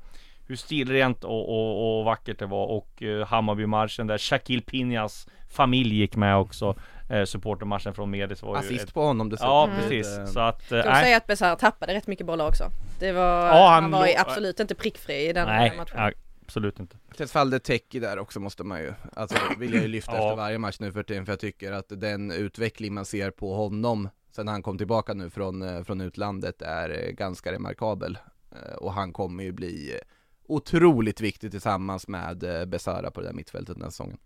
Hur 0.47 0.55
stilrent 0.55 1.23
och, 1.23 1.49
och, 1.49 1.99
och 1.99 2.05
vackert 2.05 2.39
det 2.39 2.45
var 2.45 2.65
och 2.65 3.03
eh, 3.03 3.27
Hammarbymarschen 3.27 4.07
där 4.07 4.17
Shaquille 4.17 4.61
Pinas 4.61 5.27
familj 5.49 5.95
gick 5.95 6.15
med 6.15 6.37
också 6.37 6.75
eh, 7.09 7.23
Supportermarschen 7.23 7.93
från 7.93 8.09
Medis 8.09 8.43
var 8.43 8.53
ju 8.53 8.59
Assist 8.59 8.83
ett, 8.83 8.93
på 8.93 9.01
honom 9.01 9.29
dessutom. 9.29 9.49
Ja 9.49 9.63
Mm. 9.63 9.77
precis 9.77 10.33
Så 10.33 10.39
att 10.39 10.71
eh, 10.71 10.77
Jag 10.77 10.97
säga 10.97 11.17
att 11.17 11.27
Besara 11.27 11.55
tappade 11.55 11.93
rätt 11.93 12.07
mycket 12.07 12.25
bollar 12.25 12.47
också. 12.47 12.63
Det 12.99 13.11
var, 13.11 13.47
Ja, 13.47 13.69
han, 13.69 13.83
han 13.83 13.91
var 13.91 13.99
låg- 13.99 14.15
absolut 14.17 14.59
inte 14.59 14.75
prickfri 14.75 15.29
i 15.29 15.33
den 15.33 15.47
nej, 15.47 15.77
matchen. 15.77 16.13
Absolut 16.51 16.79
inte 16.79 16.97
Tesfalde 17.17 17.59
Teki 17.59 17.99
där 17.99 18.19
också 18.19 18.39
måste 18.39 18.63
man 18.63 18.79
ju, 18.81 18.93
alltså 19.13 19.37
vill 19.59 19.73
jag 19.73 19.81
ju 19.81 19.87
lyfta 19.87 20.11
Ja. 20.15 20.17
efter 20.23 20.35
varje 20.35 20.57
match 20.57 20.79
nu 20.79 20.91
för 20.91 21.03
tiden 21.03 21.25
för 21.25 21.31
jag 21.31 21.39
tycker 21.39 21.71
att 21.71 21.85
den 21.89 22.31
utveckling 22.31 22.93
man 22.93 23.05
ser 23.05 23.31
på 23.31 23.53
honom 23.55 24.09
sen 24.31 24.47
han 24.47 24.63
kom 24.63 24.77
tillbaka 24.77 25.13
nu 25.13 25.29
från, 25.29 25.61
eh, 25.61 25.83
från 25.83 26.01
utlandet 26.01 26.61
är 26.61 26.89
eh, 26.89 27.11
ganska 27.11 27.51
remarkabel. 27.51 28.17
Eh, 28.51 28.75
Och 28.75 28.93
han 28.93 29.13
kommer 29.13 29.43
ju 29.43 29.51
bli 29.51 29.99
otroligt 30.47 31.21
viktig 31.21 31.51
tillsammans 31.51 32.07
med 32.07 32.37
Besara 32.67 33.11
på 33.11 33.21
det 33.21 33.27
där 33.27 33.33
mittfältet 33.33 33.75
den 33.75 33.83
här 33.83 33.89
säsongen. 33.89 34.17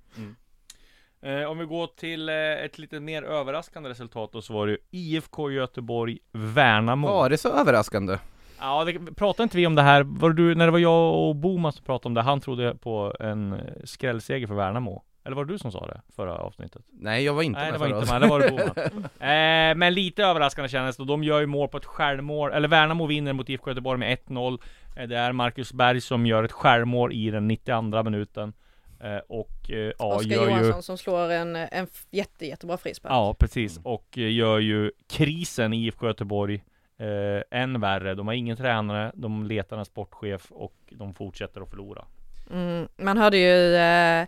Eh, 1.21 1.43
om 1.43 1.57
vi 1.57 1.65
går 1.65 1.87
till 1.87 2.29
eh, 2.29 2.35
ett 2.35 2.77
lite 2.77 2.99
mer 2.99 3.23
överraskande 3.23 3.89
resultat 3.89 4.31
då 4.31 4.41
så 4.41 4.53
var 4.53 4.67
det 4.67 4.71
ju 4.71 4.77
IFK 4.91 5.51
Göteborg 5.51 6.19
Värnamo 6.31 7.07
Var 7.07 7.29
det 7.29 7.37
så 7.37 7.49
överraskande? 7.49 8.17
Ja, 8.59 8.83
det, 8.85 9.15
pratade 9.15 9.43
inte 9.43 9.57
vi 9.57 9.67
om 9.67 9.75
det 9.75 9.81
här? 9.81 10.03
Var 10.03 10.29
du, 10.29 10.55
när 10.55 10.65
det 10.65 10.71
var 10.71 10.79
jag 10.79 11.15
och 11.27 11.35
Boman 11.35 11.73
som 11.73 11.85
pratade 11.85 12.07
om 12.07 12.13
det, 12.13 12.21
han 12.21 12.41
trodde 12.41 12.75
på 12.75 13.13
en 13.19 13.53
eh, 13.53 13.59
skrällseger 13.83 14.47
för 14.47 14.55
Värnamo 14.55 15.03
Eller 15.25 15.35
var 15.35 15.45
det 15.45 15.53
du 15.53 15.57
som 15.59 15.71
sa 15.71 15.87
det 15.87 16.01
förra 16.15 16.37
avsnittet? 16.37 16.81
Nej 16.91 17.23
jag 17.23 17.33
var 17.33 17.43
inte 17.43 17.59
Nej 17.59 17.71
med 17.71 17.81
det 17.81 17.87
var 17.89 17.99
inte 17.99 18.11
med, 18.13 18.21
det 18.21 18.27
var 18.27 18.39
det 18.39 18.49
Boman 18.49 19.03
eh, 19.19 19.75
Men 19.77 19.93
lite 19.93 20.23
överraskande 20.23 20.69
kändes 20.69 20.97
det, 20.97 21.05
de 21.05 21.23
gör 21.23 21.39
ju 21.39 21.45
mål 21.45 21.67
på 21.67 21.77
ett 21.77 21.85
självmål 21.85 22.51
Eller 22.51 22.67
Värnamo 22.67 23.05
vinner 23.05 23.33
mot 23.33 23.49
IFK 23.49 23.69
Göteborg 23.69 23.99
med 23.99 24.17
1-0 24.27 24.59
eh, 24.95 25.07
Det 25.07 25.17
är 25.17 25.31
Marcus 25.31 25.73
Berg 25.73 26.01
som 26.01 26.25
gör 26.25 26.43
ett 26.43 26.51
självmål 26.51 27.13
i 27.13 27.31
den 27.31 27.47
92 27.47 28.03
minuten 28.03 28.53
eh, 28.99 29.17
Och 29.27 29.71
eh, 29.71 29.91
ja, 29.99 30.15
Oskar 30.15 30.29
gör 30.29 30.45
Johansson 30.49 30.75
ju 30.75 30.81
som 30.81 30.97
slår 30.97 31.31
en, 31.31 31.55
en 31.55 31.87
jätte, 32.11 32.45
jättebra 32.45 32.77
frispark. 32.77 33.11
Ja 33.11 33.35
precis, 33.39 33.77
Mm. 33.77 33.85
och 33.93 34.17
eh, 34.17 34.31
gör 34.31 34.59
ju 34.59 34.91
krisen 35.09 35.73
i 35.73 35.85
IFK 35.85 36.07
Göteborg 36.07 36.63
eh, 36.99 37.59
än 37.61 37.81
värre. 37.81 38.15
De 38.15 38.27
har 38.27 38.33
ingen 38.33 38.57
tränare, 38.57 39.11
de 39.15 39.43
letar 39.45 39.77
en 39.77 39.85
sportchef 39.85 40.51
och 40.51 40.73
de 40.89 41.13
fortsätter 41.13 41.61
att 41.61 41.69
förlora. 41.69 42.05
Mm, 42.51 42.87
man 42.97 43.17
hörde 43.17 43.37
ju 43.37 43.75
eh, 43.75 44.27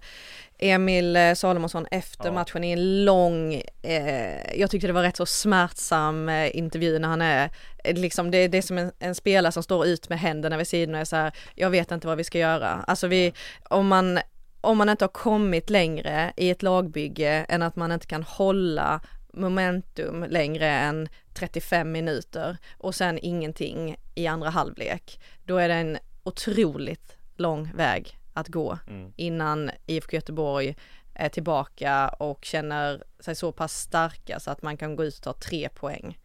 Emil 0.59 1.17
Salomonsson 1.35 1.85
efter 1.91 2.25
Ja. 2.25 2.31
matchen 2.31 2.63
i 2.63 2.71
en 2.71 3.05
lång, 3.05 3.53
eh, 3.81 4.59
jag 4.59 4.71
tyckte 4.71 4.87
det 4.87 4.93
var 4.93 5.01
rätt 5.01 5.15
så 5.17 5.25
smärtsam 5.25 6.29
eh, 6.29 6.57
intervju 6.57 6.99
när 6.99 7.07
han 7.07 7.21
är, 7.21 7.49
eh, 7.83 7.95
liksom 7.95 8.31
det, 8.31 8.47
det 8.47 8.57
är 8.57 8.61
som 8.61 8.77
en, 8.77 8.91
en 8.99 9.15
spelare 9.15 9.51
som 9.51 9.63
står 9.63 9.85
ut 9.87 10.09
med 10.09 10.19
händerna 10.19 10.57
vid 10.57 10.67
sidan 10.67 10.95
och 10.95 11.01
är 11.01 11.05
så 11.05 11.15
här, 11.15 11.31
jag 11.55 11.69
vet 11.69 11.91
inte 11.91 12.07
vad 12.07 12.17
vi 12.17 12.23
ska 12.23 12.37
göra. 12.39 12.83
Alltså 12.87 13.07
vi, 13.07 13.33
om 13.69 13.87
man, 13.87 14.19
om 14.61 14.77
man 14.77 14.89
inte 14.89 15.03
har 15.03 15.09
kommit 15.09 15.69
längre 15.69 16.33
i 16.37 16.49
ett 16.49 16.63
lagbygge 16.63 17.45
än 17.49 17.61
att 17.61 17.75
man 17.75 17.91
inte 17.91 18.07
kan 18.07 18.23
hålla 18.23 19.01
momentum 19.33 20.25
längre 20.29 20.67
än 20.67 21.09
35 21.37 21.91
minuter 21.91 22.57
och 22.77 22.95
sen 22.95 23.19
ingenting 23.21 23.95
i 24.15 24.27
andra 24.27 24.49
halvlek, 24.49 25.19
då 25.45 25.57
är 25.57 25.67
det 25.67 25.73
en 25.75 25.97
otroligt 26.23 27.17
lång 27.35 27.71
väg 27.75 28.17
att 28.33 28.47
gå 28.47 28.79
Mm. 28.87 29.13
innan 29.15 29.71
IFK 29.85 30.15
Göteborg 30.15 30.75
är 31.13 31.29
tillbaka 31.29 32.07
och 32.07 32.45
känner 32.45 33.03
sig 33.19 33.35
så 33.35 33.51
pass 33.51 33.73
starka 33.81 34.39
så 34.39 34.51
att 34.51 34.61
man 34.61 34.77
kan 34.77 34.95
gå 34.95 35.05
ut 35.05 35.15
och 35.15 35.23
ta 35.23 35.33
tre 35.33 35.69
poäng. 35.69 36.17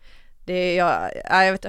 Det, 0.45 0.75
jag, 0.75 1.11
ja, 1.31 1.45
jag, 1.45 1.53
vet, 1.53 1.65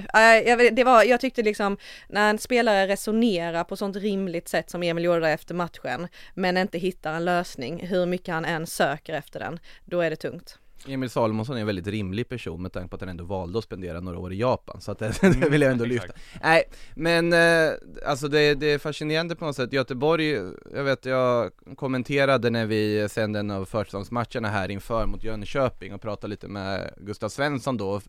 jag, 0.47 0.75
det 0.75 0.83
var, 0.83 1.03
jag 1.03 1.19
tyckte 1.19 1.41
liksom 1.41 1.77
när 2.09 2.29
en 2.29 2.39
spelare 2.39 2.87
resonerar 2.87 3.63
på 3.63 3.75
sånt 3.75 3.95
rimligt 3.95 4.47
sätt 4.47 4.69
som 4.69 4.83
Emil 4.83 5.03
gjorde 5.03 5.29
efter 5.29 5.55
matchen 5.55 6.07
men 6.33 6.57
inte 6.57 6.77
hittar 6.77 7.13
en 7.13 7.25
lösning, 7.25 7.87
hur 7.87 8.05
mycket 8.05 8.33
han 8.33 8.45
än 8.45 8.67
söker 8.67 9.13
efter 9.13 9.39
den, 9.39 9.59
då 9.85 10.01
är 10.01 10.09
det 10.09 10.15
tungt. 10.15 10.59
Emil 10.87 11.09
Salomonsson 11.09 11.55
är 11.55 11.59
en 11.59 11.65
väldigt 11.65 11.87
rimlig 11.87 12.29
person 12.29 12.61
med 12.61 12.71
tanke 12.71 12.89
på 12.89 12.95
att 12.95 13.01
han 13.01 13.09
ändå 13.09 13.23
valde 13.23 13.57
att 13.57 13.63
spendera 13.63 13.99
några 13.99 14.19
år 14.19 14.33
i 14.33 14.39
Japan, 14.39 14.81
så 14.81 14.91
att 14.91 14.99
det, 14.99 15.13
det 15.21 15.49
vill 15.49 15.61
jag 15.61 15.71
ändå 15.71 15.85
lyfta. 15.85 16.05
exakt. 16.05 16.23
Nej, 16.43 16.63
men 16.95 17.33
eh, 17.33 17.73
alltså 18.05 18.27
det, 18.27 18.53
det 18.53 18.71
är 18.71 18.79
fascinerande 18.79 19.35
på 19.35 19.45
något 19.45 19.55
sätt. 19.55 19.73
Göteborg, 19.73 20.39
jag 20.73 20.83
vet 20.83 21.05
jag 21.05 21.51
kommenterade 21.75 22.49
när 22.49 22.65
vi 22.65 23.09
sände 23.09 23.39
en 23.39 23.51
av 23.51 23.65
försäsongsmatcherna 23.65 24.49
här 24.49 24.71
inför 24.71 25.05
mot 25.05 25.23
Jönköping 25.23 25.93
och 25.93 26.01
pratade 26.01 26.27
lite 26.27 26.47
med 26.47 26.93
Gustav 26.97 27.29
Svensson 27.29 27.77
då 27.77 27.89
och 27.89 28.03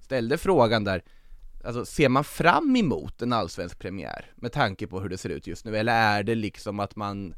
ställde 0.00 0.38
frågan 0.38 0.84
där 0.84 1.02
Alltså 1.64 1.84
ser 1.84 2.08
man 2.08 2.24
fram 2.24 2.76
emot 2.76 3.22
en 3.22 3.32
allsvensk 3.32 3.78
premiär 3.78 4.32
med 4.36 4.52
tanke 4.52 4.86
på 4.86 5.00
hur 5.00 5.08
det 5.08 5.18
ser 5.18 5.28
ut 5.28 5.46
just 5.46 5.64
nu 5.64 5.76
eller 5.76 5.92
är 5.92 6.22
det 6.22 6.34
liksom 6.34 6.80
att 6.80 6.96
man 6.96 7.34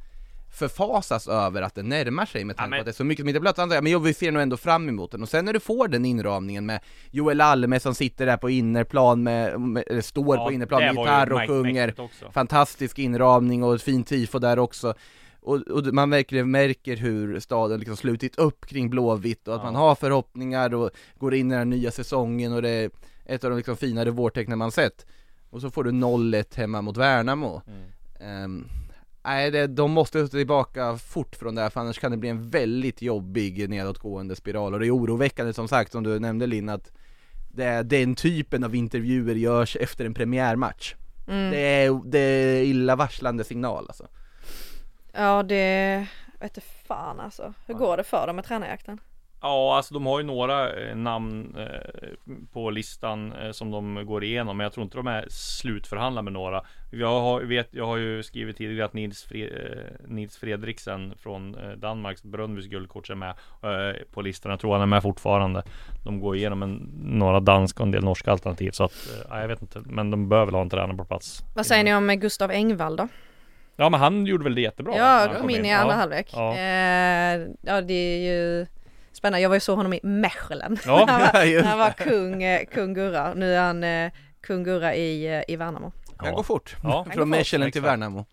förfasas 0.51 1.29
över 1.29 1.63
att 1.63 1.75
den 1.75 1.89
närmar 1.89 2.27
sig 2.27 2.45
med 2.45 2.57
tanke 2.57 2.77
på 2.77 2.81
att 2.81 2.85
det 2.87 2.91
är 2.91 2.93
så 2.93 3.05
mycket 3.05 3.23
som 3.23 3.29
inte 3.29 3.41
plats? 3.41 3.59
Andra, 3.59 3.81
Men 3.81 3.93
jo, 3.93 3.99
vi 3.99 4.15
ser 4.15 4.33
nog 4.33 4.43
ändå 4.43 4.57
fram 4.57 4.89
emot 4.89 5.11
den 5.13 5.23
och 5.23 5.29
sen 5.29 5.45
när 5.45 5.53
du 5.53 5.61
får 5.61 5.89
den 5.89 6.05
inramningen 6.05 6.67
med 6.67 6.81
Joel 7.11 7.41
Alme 7.41 7.81
som 7.81 7.95
sitter 7.95 8.27
där 8.27 8.37
på 8.37 8.51
innerplan 8.51 9.23
med, 9.23 9.61
med 9.61 9.85
eller 9.87 10.01
står 10.01 10.37
på 10.37 10.53
innerplan 10.53 10.83
med 10.83 10.95
gitarr 10.95 11.33
och 11.33 11.47
sjunger. 11.47 11.95
Fantastisk 12.33 12.99
inramning 12.99 13.63
och 13.65 13.75
ett 13.75 13.83
fint 13.83 14.07
tifo 14.07 14.39
där 14.39 14.59
också 14.59 14.95
och, 15.43 15.57
och 15.57 15.95
man 15.95 16.11
verkligen 16.11 16.51
märker 16.51 16.97
hur 16.97 17.41
staden 17.41 17.79
liksom 17.79 17.97
slutit 17.97 18.39
upp 18.39 18.67
kring 18.67 18.91
Blåvitt 18.91 19.49
och 19.49 19.55
att 19.55 19.61
Ja. 19.61 19.65
man 19.65 19.75
har 19.75 19.95
förhoppningar 19.95 20.75
och 20.75 20.91
går 21.19 21.35
in 21.35 21.53
i 21.53 21.55
den 21.55 21.71
nya 21.71 21.91
säsongen 21.91 22.53
och 22.53 22.63
det 22.63 22.69
är 22.71 22.91
ett 23.27 23.45
av 23.45 23.51
de 23.51 23.57
liksom 23.57 23.77
finare 23.77 24.11
vårtecknen 24.11 24.59
man 24.59 24.73
sett 24.73 25.07
Och 25.51 25.61
så 25.61 25.71
får 25.71 25.85
du 25.85 25.91
0-1 25.91 26.57
hemma 26.57 26.83
mot 26.83 26.97
Värnamo 26.97 27.63
Mm. 27.67 27.83
Ehm, 28.21 28.67
Nej, 29.23 29.51
det, 29.51 29.67
de 29.67 29.91
måste 29.91 30.29
tillbaka 30.29 30.97
fort 30.97 31.37
från 31.37 31.55
det 31.55 31.63
här 31.63 31.71
för 31.71 31.81
annars 31.81 31.99
kan 31.99 32.11
det 32.11 32.17
bli 32.17 32.29
en 32.29 32.51
väldigt 32.51 33.03
jobbig 33.03 33.69
nedåtgående 33.71 34.37
spiral 34.37 34.75
och 34.75 34.81
det 34.81 34.87
är 34.87 34.97
oroväckande 34.97 35.53
som 35.53 35.69
sagt 35.69 35.93
som 35.93 36.03
du 36.03 36.19
nämnde 36.19 36.47
Linn 36.47 36.69
att 36.69 36.93
det 37.53 37.65
är 37.65 37.83
den 37.83 38.15
typen 38.15 38.65
av 38.65 38.75
intervjuer 38.75 39.35
görs 39.35 39.77
efter 39.77 40.05
en 40.05 40.15
premiärmatch 40.15 40.95
Mm. 41.29 41.51
det, 41.51 41.59
är, 41.59 42.01
det 42.05 42.19
är 42.19 42.63
illavarslande 42.63 43.45
signal 43.45 43.85
alltså 43.89 44.07
Ja 45.13 45.43
det, 45.43 46.07
vet 46.41 46.57
inte 46.57 46.69
fan 46.87 47.21
alltså. 47.21 47.55
Hur 47.67 47.75
går 47.75 47.97
det 47.97 48.05
för 48.05 48.27
dem 48.27 48.37
med 48.37 48.45
tränarjakten? 48.45 48.99
Ja, 49.43 49.77
alltså 49.77 49.95
de 49.95 50.07
har 50.07 50.21
ju 50.21 50.27
några 50.27 50.73
eh, 50.73 50.97
namn 50.97 51.57
eh, 51.59 52.09
på 52.53 52.71
listan 52.71 53.33
eh, 53.33 53.51
som 53.51 53.71
de 53.71 54.07
går 54.07 54.25
igenom, 54.25 54.57
men 54.57 54.65
jag 54.65 54.73
tror 54.73 54.85
inte 54.85 54.97
de 54.97 55.07
är 55.07 55.27
slutförhandlade 55.29 56.25
med 56.25 56.33
några. 56.33 56.63
Jag 56.91 57.21
har, 57.21 57.41
vet, 57.41 57.69
jag 57.71 57.87
har 57.87 57.97
ju 57.97 58.23
skrivit 58.23 58.57
tidigare 58.57 58.85
att 58.85 58.93
Nils, 58.93 59.23
Fre, 59.23 59.49
Nils 60.07 60.37
Fredriksen 60.37 61.15
från 61.19 61.57
Danmarks 61.77 62.23
Bröndbys 62.23 62.67
guldcoach 62.67 63.11
är 63.11 63.15
med 63.15 63.35
på 64.13 64.23
listan. 64.23 64.51
Jag 64.51 64.61
tror 64.61 64.73
han 64.73 64.83
är 64.83 64.87
med 64.87 65.03
fortfarande. 65.03 65.63
De 66.05 66.21
går 66.21 66.37
igenom 66.37 66.63
en, 66.63 66.91
några 67.03 67.41
danska 67.41 67.83
och 67.83 67.87
en 67.87 67.91
del 67.91 68.05
norska 68.05 68.33
alternativ, 68.33 68.71
så 68.71 68.85
att 68.85 69.25
jag 69.31 69.49
vet 69.49 69.63
inte, 69.63 69.83
men 69.85 70.11
de 70.11 70.29
bör 70.29 70.45
väl 70.45 70.55
ha 70.55 70.63
en 70.63 70.71
tränare 70.71 70.97
på 70.97 71.05
plats. 71.05 71.43
Vad 71.55 71.67
säger 71.67 71.85
ni 71.85 71.95
om 71.95 72.21
Gustav 72.21 72.51
Engvall 72.51 72.97
då? 72.97 73.09
Ja, 73.77 73.89
men 73.89 74.01
han 74.01 74.27
gjorde 74.27 74.45
väl 74.45 74.55
det 74.55 74.61
jättebra. 74.61 74.97
Ja, 74.97 75.29
kom 75.33 75.41
kom 75.41 75.51
in 75.51 75.65
i 75.65 75.73
andra 75.73 75.95
ja. 75.95 75.99
halvlek. 75.99 76.31
Ja. 76.33 76.57
Eh, 76.57 77.41
ja 77.63 77.81
det 77.81 77.95
är 77.95 78.19
ju 78.19 78.67
spännande. 79.13 79.41
Jag 79.41 79.49
var 79.49 79.57
ju 79.57 79.61
så 79.61 79.75
honom 79.75 79.93
i 79.93 80.01
Mechelen. 80.03 80.79
Ja. 80.87 81.07
han, 81.09 81.21
var, 81.21 81.63
han 81.63 81.79
var 81.79 81.91
kung, 81.91 82.43
eh, 82.43 82.65
kung 82.65 82.95
Gurra. 82.95 83.35
Nu 83.35 83.55
är 83.55 83.61
han 83.61 83.85
eh, 83.85 84.13
kung 84.47 84.65
Gurra 84.65 84.95
i, 84.95 85.27
eh, 85.37 85.43
i 85.49 85.57
Värnamo. 85.57 85.93
Kan 86.19 86.29
Ja. 86.29 86.35
gå 86.35 86.43
fort, 86.43 86.77
Ja. 86.83 87.07
från 87.15 87.29
Mechelen 87.31 87.73
till. 87.73 87.83
Värnamo 87.83 88.25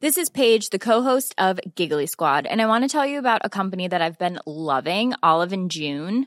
This 0.00 0.16
is 0.16 0.30
Paige, 0.30 0.70
the 0.70 0.78
co-host 0.78 1.34
of 1.36 1.60
Giggly 1.76 2.06
Squad, 2.06 2.46
and 2.46 2.60
I 2.62 2.66
want 2.66 2.84
to 2.84 2.88
tell 2.88 3.04
you 3.04 3.18
about 3.18 3.42
a 3.44 3.50
company 3.50 3.86
that 3.88 4.00
I've 4.00 4.18
been 4.18 4.38
loving, 4.46 5.12
Olive 5.22 5.52
and 5.52 5.70
June. 5.70 6.26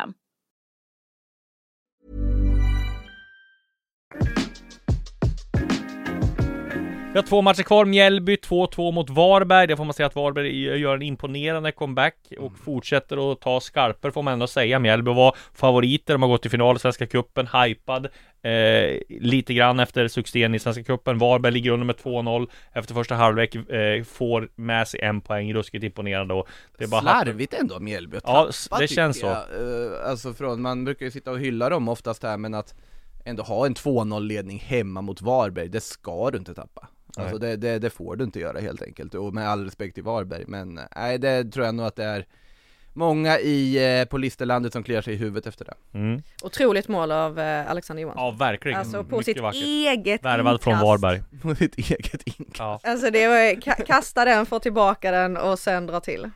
them. 0.00 0.14
Vi 7.12 7.18
har 7.18 7.22
två 7.22 7.42
matcher 7.42 7.62
kvar, 7.62 7.84
Mjällby 7.84 8.36
2-2 8.36 8.92
mot 8.92 9.10
Varberg. 9.10 9.66
Det 9.66 9.76
får 9.76 9.84
man 9.84 9.94
säga 9.94 10.06
att 10.06 10.14
Varberg 10.16 10.80
gör 10.80 10.94
en 10.94 11.02
imponerande 11.02 11.72
comeback 11.72 12.14
och 12.38 12.58
fortsätter 12.58 13.32
att 13.32 13.40
ta 13.40 13.60
skarper 13.60 14.10
får 14.10 14.22
man 14.22 14.32
ändå 14.32 14.46
säga. 14.46 14.78
Mjällby 14.78 15.10
var 15.10 15.36
favoriter, 15.54 16.14
de 16.14 16.22
har 16.22 16.28
gått 16.28 16.42
till 16.42 16.50
final 16.50 16.76
i 16.76 16.78
Svenska 16.78 17.06
Cupen, 17.06 17.46
hypad 17.46 18.08
eh, 18.42 19.00
lite 19.08 19.54
grann 19.54 19.80
efter 19.80 20.08
succén 20.08 20.54
i 20.54 20.58
Svenska 20.58 20.84
Cupen. 20.84 21.18
Varberg 21.18 21.52
ligger 21.52 21.70
under 21.70 21.86
med 21.86 21.96
2-0 21.96 22.48
efter 22.72 22.94
första 22.94 23.14
halvlek, 23.14 23.54
eh, 23.54 24.04
får 24.04 24.48
med 24.56 24.88
sig 24.88 25.00
en 25.00 25.20
poäng, 25.20 25.54
ruskigt 25.54 25.84
imponerande 25.84 26.34
och 26.34 26.48
det 26.78 26.84
är 26.84 26.88
bara 26.88 27.00
Slarvigt 27.00 27.54
ändå 27.54 27.74
av 27.74 27.82
Mjällby 27.82 28.16
att 28.16 28.22
Ja, 28.26 28.50
tappa, 28.68 28.80
det 28.80 28.88
känns 28.88 29.20
så. 29.20 29.26
Eh, 29.26 29.36
Alltså 30.04 30.32
från, 30.32 30.62
man 30.62 30.84
brukar 30.84 31.06
ju 31.06 31.10
sitta 31.10 31.30
och 31.30 31.40
hylla 31.40 31.68
dem 31.68 31.88
oftast 31.88 32.22
här 32.22 32.36
men 32.36 32.54
att 32.54 32.74
ändå 33.24 33.42
ha 33.42 33.66
en 33.66 33.74
2-0 33.74 34.20
ledning 34.20 34.58
hemma 34.58 35.00
mot 35.00 35.22
Varberg, 35.22 35.68
det 35.68 35.80
ska 35.80 36.30
du 36.30 36.38
inte 36.38 36.54
tappa 36.54 36.88
Alltså 37.16 37.38
det, 37.38 37.56
det, 37.56 37.78
det 37.78 37.90
får 37.90 38.16
du 38.16 38.24
inte 38.24 38.40
göra 38.40 38.60
helt 38.60 38.82
enkelt, 38.82 39.14
och 39.14 39.34
med 39.34 39.48
all 39.48 39.64
respekt 39.64 39.94
till 39.94 40.04
Varberg 40.04 40.44
men 40.46 40.80
nej 40.96 41.18
det 41.18 41.44
tror 41.44 41.66
jag 41.66 41.74
nog 41.74 41.86
att 41.86 41.96
det 41.96 42.04
är 42.04 42.26
Många 42.92 43.38
i, 43.38 43.98
eh, 44.00 44.04
på 44.04 44.18
Listerlandet 44.18 44.72
som 44.72 44.82
kliar 44.82 45.02
sig 45.02 45.14
i 45.14 45.16
huvudet 45.16 45.46
efter 45.46 45.64
det 45.64 45.74
Mm. 45.98 46.22
Otroligt 46.42 46.88
mål 46.88 47.12
av 47.12 47.38
eh, 47.38 47.70
Alexander 47.70 48.02
Johansson. 48.02 48.24
Ja, 48.24 48.30
verkligen. 48.30 48.78
alltså 48.78 49.04
på 49.04 49.16
Mycket 49.18 49.24
sitt 49.34 49.40
vackert. 49.42 49.62
eget 49.62 50.24
Värvad 50.24 50.62
från 50.62 50.72
inkast. 50.74 50.86
Varberg. 50.86 51.22
På 51.42 51.54
sitt 51.54 51.78
eget 51.78 52.22
inkast 52.38 52.58
Ja. 52.58 52.80
Alltså 52.82 53.10
det 53.10 53.28
var 53.28 53.36
ka- 53.36 53.84
kasta 53.86 54.24
den, 54.24 54.46
få 54.46 54.58
tillbaka 54.58 55.10
den 55.10 55.36
och 55.36 55.58
sen 55.58 55.86
dra 55.86 56.00
till. 56.00 56.30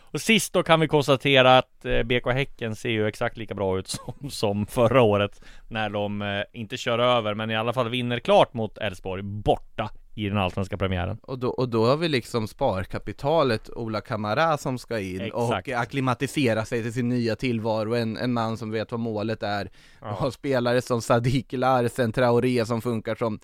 Och 0.00 0.20
sist 0.20 0.52
då 0.52 0.62
kan 0.62 0.80
vi 0.80 0.88
konstatera 0.88 1.58
att 1.58 1.84
eh, 1.84 2.02
BK 2.02 2.26
Häcken 2.32 2.76
ser 2.76 2.90
ju 2.90 3.06
exakt 3.06 3.36
lika 3.36 3.54
bra 3.54 3.78
ut 3.78 3.88
som, 4.20 4.30
som 4.30 4.66
förra 4.66 5.02
året 5.02 5.40
När 5.68 5.90
de 5.90 6.22
eh, 6.22 6.42
inte 6.52 6.76
kör 6.76 6.98
över 6.98 7.34
men 7.34 7.50
i 7.50 7.56
alla 7.56 7.72
fall 7.72 7.88
vinner 7.88 8.18
klart 8.18 8.54
mot 8.54 8.78
Elfsborg 8.78 9.22
borta 9.22 9.90
i 10.18 10.28
den 10.28 10.38
allsvenska 10.38 10.76
premiären 10.76 11.18
Och 11.22 11.38
då, 11.38 11.48
och 11.48 11.68
då 11.68 11.86
har 11.86 11.96
vi 11.96 12.08
liksom 12.08 12.48
sparkapitalet 12.48 13.70
Ola 13.70 14.00
Kamara 14.00 14.58
som 14.58 14.78
ska 14.78 14.98
in 15.00 15.20
Exakt. 15.20 15.68
och 15.68 15.74
acklimatisera 15.74 16.64
sig 16.64 16.82
till 16.82 16.92
sin 16.92 17.08
nya 17.08 17.36
tillvaro, 17.36 17.94
en, 17.94 18.16
en 18.16 18.32
man 18.32 18.56
som 18.56 18.70
vet 18.70 18.90
vad 18.92 19.00
målet 19.00 19.42
är 19.42 19.70
Ja. 20.00 20.26
och 20.26 20.34
spelare 20.34 20.82
som 20.82 21.02
Sadiq 21.02 21.52
Larsen, 21.52 22.12
Traoré 22.12 22.66
som 22.66 22.82
funkar 22.82 23.14
som 23.14 23.40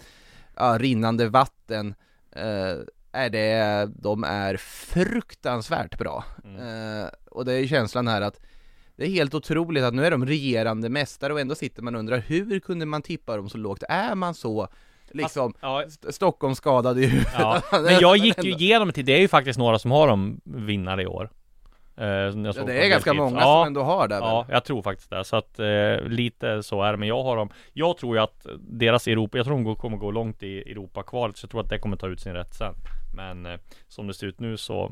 ja, 0.56 0.78
rinnande 0.78 1.28
vatten 1.28 1.94
eh, 2.36 2.76
är 3.12 3.30
det, 3.30 3.88
de 3.96 4.24
är 4.24 4.56
fruktansvärt 4.56 5.98
bra. 5.98 6.24
Eh, 6.44 7.08
och 7.30 7.44
det 7.44 7.52
är 7.52 7.66
känslan 7.66 8.08
här 8.08 8.20
att 8.20 8.40
det 8.96 9.04
är 9.04 9.08
helt 9.10 9.34
otroligt 9.34 9.84
att 9.84 9.94
nu 9.94 10.06
är 10.06 10.10
de 10.10 10.26
regerande 10.26 10.88
mästare 10.88 11.32
och 11.32 11.40
ändå 11.40 11.54
sitter 11.54 11.82
man 11.82 11.94
och 11.94 11.98
undrar 11.98 12.18
hur 12.18 12.60
kunde 12.60 12.86
man 12.86 13.02
tippa 13.02 13.36
dem 13.36 13.48
så 13.48 13.58
lågt? 13.58 13.82
Är 13.88 14.14
man 14.14 14.34
så 14.34 14.68
liksom 15.14 15.54
Ja, 15.60 15.82
St- 15.82 16.12
Stockholm 16.12 16.54
skadad 16.54 16.98
i 16.98 17.06
huvudet? 17.06 17.32
ja. 17.38 17.62
Men 17.72 18.00
jag 18.00 18.16
gick 18.16 18.44
ju 18.44 18.50
igenom 18.52 18.92
till, 18.92 19.04
det 19.04 19.12
är 19.12 19.20
ju 19.20 19.28
faktiskt 19.28 19.58
några 19.58 19.78
som 19.78 19.90
har 19.90 20.08
dem 20.08 20.40
vinnare 20.44 21.02
i 21.02 21.06
år. 21.06 21.30
Eh, 21.96 22.06
Ja, 22.06 22.32
det 22.32 22.84
är 22.84 22.88
ganska 22.88 23.10
Delfins. 23.10 23.16
många 23.16 23.40
ja, 23.40 23.60
som 23.60 23.66
ändå 23.66 23.82
har 23.82 24.08
det 24.08 24.14
väl? 24.14 24.22
Ja, 24.24 24.46
jag 24.48 24.64
tror 24.64 24.82
faktiskt 24.82 25.10
det. 25.10 25.24
Så 25.24 25.36
att 25.36 25.58
eh, 25.58 26.00
lite 26.08 26.62
så 26.62 26.82
är 26.82 26.92
det. 26.92 26.98
Men 26.98 27.08
jag 27.08 27.22
har 27.22 27.36
dem. 27.36 27.50
Jag 27.72 27.96
tror 27.98 28.16
ju 28.16 28.22
att 28.22 28.46
deras 28.60 29.08
Europa, 29.08 29.36
jag 29.36 29.46
tror 29.46 29.64
de 29.64 29.76
kommer 29.76 29.96
gå 29.96 30.10
långt 30.10 30.42
i 30.42 30.58
Europa-kvalet. 30.58 31.36
Så 31.36 31.44
jag 31.44 31.50
tror 31.50 31.60
att 31.60 31.68
det 31.68 31.78
kommer 31.78 31.96
ta 31.96 32.08
ut 32.08 32.20
sin 32.20 32.32
rätt 32.32 32.54
sen. 32.54 32.74
Men 33.16 33.46
eh, 33.46 33.58
som 33.88 34.06
det 34.06 34.14
ser 34.14 34.26
ut 34.26 34.40
nu 34.40 34.56
så 34.56 34.82
eh, 34.84 34.90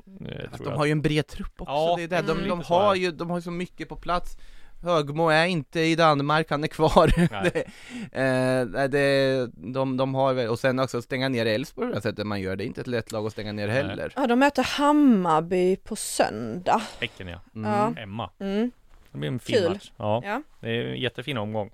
tror 0.56 0.64
de 0.64 0.70
jag 0.70 0.76
har 0.76 0.84
ju 0.86 0.92
en 0.92 1.02
bred 1.02 1.26
trupp 1.26 1.52
också, 1.60 1.72
Ja, 1.72 1.94
det 1.96 2.02
är 2.02 2.08
det. 2.08 2.22
De, 2.22 2.32
mm. 2.32 2.48
de 2.48 2.60
är 2.60 2.64
har 2.64 2.94
ju, 2.94 3.10
de 3.10 3.30
har 3.30 3.38
ju 3.38 3.42
så 3.42 3.50
mycket 3.50 3.88
på 3.88 3.96
plats 3.96 4.36
Högmo 4.82 5.28
är 5.28 5.46
inte 5.46 5.80
i 5.80 5.94
Danmark, 5.96 6.50
han 6.50 6.64
är 6.64 6.68
kvar 6.68 7.06
det, 7.52 7.64
eh, 8.12 8.88
det, 8.88 9.46
de, 9.54 9.96
de 9.96 10.14
har 10.14 10.32
väl, 10.34 10.48
och 10.48 10.58
sen 10.58 10.78
också 10.78 11.02
stänga 11.02 11.28
ner 11.28 11.46
Elfsborg 11.46 11.88
på 11.88 11.94
det 11.94 12.02
sättet 12.02 12.26
man 12.26 12.40
gör, 12.40 12.56
det 12.56 12.64
är 12.64 12.66
inte 12.66 12.80
ett 12.80 12.86
lätt 12.86 13.12
lag 13.12 13.26
att 13.26 13.32
stänga 13.32 13.52
ner 13.52 13.68
heller 13.68 14.12
Ja, 14.16 14.26
de 14.26 14.38
möter 14.38 14.62
Hammarby 14.62 15.76
på 15.76 15.96
söndag. 15.96 16.82
Häcken 17.00 17.28
ja. 17.28 17.40
Mm. 17.54 17.70
Ja. 17.70 17.92
Hemma. 17.96 18.30
Mm. 18.40 18.70
Det 19.12 19.18
blir 19.18 19.28
en 19.28 19.38
fin 19.38 19.56
Kul. 19.56 19.72
match. 19.72 19.90
Ja, 19.96 20.22
Ja. 20.24 20.42
det 20.60 20.68
är 20.70 20.84
en 20.86 21.00
jättefin 21.00 21.38
omgång. 21.38 21.70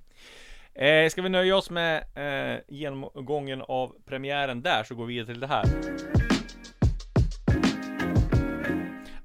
Eh, 0.75 1.09
ska 1.09 1.23
vi 1.23 1.29
nöja 1.29 1.57
oss 1.57 1.71
med 1.71 1.97
eh, 2.15 2.61
genomgången 2.69 3.63
av 3.69 3.93
premiären 4.07 4.63
där 4.63 4.85
så 4.85 4.95
går 4.95 5.07
vi 5.07 5.15
vidare 5.15 5.27
till 5.33 5.41
det 5.41 5.47
här. 5.47 5.65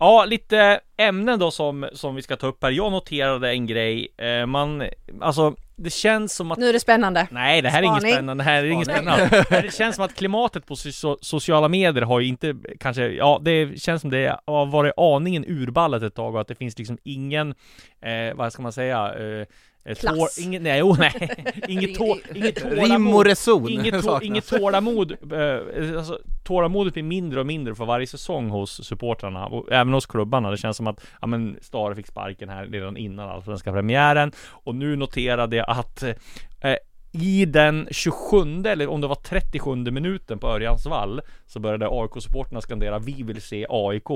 Ja, 0.01 0.25
lite 0.25 0.79
ämnen 0.97 1.39
då 1.39 1.51
som, 1.51 1.89
som 1.93 2.15
vi 2.15 2.21
ska 2.21 2.35
ta 2.35 2.47
upp 2.47 2.63
här. 2.63 2.71
Jag 2.71 2.91
noterade 2.91 3.49
en 3.51 3.67
grej. 3.67 4.07
Eh, 4.17 4.45
man, 4.45 4.83
alltså, 5.21 5.55
det 5.75 5.89
känns 5.89 6.35
som 6.35 6.51
att 6.51 6.57
Nu 6.57 6.69
är 6.69 6.73
det 6.73 6.79
spännande. 6.79 7.27
Nej, 7.31 7.61
det 7.61 7.69
här 7.69 7.79
är 7.79 7.83
inget 7.83 7.97
Spaning. 7.97 8.13
spännande. 8.15 8.43
Det 8.43 8.49
här 8.49 8.63
är 8.63 8.67
inget 8.67 8.87
Spaning. 8.87 9.03
spännande. 9.03 9.45
det 9.61 9.73
känns 9.73 9.95
som 9.95 10.05
att 10.05 10.15
klimatet 10.15 10.65
på 10.65 10.75
so 10.75 11.17
sociala 11.21 11.67
medier 11.67 12.01
har 12.01 12.19
ju 12.19 12.27
inte 12.27 12.55
kanske, 12.79 13.07
ja, 13.07 13.41
det 13.41 13.81
känns 13.81 14.01
som 14.01 14.09
det 14.09 14.39
har 14.45 14.65
varit 14.65 14.93
aningen 14.97 15.45
urballat 15.47 16.03
ett 16.03 16.15
tag 16.15 16.35
och 16.35 16.41
att 16.41 16.47
det 16.47 16.55
finns 16.55 16.77
liksom 16.77 16.97
ingen, 17.03 17.55
eh, 18.01 18.35
vad 18.35 18.53
ska 18.53 18.61
man 18.61 18.73
säga, 18.73 19.13
eh, 19.13 19.45
Klass. 19.83 20.17
tår, 20.17 20.43
ingen, 20.43 20.63
nej, 20.63 20.83
oh, 20.83 20.99
nej, 20.99 21.29
inget, 21.67 21.95
tå, 21.95 22.17
inget 22.35 22.65
Rim 22.65 22.71
och 22.71 22.77
tålamod. 22.77 23.27
reson 23.27 23.69
Inget, 23.69 24.03
tå, 24.03 24.21
inget 24.21 24.47
tålamod, 24.47 25.11
eh, 25.11 25.97
alltså, 25.97 26.19
tålamodet 26.43 26.93
blir 26.93 27.03
mindre 27.03 27.39
och 27.39 27.45
mindre 27.45 27.75
för 27.75 27.85
varje 27.85 28.07
säsong 28.07 28.49
hos 28.49 28.85
supportrarna 28.85 29.45
och 29.45 29.71
även 29.71 29.93
hos 29.93 30.05
klubbarna. 30.05 30.51
Det 30.51 30.57
känns 30.57 30.77
som 30.77 30.87
att, 30.87 31.03
ja 31.21 31.27
men 31.27 31.57
Stare 31.61 31.95
fick 31.95 32.07
sparken 32.07 32.49
här 32.49 32.65
redan 32.65 32.97
innan 32.97 33.29
allsvenska 33.29 33.71
premiären 33.71 34.31
och 34.49 34.75
nu 34.75 34.95
noterade 34.95 35.55
jag 35.55 35.69
att 35.69 36.03
eh, 36.03 36.75
i 37.13 37.45
den 37.45 37.87
27 37.91 38.63
eller 38.65 38.87
om 38.89 39.01
det 39.01 39.07
var 39.07 39.15
37 39.15 39.75
minuten 39.75 40.39
på 40.39 40.47
Örjans 40.47 40.85
vall 40.85 41.21
så 41.47 41.59
började 41.59 41.87
AIK-supporterna 41.87 42.61
skandera 42.61 42.99
Vi 42.99 43.23
vill 43.23 43.41
se 43.41 43.65
AIK. 43.69 44.07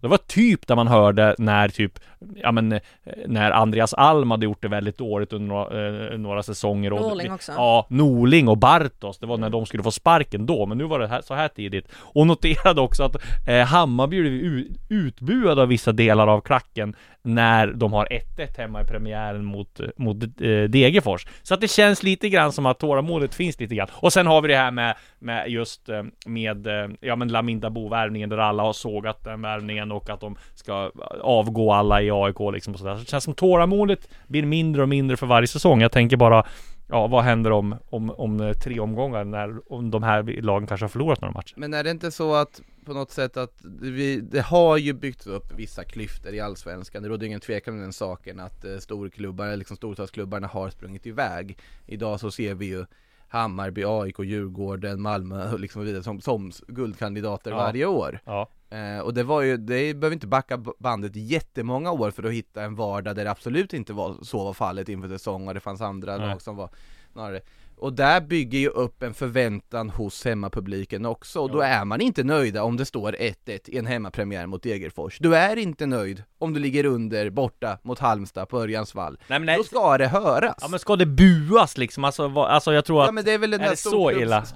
Det 0.00 0.08
var 0.08 0.16
typ 0.18 0.66
där 0.66 0.76
man 0.76 0.88
hörde 0.88 1.34
när 1.38 1.68
typ, 1.68 1.92
ja 2.36 2.52
men 2.52 2.72
eh, 2.72 2.80
när 3.26 3.50
Andreas 3.50 3.94
Alm 3.94 4.30
hade 4.30 4.44
gjort 4.44 4.62
det 4.62 4.68
väldigt 4.68 4.98
dåligt 4.98 5.32
under 5.32 5.48
några, 5.48 6.08
eh, 6.12 6.18
några 6.18 6.42
säsonger. 6.42 6.92
och- 6.92 7.00
Norling 7.00 7.32
också. 7.32 7.52
Ja, 7.56 7.86
Norling 7.90 8.48
och 8.48 8.58
Bartos. 8.58 9.18
Det 9.18 9.26
var 9.26 9.36
när 9.38 9.50
de 9.50 9.66
skulle 9.66 9.82
få 9.82 9.90
sparken 9.90 10.46
då, 10.46 10.66
men 10.66 10.78
nu 10.78 10.84
var 10.84 10.98
det 10.98 11.06
här, 11.08 11.20
så 11.22 11.34
här 11.34 11.48
tidigt. 11.48 11.86
Och 11.94 12.26
noterade 12.26 12.80
också 12.80 13.02
att 13.02 13.16
eh, 13.48 13.66
Hammarby 13.66 14.20
blev 14.20 14.64
utbuad 14.88 15.58
av 15.58 15.68
vissa 15.68 15.92
delar 15.92 16.26
av 16.26 16.40
klacken 16.40 16.96
när 17.28 17.66
de 17.66 17.92
har 17.92 18.06
1-1 18.36 18.58
hemma 18.58 18.80
i 18.80 18.84
premiären 18.84 19.44
mot, 19.44 19.80
mot 19.96 20.22
eh, 20.22 20.62
Degerfors. 20.68 21.26
Så 21.42 21.54
att 21.54 21.60
det 21.60 21.68
känns 21.68 22.02
lite 22.02 22.28
grann 22.28 22.52
som 22.52 22.66
att 22.66 22.78
tålamodet 22.78 23.34
finns 23.34 23.60
lite 23.60 23.74
grann. 23.74 23.88
Och 23.92 24.12
sen 24.12 24.26
har 24.26 24.42
vi 24.42 24.48
det 24.48 24.56
här 24.56 24.70
med, 24.70 24.96
med 25.18 25.50
just 25.50 25.88
eh, 25.88 26.02
med, 26.26 26.66
eh, 26.66 26.88
ja 27.00 27.16
men 27.16 27.28
Laminda 27.28 27.70
Bo-värvningen 27.70 28.28
där 28.28 28.38
alla 28.38 28.62
har 28.62 28.72
sågat 28.72 29.24
den 29.24 29.42
värvningen 29.42 29.92
och 29.92 30.10
att 30.10 30.20
de 30.20 30.36
ska 30.54 30.90
avgå 31.20 31.72
alla 31.72 32.02
i 32.02 32.10
AIK 32.10 32.40
liksom 32.52 32.74
och 32.74 32.80
sådär. 32.80 32.94
Så 32.94 33.00
det 33.00 33.10
känns 33.10 33.24
som 33.24 33.34
tålamodet 33.34 34.08
blir 34.26 34.42
mindre 34.42 34.82
och 34.82 34.88
mindre 34.88 35.16
för 35.16 35.26
varje 35.26 35.46
säsong. 35.46 35.80
Jag 35.80 35.92
tänker 35.92 36.16
bara 36.16 36.44
Ja, 36.90 37.06
vad 37.06 37.24
händer 37.24 37.50
om, 37.52 37.76
om, 37.90 38.10
om 38.10 38.40
eh, 38.40 38.52
tre 38.52 38.80
omgångar 38.80 39.24
när 39.24 39.72
om 39.72 39.90
de 39.90 40.02
här 40.02 40.42
lagen 40.42 40.66
kanske 40.66 40.84
har 40.84 40.88
förlorat 40.88 41.20
några 41.20 41.32
matcher? 41.32 41.54
Men 41.56 41.74
är 41.74 41.84
det 41.84 41.90
inte 41.90 42.10
så 42.10 42.34
att 42.34 42.62
på 42.84 42.92
något 42.92 43.10
sätt 43.10 43.36
att 43.36 43.54
vi, 43.80 44.20
det 44.20 44.40
har 44.40 44.76
ju 44.76 44.92
byggts 44.92 45.26
upp 45.26 45.52
vissa 45.56 45.84
klyftor 45.84 46.34
i 46.34 46.40
Allsvenskan, 46.40 47.02
det 47.02 47.08
råder 47.08 47.26
ingen 47.26 47.40
tvekan 47.40 47.74
om 47.74 47.80
den 47.80 47.92
saken 47.92 48.40
att 48.40 48.64
eh, 48.64 48.76
storklubbar, 48.76 49.56
liksom 49.56 49.76
storstadsklubbarna 49.76 50.46
har 50.46 50.70
sprungit 50.70 51.06
iväg. 51.06 51.58
Idag 51.86 52.20
så 52.20 52.30
ser 52.30 52.54
vi 52.54 52.66
ju 52.66 52.86
Hammarby, 53.28 53.84
AIK, 53.84 54.18
Djurgården, 54.18 55.02
Malmö 55.02 55.52
och 55.52 55.60
liksom 55.60 55.84
vidare 55.84 56.02
som, 56.02 56.20
som 56.20 56.52
guldkandidater 56.68 57.50
Ja. 57.50 57.56
varje 57.56 57.86
år. 57.86 58.20
Ja, 58.24 58.48
Eh, 58.70 58.98
och 59.00 59.14
det 59.14 59.22
var 59.22 59.42
ju, 59.42 59.56
det 59.56 59.94
behöver 59.94 60.14
inte 60.14 60.26
backa 60.26 60.64
bandet 60.78 61.16
jättemånga 61.16 61.92
år 61.92 62.10
för 62.10 62.22
att 62.22 62.32
hitta 62.32 62.62
en 62.62 62.74
vardag 62.74 63.16
där 63.16 63.24
det 63.24 63.30
absolut 63.30 63.72
inte 63.74 63.92
var 63.92 64.16
så 64.22 64.44
var 64.44 64.52
fallet 64.52 64.88
inför 64.88 65.08
säsong 65.08 65.48
och 65.48 65.54
det 65.54 65.60
fanns 65.60 65.80
andra 65.80 66.16
Nej. 66.16 66.28
lag 66.28 66.42
som 66.42 66.56
var 66.56 66.70
snarare 67.12 67.40
och 67.80 67.92
där 67.92 68.20
bygger 68.20 68.58
ju 68.58 68.68
upp 68.68 69.02
en 69.02 69.14
förväntan 69.14 69.90
hos 69.90 70.24
hemmapubliken 70.24 71.06
också 71.06 71.40
och 71.40 71.50
då 71.50 71.58
Ja. 71.58 71.64
är 71.66 71.84
man 71.84 72.00
inte 72.00 72.24
nöjda 72.24 72.62
om 72.62 72.76
det 72.76 72.84
står 72.84 73.12
1-1 73.12 73.68
i 73.70 73.78
en 73.78 73.86
hemmapremiär 73.86 74.46
mot 74.46 74.62
Degerfors. 74.62 75.18
Du 75.18 75.36
är 75.36 75.56
inte 75.56 75.86
nöjd 75.86 76.22
om 76.38 76.54
du 76.54 76.60
ligger 76.60 76.84
under 76.86 77.30
borta 77.30 77.78
mot 77.84 77.98
Halmstad 77.98 78.48
på 78.48 78.60
Örjans 78.62 78.94
vall. 78.94 79.18
Nej 79.28 79.38
nej, 79.40 79.56
Då 79.56 79.64
ska 79.64 79.98
det 79.98 80.06
höras. 80.08 80.54
ja 80.60 80.68
men 80.68 80.78
ska 80.78 80.96
det 80.96 81.06
buas 81.06 81.78
liksom? 81.78 82.04
Alltså, 82.04 82.28
vad, 82.28 82.50
alltså 82.50 82.72
jag 82.72 82.84
tror 82.84 83.00
att 83.00 83.06
Ja 83.08 83.12
men 83.12 83.24
det 83.24 83.32
är 83.32 83.38
väl 83.38 83.50
den 83.50 83.60
är 83.60 83.68
där 83.68 83.74
storklubbs, 83.74 84.48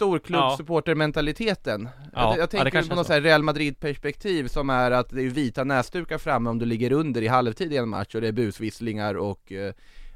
storklubbsupportermentaliteten 0.72 1.88
Ja, 2.14 2.34
Jag, 2.36 2.42
ja, 2.42 2.46
tänker 2.46 2.70
kanske 2.70 2.90
på 2.90 2.96
något 2.96 3.06
så. 3.06 3.12
så 3.12 3.20
Real 3.20 3.42
Madrid-perspektiv 3.42 4.48
som 4.48 4.70
är 4.70 4.90
att 4.90 5.08
det 5.10 5.22
är 5.22 5.28
vita 5.28 5.64
näsdukar 5.64 6.18
framme 6.18 6.50
om 6.50 6.58
du 6.58 6.66
ligger 6.66 6.92
under 6.92 7.22
i 7.22 7.26
halvtid 7.28 7.72
i 7.72 7.76
en 7.76 7.88
match 7.88 8.14
och 8.14 8.20
det 8.20 8.28
är 8.28 8.32
busvisslingar 8.32 9.14
och 9.14 9.52
eh, 9.52 9.72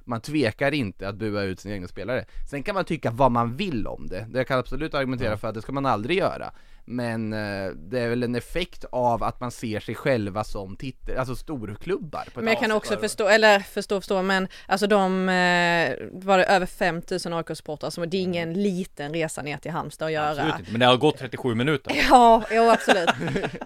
man 0.06 0.20
tvekar 0.20 0.74
inte 0.74 1.08
att 1.08 1.16
bua 1.16 1.42
ut 1.42 1.60
sina 1.60 1.74
egna 1.74 1.88
spelare. 1.88 2.24
Sen 2.50 2.62
kan 2.62 2.74
man 2.74 2.84
tycka 2.84 3.10
vad 3.10 3.32
man 3.32 3.56
vill 3.56 3.86
om 3.86 4.06
det, 4.06 4.26
det 4.30 4.44
kan 4.44 4.58
absolut 4.58 4.94
argumentera 4.94 5.36
för 5.36 5.48
att 5.48 5.54
det 5.54 5.62
ska 5.62 5.72
man 5.72 5.86
aldrig 5.86 6.18
göra. 6.18 6.52
Men 6.88 7.32
eh, 7.32 7.70
det 7.74 8.00
är 8.00 8.08
väl 8.08 8.22
en 8.22 8.34
effekt 8.34 8.84
av 8.92 9.22
att 9.22 9.40
man 9.40 9.50
ser 9.50 9.80
sig 9.80 9.94
själva 9.94 10.44
som 10.44 10.76
titel, 10.76 11.18
alltså 11.18 11.36
storklubbar. 11.36 12.24
På 12.34 12.40
Men 12.40 12.48
jag 12.52 12.60
kan 12.60 12.72
också 12.72 12.96
förstå, 12.98 13.28
eller 13.28 13.58
förstå, 13.60 14.00
förstå, 14.00 14.22
men 14.22 14.48
alltså 14.68 14.86
de, 14.86 15.28
eh, 15.28 15.96
var 16.12 16.38
det 16.38 16.44
över 16.44 16.66
5000 16.66 17.32
AIK-supportrar, 17.32 17.90
så 17.90 18.04
det 18.04 18.16
är 18.16 18.20
ingen 18.22 18.52
liten 18.62 19.12
resa 19.14 19.42
ner 19.42 19.56
till 19.58 19.70
Halmstad 19.70 20.06
att 20.06 20.12
göra. 20.12 20.30
Absolut 20.30 20.58
inte, 20.58 20.70
men 20.70 20.80
det 20.80 20.86
har 20.86 20.96
gått 20.96 21.18
37 21.18 21.54
minuter 21.54 21.92
Ja, 22.10 22.42
jo 22.50 22.70
absolut. 22.70 23.10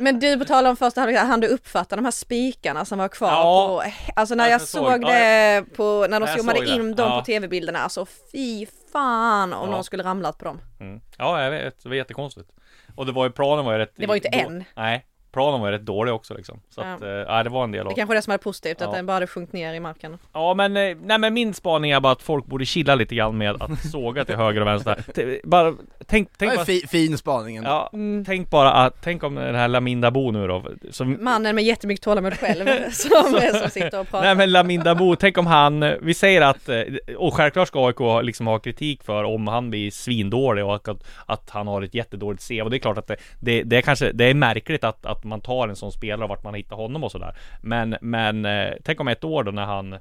Men 0.00 0.20
du, 0.20 0.38
på 0.38 0.44
tal 0.44 0.66
om 0.66 0.76
första 0.76 1.00
halvlek, 1.00 1.18
hann 1.20 1.40
du 1.40 1.46
uppfatta 1.46 1.96
de 1.96 2.04
här 2.04 2.12
spikarna 2.12 2.84
som 2.84 2.98
var 2.98 3.08
kvar 3.08 3.28
Ja. 3.30 3.82
på, 3.84 3.92
alltså 4.20 4.34
när 4.34 4.44
Ja, 4.44 4.50
jag 4.50 4.60
jag 4.60 4.68
såg 4.68 4.92
såg- 4.92 5.00
det 5.00 5.64
på, 5.76 6.06
när 6.10 6.20
de 6.20 6.26
zoomade 6.26 6.66
in 6.66 6.94
dem 6.94 7.08
Ja. 7.10 7.18
på 7.20 7.24
tv-bilderna, 7.24 7.78
alltså 7.78 8.06
fy 8.32 8.66
fan 8.92 9.52
om 9.52 9.68
Ja. 9.68 9.74
någon 9.74 9.84
skulle 9.84 10.02
ramlat 10.02 10.38
på 10.38 10.44
dem. 10.44 10.60
mm. 10.80 11.00
Ja 11.18 11.42
jag 11.42 11.50
vet, 11.50 11.82
det 11.82 11.88
var 11.88 11.96
jättekonstigt 11.96 12.50
Och 12.94 13.06
det 13.06 13.12
var 13.12 13.24
ju, 13.24 13.30
planen 13.30 13.64
var 13.64 13.72
ju 13.72 13.78
rätt 13.78 13.92
Det 13.96 14.06
var 14.06 14.14
ju 14.14 14.18
inte 14.18 14.28
en. 14.28 14.64
Nej, 14.76 15.06
planen 15.32 15.60
var 15.60 15.68
ju 15.68 15.72
rätt 15.74 15.86
dålig 15.86 16.14
också 16.14 16.34
liksom 16.34 16.60
Så 16.70 16.80
Ja. 16.80 16.94
att, 16.94 17.02
eh, 17.02 17.08
ja 17.08 17.42
det 17.42 17.50
var 17.50 17.64
en 17.64 17.72
del 17.72 17.84
Det 17.84 17.90
av 17.90 17.94
kanske 17.94 18.12
är 18.12 18.16
det 18.16 18.22
som 18.22 18.32
är 18.32 18.38
positivt, 18.38 18.76
Ja. 18.80 18.86
att 18.86 18.92
den 18.94 19.06
bara 19.06 19.12
hade 19.12 19.26
sjunkit 19.26 19.52
ner 19.52 19.74
i 19.74 19.80
marken. 19.80 20.18
Ja 20.32 20.54
men, 20.54 20.76
eh, 20.76 20.96
nej 21.02 21.18
men 21.18 21.34
min 21.34 21.54
spaning 21.54 21.90
är 21.90 22.00
bara 22.00 22.12
att 22.12 22.22
folk 22.22 22.46
borde 22.46 22.64
chilla 22.64 22.94
lite 22.94 23.14
grann 23.14 23.38
med 23.38 23.62
att 23.62 23.80
såga 23.90 24.24
till 24.24 24.36
höger 24.36 24.60
och 24.60 24.66
vänster 24.66 25.04
Bara, 25.44 25.74
tänk, 26.06 26.28
Det 26.28 26.34
tänk 26.38 26.52
bara 26.52 26.60
en 26.60 26.66
fi, 26.66 26.80
fin 26.88 27.18
spaning 27.18 27.56
ändå. 27.56 27.70
Ja, 27.70 27.90
Mm. 27.92 28.24
tänk 28.24 28.50
bara 28.50 28.72
att, 28.72 28.94
tänk 29.02 29.22
om 29.22 29.34
den 29.34 29.54
här 29.54 29.68
Laminda 29.68 30.10
Bo 30.10 30.30
nu 30.30 30.46
då 30.46 30.64
som, 30.90 31.24
Mannen 31.24 31.54
med 31.54 31.64
jättemycket 31.64 32.04
tålamod 32.04 32.34
själv 32.38 32.66
som, 32.92 33.40
som 33.60 33.70
sitter 33.70 34.00
och 34.00 34.08
pratar. 34.08 34.22
Nej 34.26 34.34
men 34.34 34.52
Laminda 34.52 34.94
Bo, 34.94 35.16
tänk 35.16 35.38
om 35.38 35.46
han, 35.46 35.94
vi 36.02 36.14
säger 36.14 36.40
att, 36.42 36.68
eh, 36.68 36.80
och 37.16 37.34
självklart 37.34 37.68
ska 37.68 37.86
AIK 37.86 38.22
liksom 38.22 38.46
ha 38.46 38.58
kritik 38.58 39.02
för 39.02 39.24
om 39.24 39.46
han 39.48 39.70
blir 39.70 39.90
svindålig 39.90 40.64
och 40.64 40.74
att, 40.88 41.04
att 41.26 41.50
han 41.50 41.66
har 41.66 41.82
ett 41.82 41.94
jättedåligt 41.94 42.48
CV 42.48 42.60
och 42.62 42.70
det 42.70 42.76
är 42.76 42.78
klart 42.78 42.98
att 42.98 43.06
det, 43.06 43.16
det, 43.40 43.62
det 43.62 43.76
är 43.76 43.82
kanske, 43.82 44.12
det 44.12 44.24
är 44.24 44.34
märkligt 44.34 44.84
att, 44.84 45.06
att 45.06 45.19
att 45.20 45.24
man 45.24 45.40
tar 45.40 45.68
en 45.68 45.76
sån 45.76 45.92
spelare 45.92 46.22
och 46.24 46.28
vart 46.28 46.44
man 46.44 46.54
hittar 46.54 46.76
honom 46.76 47.04
och 47.04 47.12
sådär. 47.12 47.36
Men, 47.60 47.96
men 48.00 48.44
eh, 48.44 48.72
tänk 48.84 49.00
om 49.00 49.08
ett 49.08 49.24
år 49.24 49.44
då 49.44 49.50
när 49.50 49.64
han 49.64 49.92
eh, 49.92 49.98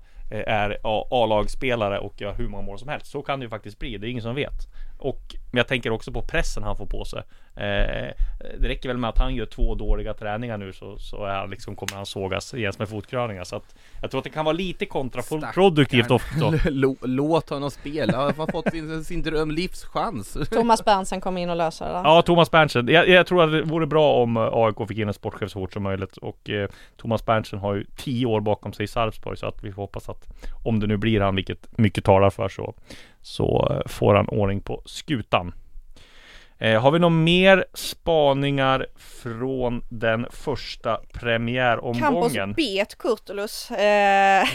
är 0.47 0.77
A- 0.83 1.07
A-lagsspelare 1.11 1.99
och 1.99 2.21
gör 2.21 2.33
hur 2.33 2.47
många 2.47 2.63
mål 2.63 2.79
som 2.79 2.89
helst. 2.89 3.07
Så 3.07 3.21
kan 3.21 3.39
det 3.39 3.43
ju 3.43 3.49
faktiskt 3.49 3.79
bli, 3.79 3.97
det 3.97 4.07
är 4.07 4.11
ingen 4.11 4.23
som 4.23 4.35
vet. 4.35 4.67
Och 4.99 5.35
men 5.51 5.57
jag 5.57 5.67
tänker 5.67 5.91
också 5.91 6.11
på 6.11 6.21
pressen 6.21 6.63
han 6.63 6.77
får 6.77 6.85
på 6.85 7.05
sig. 7.05 7.23
Eh, 7.59 8.13
det 8.59 8.67
räcker 8.67 8.89
väl 8.89 8.97
med 8.97 9.09
att 9.09 9.17
han 9.17 9.35
gör 9.35 9.45
två 9.45 9.75
dåliga 9.75 10.13
träningar 10.13 10.57
nu 10.57 10.73
så, 10.73 10.97
så 10.97 11.25
är 11.25 11.35
han 11.35 11.49
liksom, 11.49 11.75
kommer 11.75 11.95
han 11.95 12.05
sågas 12.05 12.53
igen 12.53 12.73
med 12.79 12.89
fotkörningar. 12.89 13.43
Så 13.43 13.55
att 13.55 13.75
jag 14.01 14.11
tror 14.11 14.19
att 14.19 14.23
det 14.23 14.29
kan 14.29 14.45
vara 14.45 14.53
lite 14.53 14.85
kontraproduktivt 14.85 16.11
också. 16.11 16.53
Låt 17.01 17.49
honom 17.49 17.71
spela, 17.71 18.17
han 18.17 18.33
har 18.37 18.51
fått 18.51 18.71
sin, 18.71 19.03
sin 19.03 19.21
drömlivschans. 19.23 20.37
Thomas 20.51 20.85
Berntsen 20.85 21.21
kommer 21.21 21.41
in 21.41 21.49
och 21.49 21.55
löser 21.55 21.85
det 21.85 21.91
där. 21.91 22.03
Ja, 22.03 22.21
Thomas 22.21 22.51
Berntsen. 22.51 22.87
Jag, 22.87 23.09
jag 23.09 23.27
tror 23.27 23.43
att 23.43 23.51
det 23.51 23.61
vore 23.61 23.87
bra 23.87 24.13
om 24.13 24.37
eh, 24.37 24.49
AIK 24.53 24.87
fick 24.87 24.97
in 24.97 25.07
en 25.07 25.13
sportchef 25.13 25.51
så 25.51 25.59
fort 25.59 25.73
som 25.73 25.83
möjligt. 25.83 26.17
Och 26.17 26.49
eh, 26.49 26.69
Thomas 26.97 27.25
Berntsen 27.25 27.59
har 27.59 27.75
ju 27.75 27.85
tio 27.95 28.25
år 28.25 28.41
bakom 28.41 28.73
sig 28.73 28.83
i 28.83 28.87
Sarpsborg. 28.87 29.37
Så 29.37 29.45
att 29.45 29.63
vi 29.63 29.71
får 29.71 29.81
hoppas 29.81 30.09
att 30.09 30.27
om 30.63 30.79
det 30.79 30.87
nu 30.87 30.97
blir 30.97 31.21
han, 31.21 31.35
vilket 31.35 31.77
mycket 31.77 32.05
talar 32.05 32.29
för, 32.29 32.49
så, 32.49 32.73
så 33.21 33.67
eh, 33.71 33.87
får 33.87 34.15
han 34.15 34.27
ordning 34.27 34.61
på 34.61 34.81
skutan. 34.85 35.53
Eh, 36.61 36.81
har 36.81 36.91
vi 36.91 36.99
några 36.99 37.09
mer 37.15 37.65
spaningar 37.73 38.85
från 39.23 39.81
den 39.89 40.25
första 40.31 40.95
Campos 40.95 41.11
premiäromgången? 41.21 42.53
bet 42.53 42.97
Kurtulus. 42.97 43.71
Eh, 43.71 43.77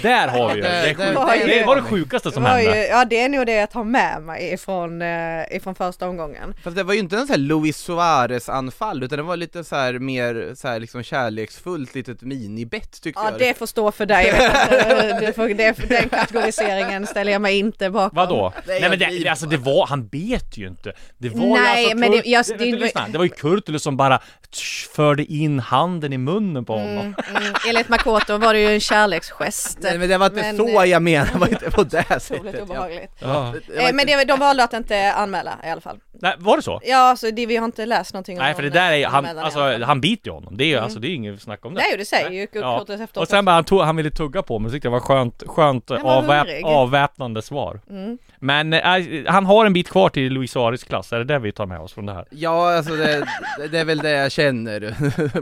Där 0.03 0.29
har 0.29 0.55
vi 0.55 0.61
det! 0.61 0.69
Det, 0.69 0.95
Där- 0.95 1.15
sjukt. 1.15 1.21
där- 1.47 1.47
det 1.59 1.65
var 1.67 1.77
det 1.77 1.83
sjukaste 1.83 2.31
som 2.31 2.43
var 2.43 2.59
ju, 2.59 2.65
hände. 2.65 2.87
ja 2.87 3.05
det 3.05 3.21
är 3.21 3.29
nog 3.29 3.47
det 3.47 3.53
jag 3.55 3.71
tar 3.71 3.85
med 3.85 4.23
mig 4.23 4.53
ifrån, 4.53 5.03
eh, 5.03 5.57
ifrån 5.57 5.75
första 5.75 6.09
omgången. 6.09 6.55
Fast 6.65 6.77
det 6.77 6.83
var 6.83 6.95
ju 6.95 7.01
inte 7.01 7.17
en 7.17 7.27
sån 7.27 7.31
här 7.35 7.39
Luis 7.39 7.77
Suarez 7.79 8.49
anfall 8.49 9.03
utan 9.03 9.17
det 9.19 9.23
var 9.23 9.37
lite 9.37 9.65
så 9.65 9.77
här 9.77 9.93
mer 9.99 10.53
så 10.55 10.69
här 10.69 10.81
liksom 10.81 11.03
kärleksfullt 11.03 11.95
litet 11.95 12.23
minibett 12.23 13.03
tyckte 13.03 13.21
Ja 13.25 13.31
jag. 13.31 13.39
det 13.39 13.59
får 13.59 13.67
stå 13.67 13.93
för 13.93 14.07
dig. 14.07 14.27
Inte, 14.29 15.19
det 15.27 15.33
får, 15.37 15.49
det, 15.49 15.89
den 15.89 16.09
kategoriseringen 16.09 17.07
ställer 17.07 17.33
jag 17.33 17.43
mig 17.43 17.59
inte 17.59 17.91
bakom. 17.91 18.17
Vadå? 18.17 18.53
Nej, 18.67 18.81
Nej, 18.81 18.91
men 18.91 18.99
det, 18.99 19.29
alltså 19.29 19.47
det 19.47 19.57
var, 19.57 19.87
han 19.87 20.07
bet 20.07 20.57
ju 20.59 20.67
inte. 20.69 20.93
Det 21.19 21.29
var 21.29 21.47
ju 21.47 21.53
Nej, 21.53 21.85
alltså 21.85 21.94
men 21.95 22.11
det- 22.11 22.23
jag- 22.27 22.45
det, 22.47 22.55
det- 22.57 22.65
det, 22.71 22.77
lyssna, 22.79 23.09
det 23.09 23.19
var 23.19 23.25
ju 23.25 23.31
Kurtulus 23.31 23.83
som 23.83 23.97
bara 23.97 24.19
tsch, 24.51 24.89
förde 24.95 25.25
in 25.25 25.59
handen 25.61 26.13
i 26.13 26.19
munnen 26.19 26.65
på 26.65 26.73
honom. 26.73 26.99
Mm, 26.99 27.15
mm, 27.43 27.55
enligt 27.69 27.89
Makoto 27.89 28.39
var 28.39 28.55
det 28.55 28.61
ju 28.61 28.75
en 28.75 28.81
kärleksgest. 28.81 29.79
Nej 29.81 29.99
men 29.99 30.09
det 30.09 30.19
var 30.19 30.27
inte 30.27 30.41
Men, 30.41 30.57
så 30.57 30.83
eh, 30.83 30.91
jag 30.91 31.03
menade, 31.03 31.31
det 31.33 31.39
var 31.39 31.49
inte 31.49 31.71
på 31.71 31.83
det 31.83 32.01
Otroligt 32.11 32.23
sättet. 32.23 32.63
Obehagligt. 32.63 33.11
Ja. 33.19 33.55
det 33.67 33.77
var 33.77 33.89
Eh, 33.89 33.93
men 33.95 34.07
det, 34.07 34.25
de 34.25 34.39
valde 34.41 34.65
att 34.65 34.73
inte 34.73 35.13
anmäla 35.13 35.53
i 35.65 35.69
alla 35.71 35.81
fall. 35.81 35.99
Nej, 36.21 36.35
var 36.39 36.57
det 36.57 36.63
så? 36.63 36.81
Ja, 36.85 36.97
alltså 36.99 37.31
det, 37.31 37.47
vi 37.47 37.57
har 37.57 37.65
inte 37.65 37.87
läst 37.87 38.15
någonting 38.15 38.39
Nej 38.39 38.51
om 38.51 38.57
för 38.57 38.63
det 38.63 38.71
där 38.71 38.93
är 38.93 38.97
ju- 38.97 39.05
han, 39.07 39.39
alltså 39.39 39.79
han 39.85 40.01
biter 40.01 40.29
ju 40.29 40.33
honom. 40.35 40.57
Det 40.57 40.65
är 40.65 40.67
ju 40.67 40.73
Mm. 40.73 40.85
alltså 40.85 40.99
det 41.01 41.09
är 41.09 41.15
inget 41.15 41.43
snack 41.43 41.65
om 41.65 41.75
det. 41.75 41.81
Nej, 41.81 41.99
det 41.99 42.05
säger 42.05 42.31
ju 42.31 42.47
Ja. 42.53 42.81
Efteråt. 42.89 43.17
Och 43.17 43.29
sen 43.29 43.45
bara 43.45 43.53
han, 43.53 43.65
tog, 43.65 43.81
han 43.81 43.97
ville 43.97 44.11
tugga 44.11 44.43
på 44.43 44.59
mig, 44.59 44.71
så 44.71 44.73
tyckte 44.75 44.87
jag 44.87 44.93
var 44.93 45.01
skönt, 45.01 45.43
skönt 45.47 45.91
avväp, 45.91 46.47
hungrig. 46.47 46.65
avväpnande 46.65 47.43
svar. 47.43 47.81
Mm. 47.91 48.19
Men 48.39 48.73
eh, 48.73 48.83
han 49.27 49.47
har 49.47 49.67
en 49.67 49.73
bit 49.73 49.89
kvar 49.91 50.09
till 50.09 50.33
Luis 50.33 50.51
Suarez 50.53 50.85
klass, 50.85 51.13
är 51.13 51.19
det 51.19 51.25
det 51.25 51.39
vi 51.39 51.53
tar 51.53 51.67
med 51.67 51.81
oss 51.81 51.93
från 51.93 52.07
det 52.07 52.13
här? 52.15 52.25
Ja 52.31 52.77
alltså 52.77 52.97
det, 52.97 53.27
det- 53.59 53.69
det 53.69 53.79
är 53.79 53.85
väl 53.85 53.99
det 53.99 54.11
jag 54.11 54.33
känner. 54.33 54.95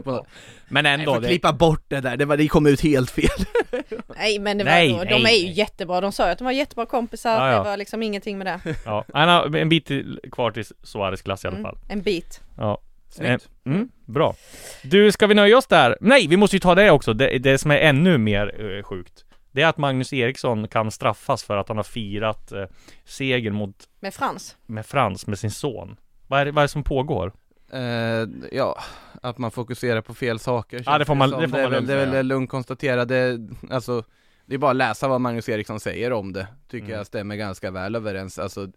På 0.67 0.73
något- 0.73 0.83
Men 0.83 0.85
Jag 0.85 0.93
ändå, 0.93 1.13
får 1.13 1.21
det, 1.21 1.27
klippa 1.27 1.53
bort 1.53 1.83
det 1.87 1.99
där, 2.01 2.17
det, 2.17 2.25
var, 2.25 2.37
det 2.37 2.47
kom 2.47 2.65
ut 2.67 2.81
helt 2.81 3.11
fel. 3.11 3.29
Nej 4.17 4.39
men 4.39 4.57
det 4.57 4.63
var, 4.63 4.71
Nej, 4.71 4.89
de 4.89 4.95
nej, 4.95 5.13
är 5.13 5.15
ju 5.15 5.21
nej. 5.23 5.51
jättebra, 5.51 6.01
de 6.01 6.11
sa 6.11 6.25
ju 6.25 6.31
att 6.31 6.37
de 6.37 6.43
var 6.45 6.51
jättebra 6.51 6.85
kompisar, 6.85 7.31
Ja, 7.47 7.51
ja. 7.51 7.57
det 7.57 7.63
var 7.69 7.77
liksom 7.77 8.03
ingenting 8.03 8.37
med 8.37 8.47
det. 8.47 8.59
ja, 8.85 9.05
han 9.13 9.29
har 9.29 9.55
en 9.55 9.69
bit 9.69 9.91
kvar 10.31 10.51
till 10.51 10.65
Suarez 10.83 11.21
klass 11.21 11.43
i 11.43 11.47
alla 11.47 11.57
Mm. 11.57 11.63
fall. 11.71 11.77
En 11.89 12.01
bit. 12.01 12.41
Ja. 12.57 12.77
Snyggt. 13.09 13.45
Eh, 13.65 13.71
Mm, 13.71 13.89
bra. 14.05 14.35
Du, 14.83 15.11
ska 15.11 15.27
vi 15.27 15.33
nöja 15.35 15.57
oss 15.57 15.67
där? 15.67 15.97
Nej, 16.01 16.27
vi 16.27 16.37
måste 16.37 16.55
ju 16.55 16.59
ta 16.59 16.75
det 16.75 16.91
också. 16.91 17.13
Det, 17.13 17.37
det 17.39 17.57
som 17.57 17.71
är 17.71 17.77
ännu 17.77 18.17
mer 18.17 18.75
eh, 18.77 18.83
sjukt. 18.83 19.25
Det 19.51 19.61
är 19.61 19.67
att 19.67 19.77
Magnus 19.77 20.13
Eriksson 20.13 20.67
kan 20.67 20.91
straffas 20.91 21.43
för 21.43 21.57
att 21.57 21.67
han 21.67 21.77
har 21.77 21.83
firat 21.83 22.51
eh, 22.51 22.63
segern 23.05 23.53
mot, 23.53 23.75
Med 23.99 24.13
Frans. 24.13 24.55
med 24.65 24.85
Frans 24.85 25.27
med 25.27 25.39
sin 25.39 25.51
son. 25.51 25.95
Vad 26.27 26.39
är, 26.41 26.45
det, 26.45 26.51
vad 26.51 26.61
är 26.61 26.67
det 26.67 26.71
som 26.71 26.83
pågår? 26.83 27.33
Eh, 27.73 28.27
ja, 28.51 28.79
att 29.23 29.37
man 29.37 29.51
fokuserar 29.51 30.01
på 30.01 30.13
fel 30.13 30.39
saker 30.39 30.83
Ja, 30.85 30.97
det 30.97 31.05
får 31.05 31.15
man- 31.15 31.29
det 31.29 31.49
får 31.49 31.57
är 31.57 31.61
man 31.63 31.71
väl, 31.71 31.85
Det 31.87 31.93
är 31.93 32.11
väl 32.11 32.27
lugnt 32.27 32.49
konstaterat, 32.49 33.07
det, 33.07 33.39
alltså 33.69 34.03
Det 34.45 34.55
är 34.55 34.59
bara 34.59 34.71
att 34.71 34.77
läsa 34.77 35.07
vad 35.07 35.21
Magnus 35.21 35.49
Eriksson 35.49 35.79
säger 35.79 36.13
om 36.13 36.33
det, 36.33 36.47
tycker 36.67 36.85
Mm. 36.85 36.97
jag 36.97 37.07
stämmer 37.07 37.35
ganska 37.35 37.71
väl 37.71 37.95
överens, 37.95 38.39
alltså 38.39 38.67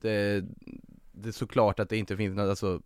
Det, 0.00 0.44
det 1.12 1.28
är 1.28 1.32
såklart 1.32 1.80
att 1.80 1.88
det 1.88 1.96
inte 1.96 2.16
finns 2.16 2.36
något, 2.36 2.48
alltså 2.50 2.82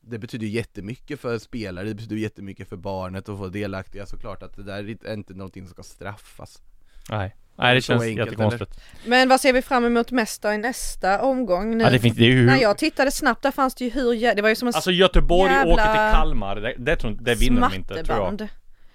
det 0.00 0.18
betyder 0.18 0.46
jättemycket 0.46 1.20
för 1.20 1.38
spelare, 1.38 1.88
det 1.88 1.94
betyder 1.94 2.16
jättemycket 2.16 2.68
för 2.68 2.76
barnet 2.76 3.28
att 3.28 3.38
få 3.38 3.48
delaktiga. 3.48 4.06
Såklart 4.06 4.42
att 4.42 4.56
det 4.56 4.62
där 4.62 4.84
är 5.06 5.12
inte 5.14 5.34
någonting 5.34 5.64
som 5.66 5.72
ska 5.74 5.82
straffas. 5.82 6.62
Nej. 7.10 7.34
Nej, 7.58 7.74
det 7.74 7.80
känns 7.80 8.02
enkelt, 8.02 8.30
jättekonstigt. 8.30 8.80
Men 9.04 9.28
vad 9.28 9.40
ser 9.40 9.52
vi 9.52 9.62
fram 9.62 9.84
emot 9.84 10.10
mest 10.10 10.42
då 10.42 10.52
i 10.52 10.58
nästa 10.58 11.22
omgång 11.22 11.78
nu? 11.78 11.84
Ja, 11.84 11.90
det 11.90 11.98
finns, 11.98 12.16
det 12.16 12.24
är 12.24 12.28
ju 12.28 12.46
När 12.46 12.56
jag 12.62 12.78
tittade 12.78 13.10
snabbt 13.10 13.42
där 13.42 13.50
fanns 13.50 13.74
det 13.74 13.84
ju 13.84 13.90
hur 13.90 14.12
jä- 14.14 14.34
det 14.36 14.42
var 14.42 14.48
ju 14.48 14.54
som 14.54 14.68
en 14.68 14.74
Alltså 14.74 14.90
Göteborg 14.90 15.52
jävla 15.52 15.72
åker 15.72 15.84
till 15.84 16.18
Kalmar, 16.18 16.56
det, 16.56 16.74
det, 16.78 16.96
tror, 16.96 17.16
det 17.20 17.34
vinner 17.34 17.60
de 17.70 17.74
inte 17.76 18.02
tror 18.04 18.18
jag. 18.18 18.40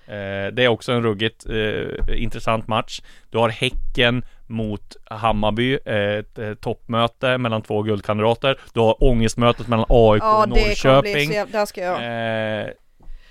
Eh, 0.07 0.51
det 0.53 0.63
är 0.63 0.67
också 0.67 0.91
en 0.91 1.03
ruggigt 1.03 1.45
eh, 1.49 2.21
intressant 2.23 2.67
match. 2.67 3.01
Du 3.29 3.37
har 3.37 3.49
Häcken 3.49 4.25
mot 4.47 4.95
Hammarby, 5.05 5.77
eh, 5.85 5.95
ett 5.95 6.37
eh, 6.37 6.53
toppmöte 6.53 7.37
mellan 7.37 7.61
två 7.61 7.81
guldkandidater. 7.81 8.59
Du 8.73 8.79
har 8.79 9.03
ångestmötet 9.03 9.67
mellan 9.67 9.85
AIK 9.89 10.23
Ja 10.23 10.41
och 10.43 10.49
det 10.49 10.81
kommer 10.81 11.01
bli 11.01 11.11
Norrköping. 11.13 11.27
så 11.27 11.33
jävla, 11.33 11.59
där 11.59 11.65
ska 11.65 11.81
jag. 11.81 11.95
Eh, 12.61 12.67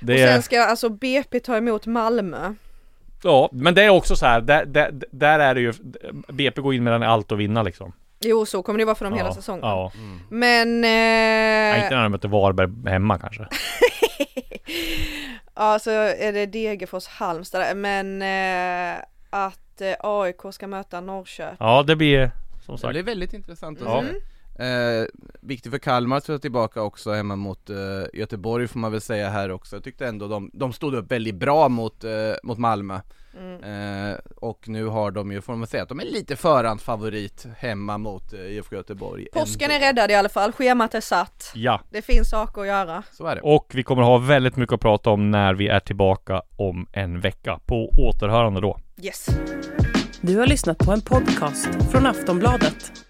och 0.00 0.06
det 0.06 0.18
sen 0.18 0.28
är, 0.28 0.40
ska 0.40 0.64
alltså 0.64 0.88
BP 0.88 1.40
ta 1.40 1.56
emot 1.56 1.86
Malmö. 1.86 2.54
Ja, 3.22 3.48
men 3.52 3.74
det 3.74 3.82
är 3.82 3.88
också 3.88 4.16
så 4.16 4.26
här, 4.26 4.40
där, 4.40 4.64
där, 4.64 4.92
där 5.10 5.38
är 5.38 5.54
det 5.54 5.60
ju, 5.60 5.72
BP 6.28 6.60
går 6.60 6.74
in 6.74 6.84
med 6.84 7.02
allt 7.02 7.32
att 7.32 7.38
vinna 7.38 7.62
liksom. 7.62 7.92
Jo 8.20 8.46
så 8.46 8.62
kommer 8.62 8.78
det 8.78 8.84
vara 8.84 8.94
för 8.94 9.04
dem 9.04 9.14
hela 9.14 9.28
ja, 9.28 9.34
säsongen. 9.34 9.64
Ja, 9.64 9.92
Men... 10.30 10.84
ja, 10.84 10.90
Eh, 11.76 11.82
inte 11.84 11.96
när 11.96 12.02
de 12.02 12.12
möter 12.12 12.28
Varberg 12.28 12.90
hemma 12.90 13.18
kanske. 13.18 13.46
ja 15.54 15.78
så 15.78 15.90
är 15.90 16.32
det 16.32 16.46
Degerfors 16.46 17.06
Halmstad 17.06 17.76
men 17.76 18.22
eh, 18.22 19.02
att 19.30 19.80
eh, 19.80 19.94
AIK 20.00 20.40
ska 20.52 20.66
möta 20.66 21.00
Norrköping. 21.00 21.56
Ja, 21.60 21.82
det 21.82 21.96
blir 21.96 22.30
som 22.66 22.74
Det 22.74 22.80
sagt. 22.80 22.92
blir 22.92 23.02
väldigt 23.02 23.32
intressant 23.34 23.82
att 23.82 23.88
Ja. 23.88 24.02
se 24.02 24.08
Eh, 24.60 25.06
viktigt 25.40 25.72
för 25.72 25.78
Kalmar 25.78 26.16
att 26.16 26.24
ta 26.24 26.38
tillbaka 26.38 26.82
också 26.82 27.12
hemma 27.12 27.36
mot 27.36 27.70
eh, 27.70 27.76
Göteborg 28.12 28.68
får 28.68 28.78
man 28.78 28.92
väl 28.92 29.00
säga 29.00 29.28
här 29.28 29.50
också. 29.50 29.76
Jag 29.76 29.84
tyckte 29.84 30.06
ändå 30.06 30.28
de, 30.28 30.50
de 30.52 30.72
stod 30.72 30.94
upp 30.94 31.12
väldigt 31.12 31.34
bra 31.34 31.68
mot, 31.68 32.04
eh, 32.04 32.10
mot 32.42 32.58
Malmö. 32.58 33.00
Mm. 33.38 34.10
Eh, 34.10 34.16
och 34.36 34.68
nu 34.68 34.84
har 34.86 35.10
de 35.10 35.32
ju, 35.32 35.40
får 35.40 35.56
man 35.56 35.66
säga, 35.66 35.82
att 35.82 35.88
de 35.88 36.00
är 36.00 36.04
lite 36.04 36.36
förhandsfavorit 36.36 37.46
hemma 37.58 37.98
mot 37.98 38.32
eh, 38.32 38.40
IFK 38.40 38.76
Göteborg. 38.76 39.26
Påsken 39.32 39.70
ändå. 39.70 39.84
är 39.84 39.88
räddad 39.88 40.10
i 40.10 40.14
alla 40.14 40.28
fall, 40.28 40.52
schemat 40.52 40.94
är 40.94 41.00
satt. 41.00 41.52
Ja, 41.54 41.80
Det 41.90 42.02
finns 42.02 42.30
saker 42.30 42.60
att 42.60 42.66
göra. 42.66 43.02
Så 43.12 43.26
är 43.26 43.34
det. 43.34 43.40
och 43.42 43.70
vi 43.74 43.82
kommer 43.82 44.02
ha 44.02 44.18
väldigt 44.18 44.56
mycket 44.56 44.72
att 44.72 44.80
prata 44.80 45.10
om 45.10 45.30
när 45.30 45.54
vi 45.54 45.68
är 45.68 45.80
tillbaka 45.80 46.42
om 46.56 46.86
en 46.92 47.20
vecka. 47.20 47.60
På 47.66 47.90
återhörande 47.98 48.60
då. 48.60 48.78
Yes. 49.02 49.26
Du 50.20 50.36
har 50.38 50.46
lyssnat 50.46 50.78
på 50.78 50.92
en 50.92 51.00
podcast 51.00 51.68
från 51.90 52.06
Aftonbladet. 52.06 53.09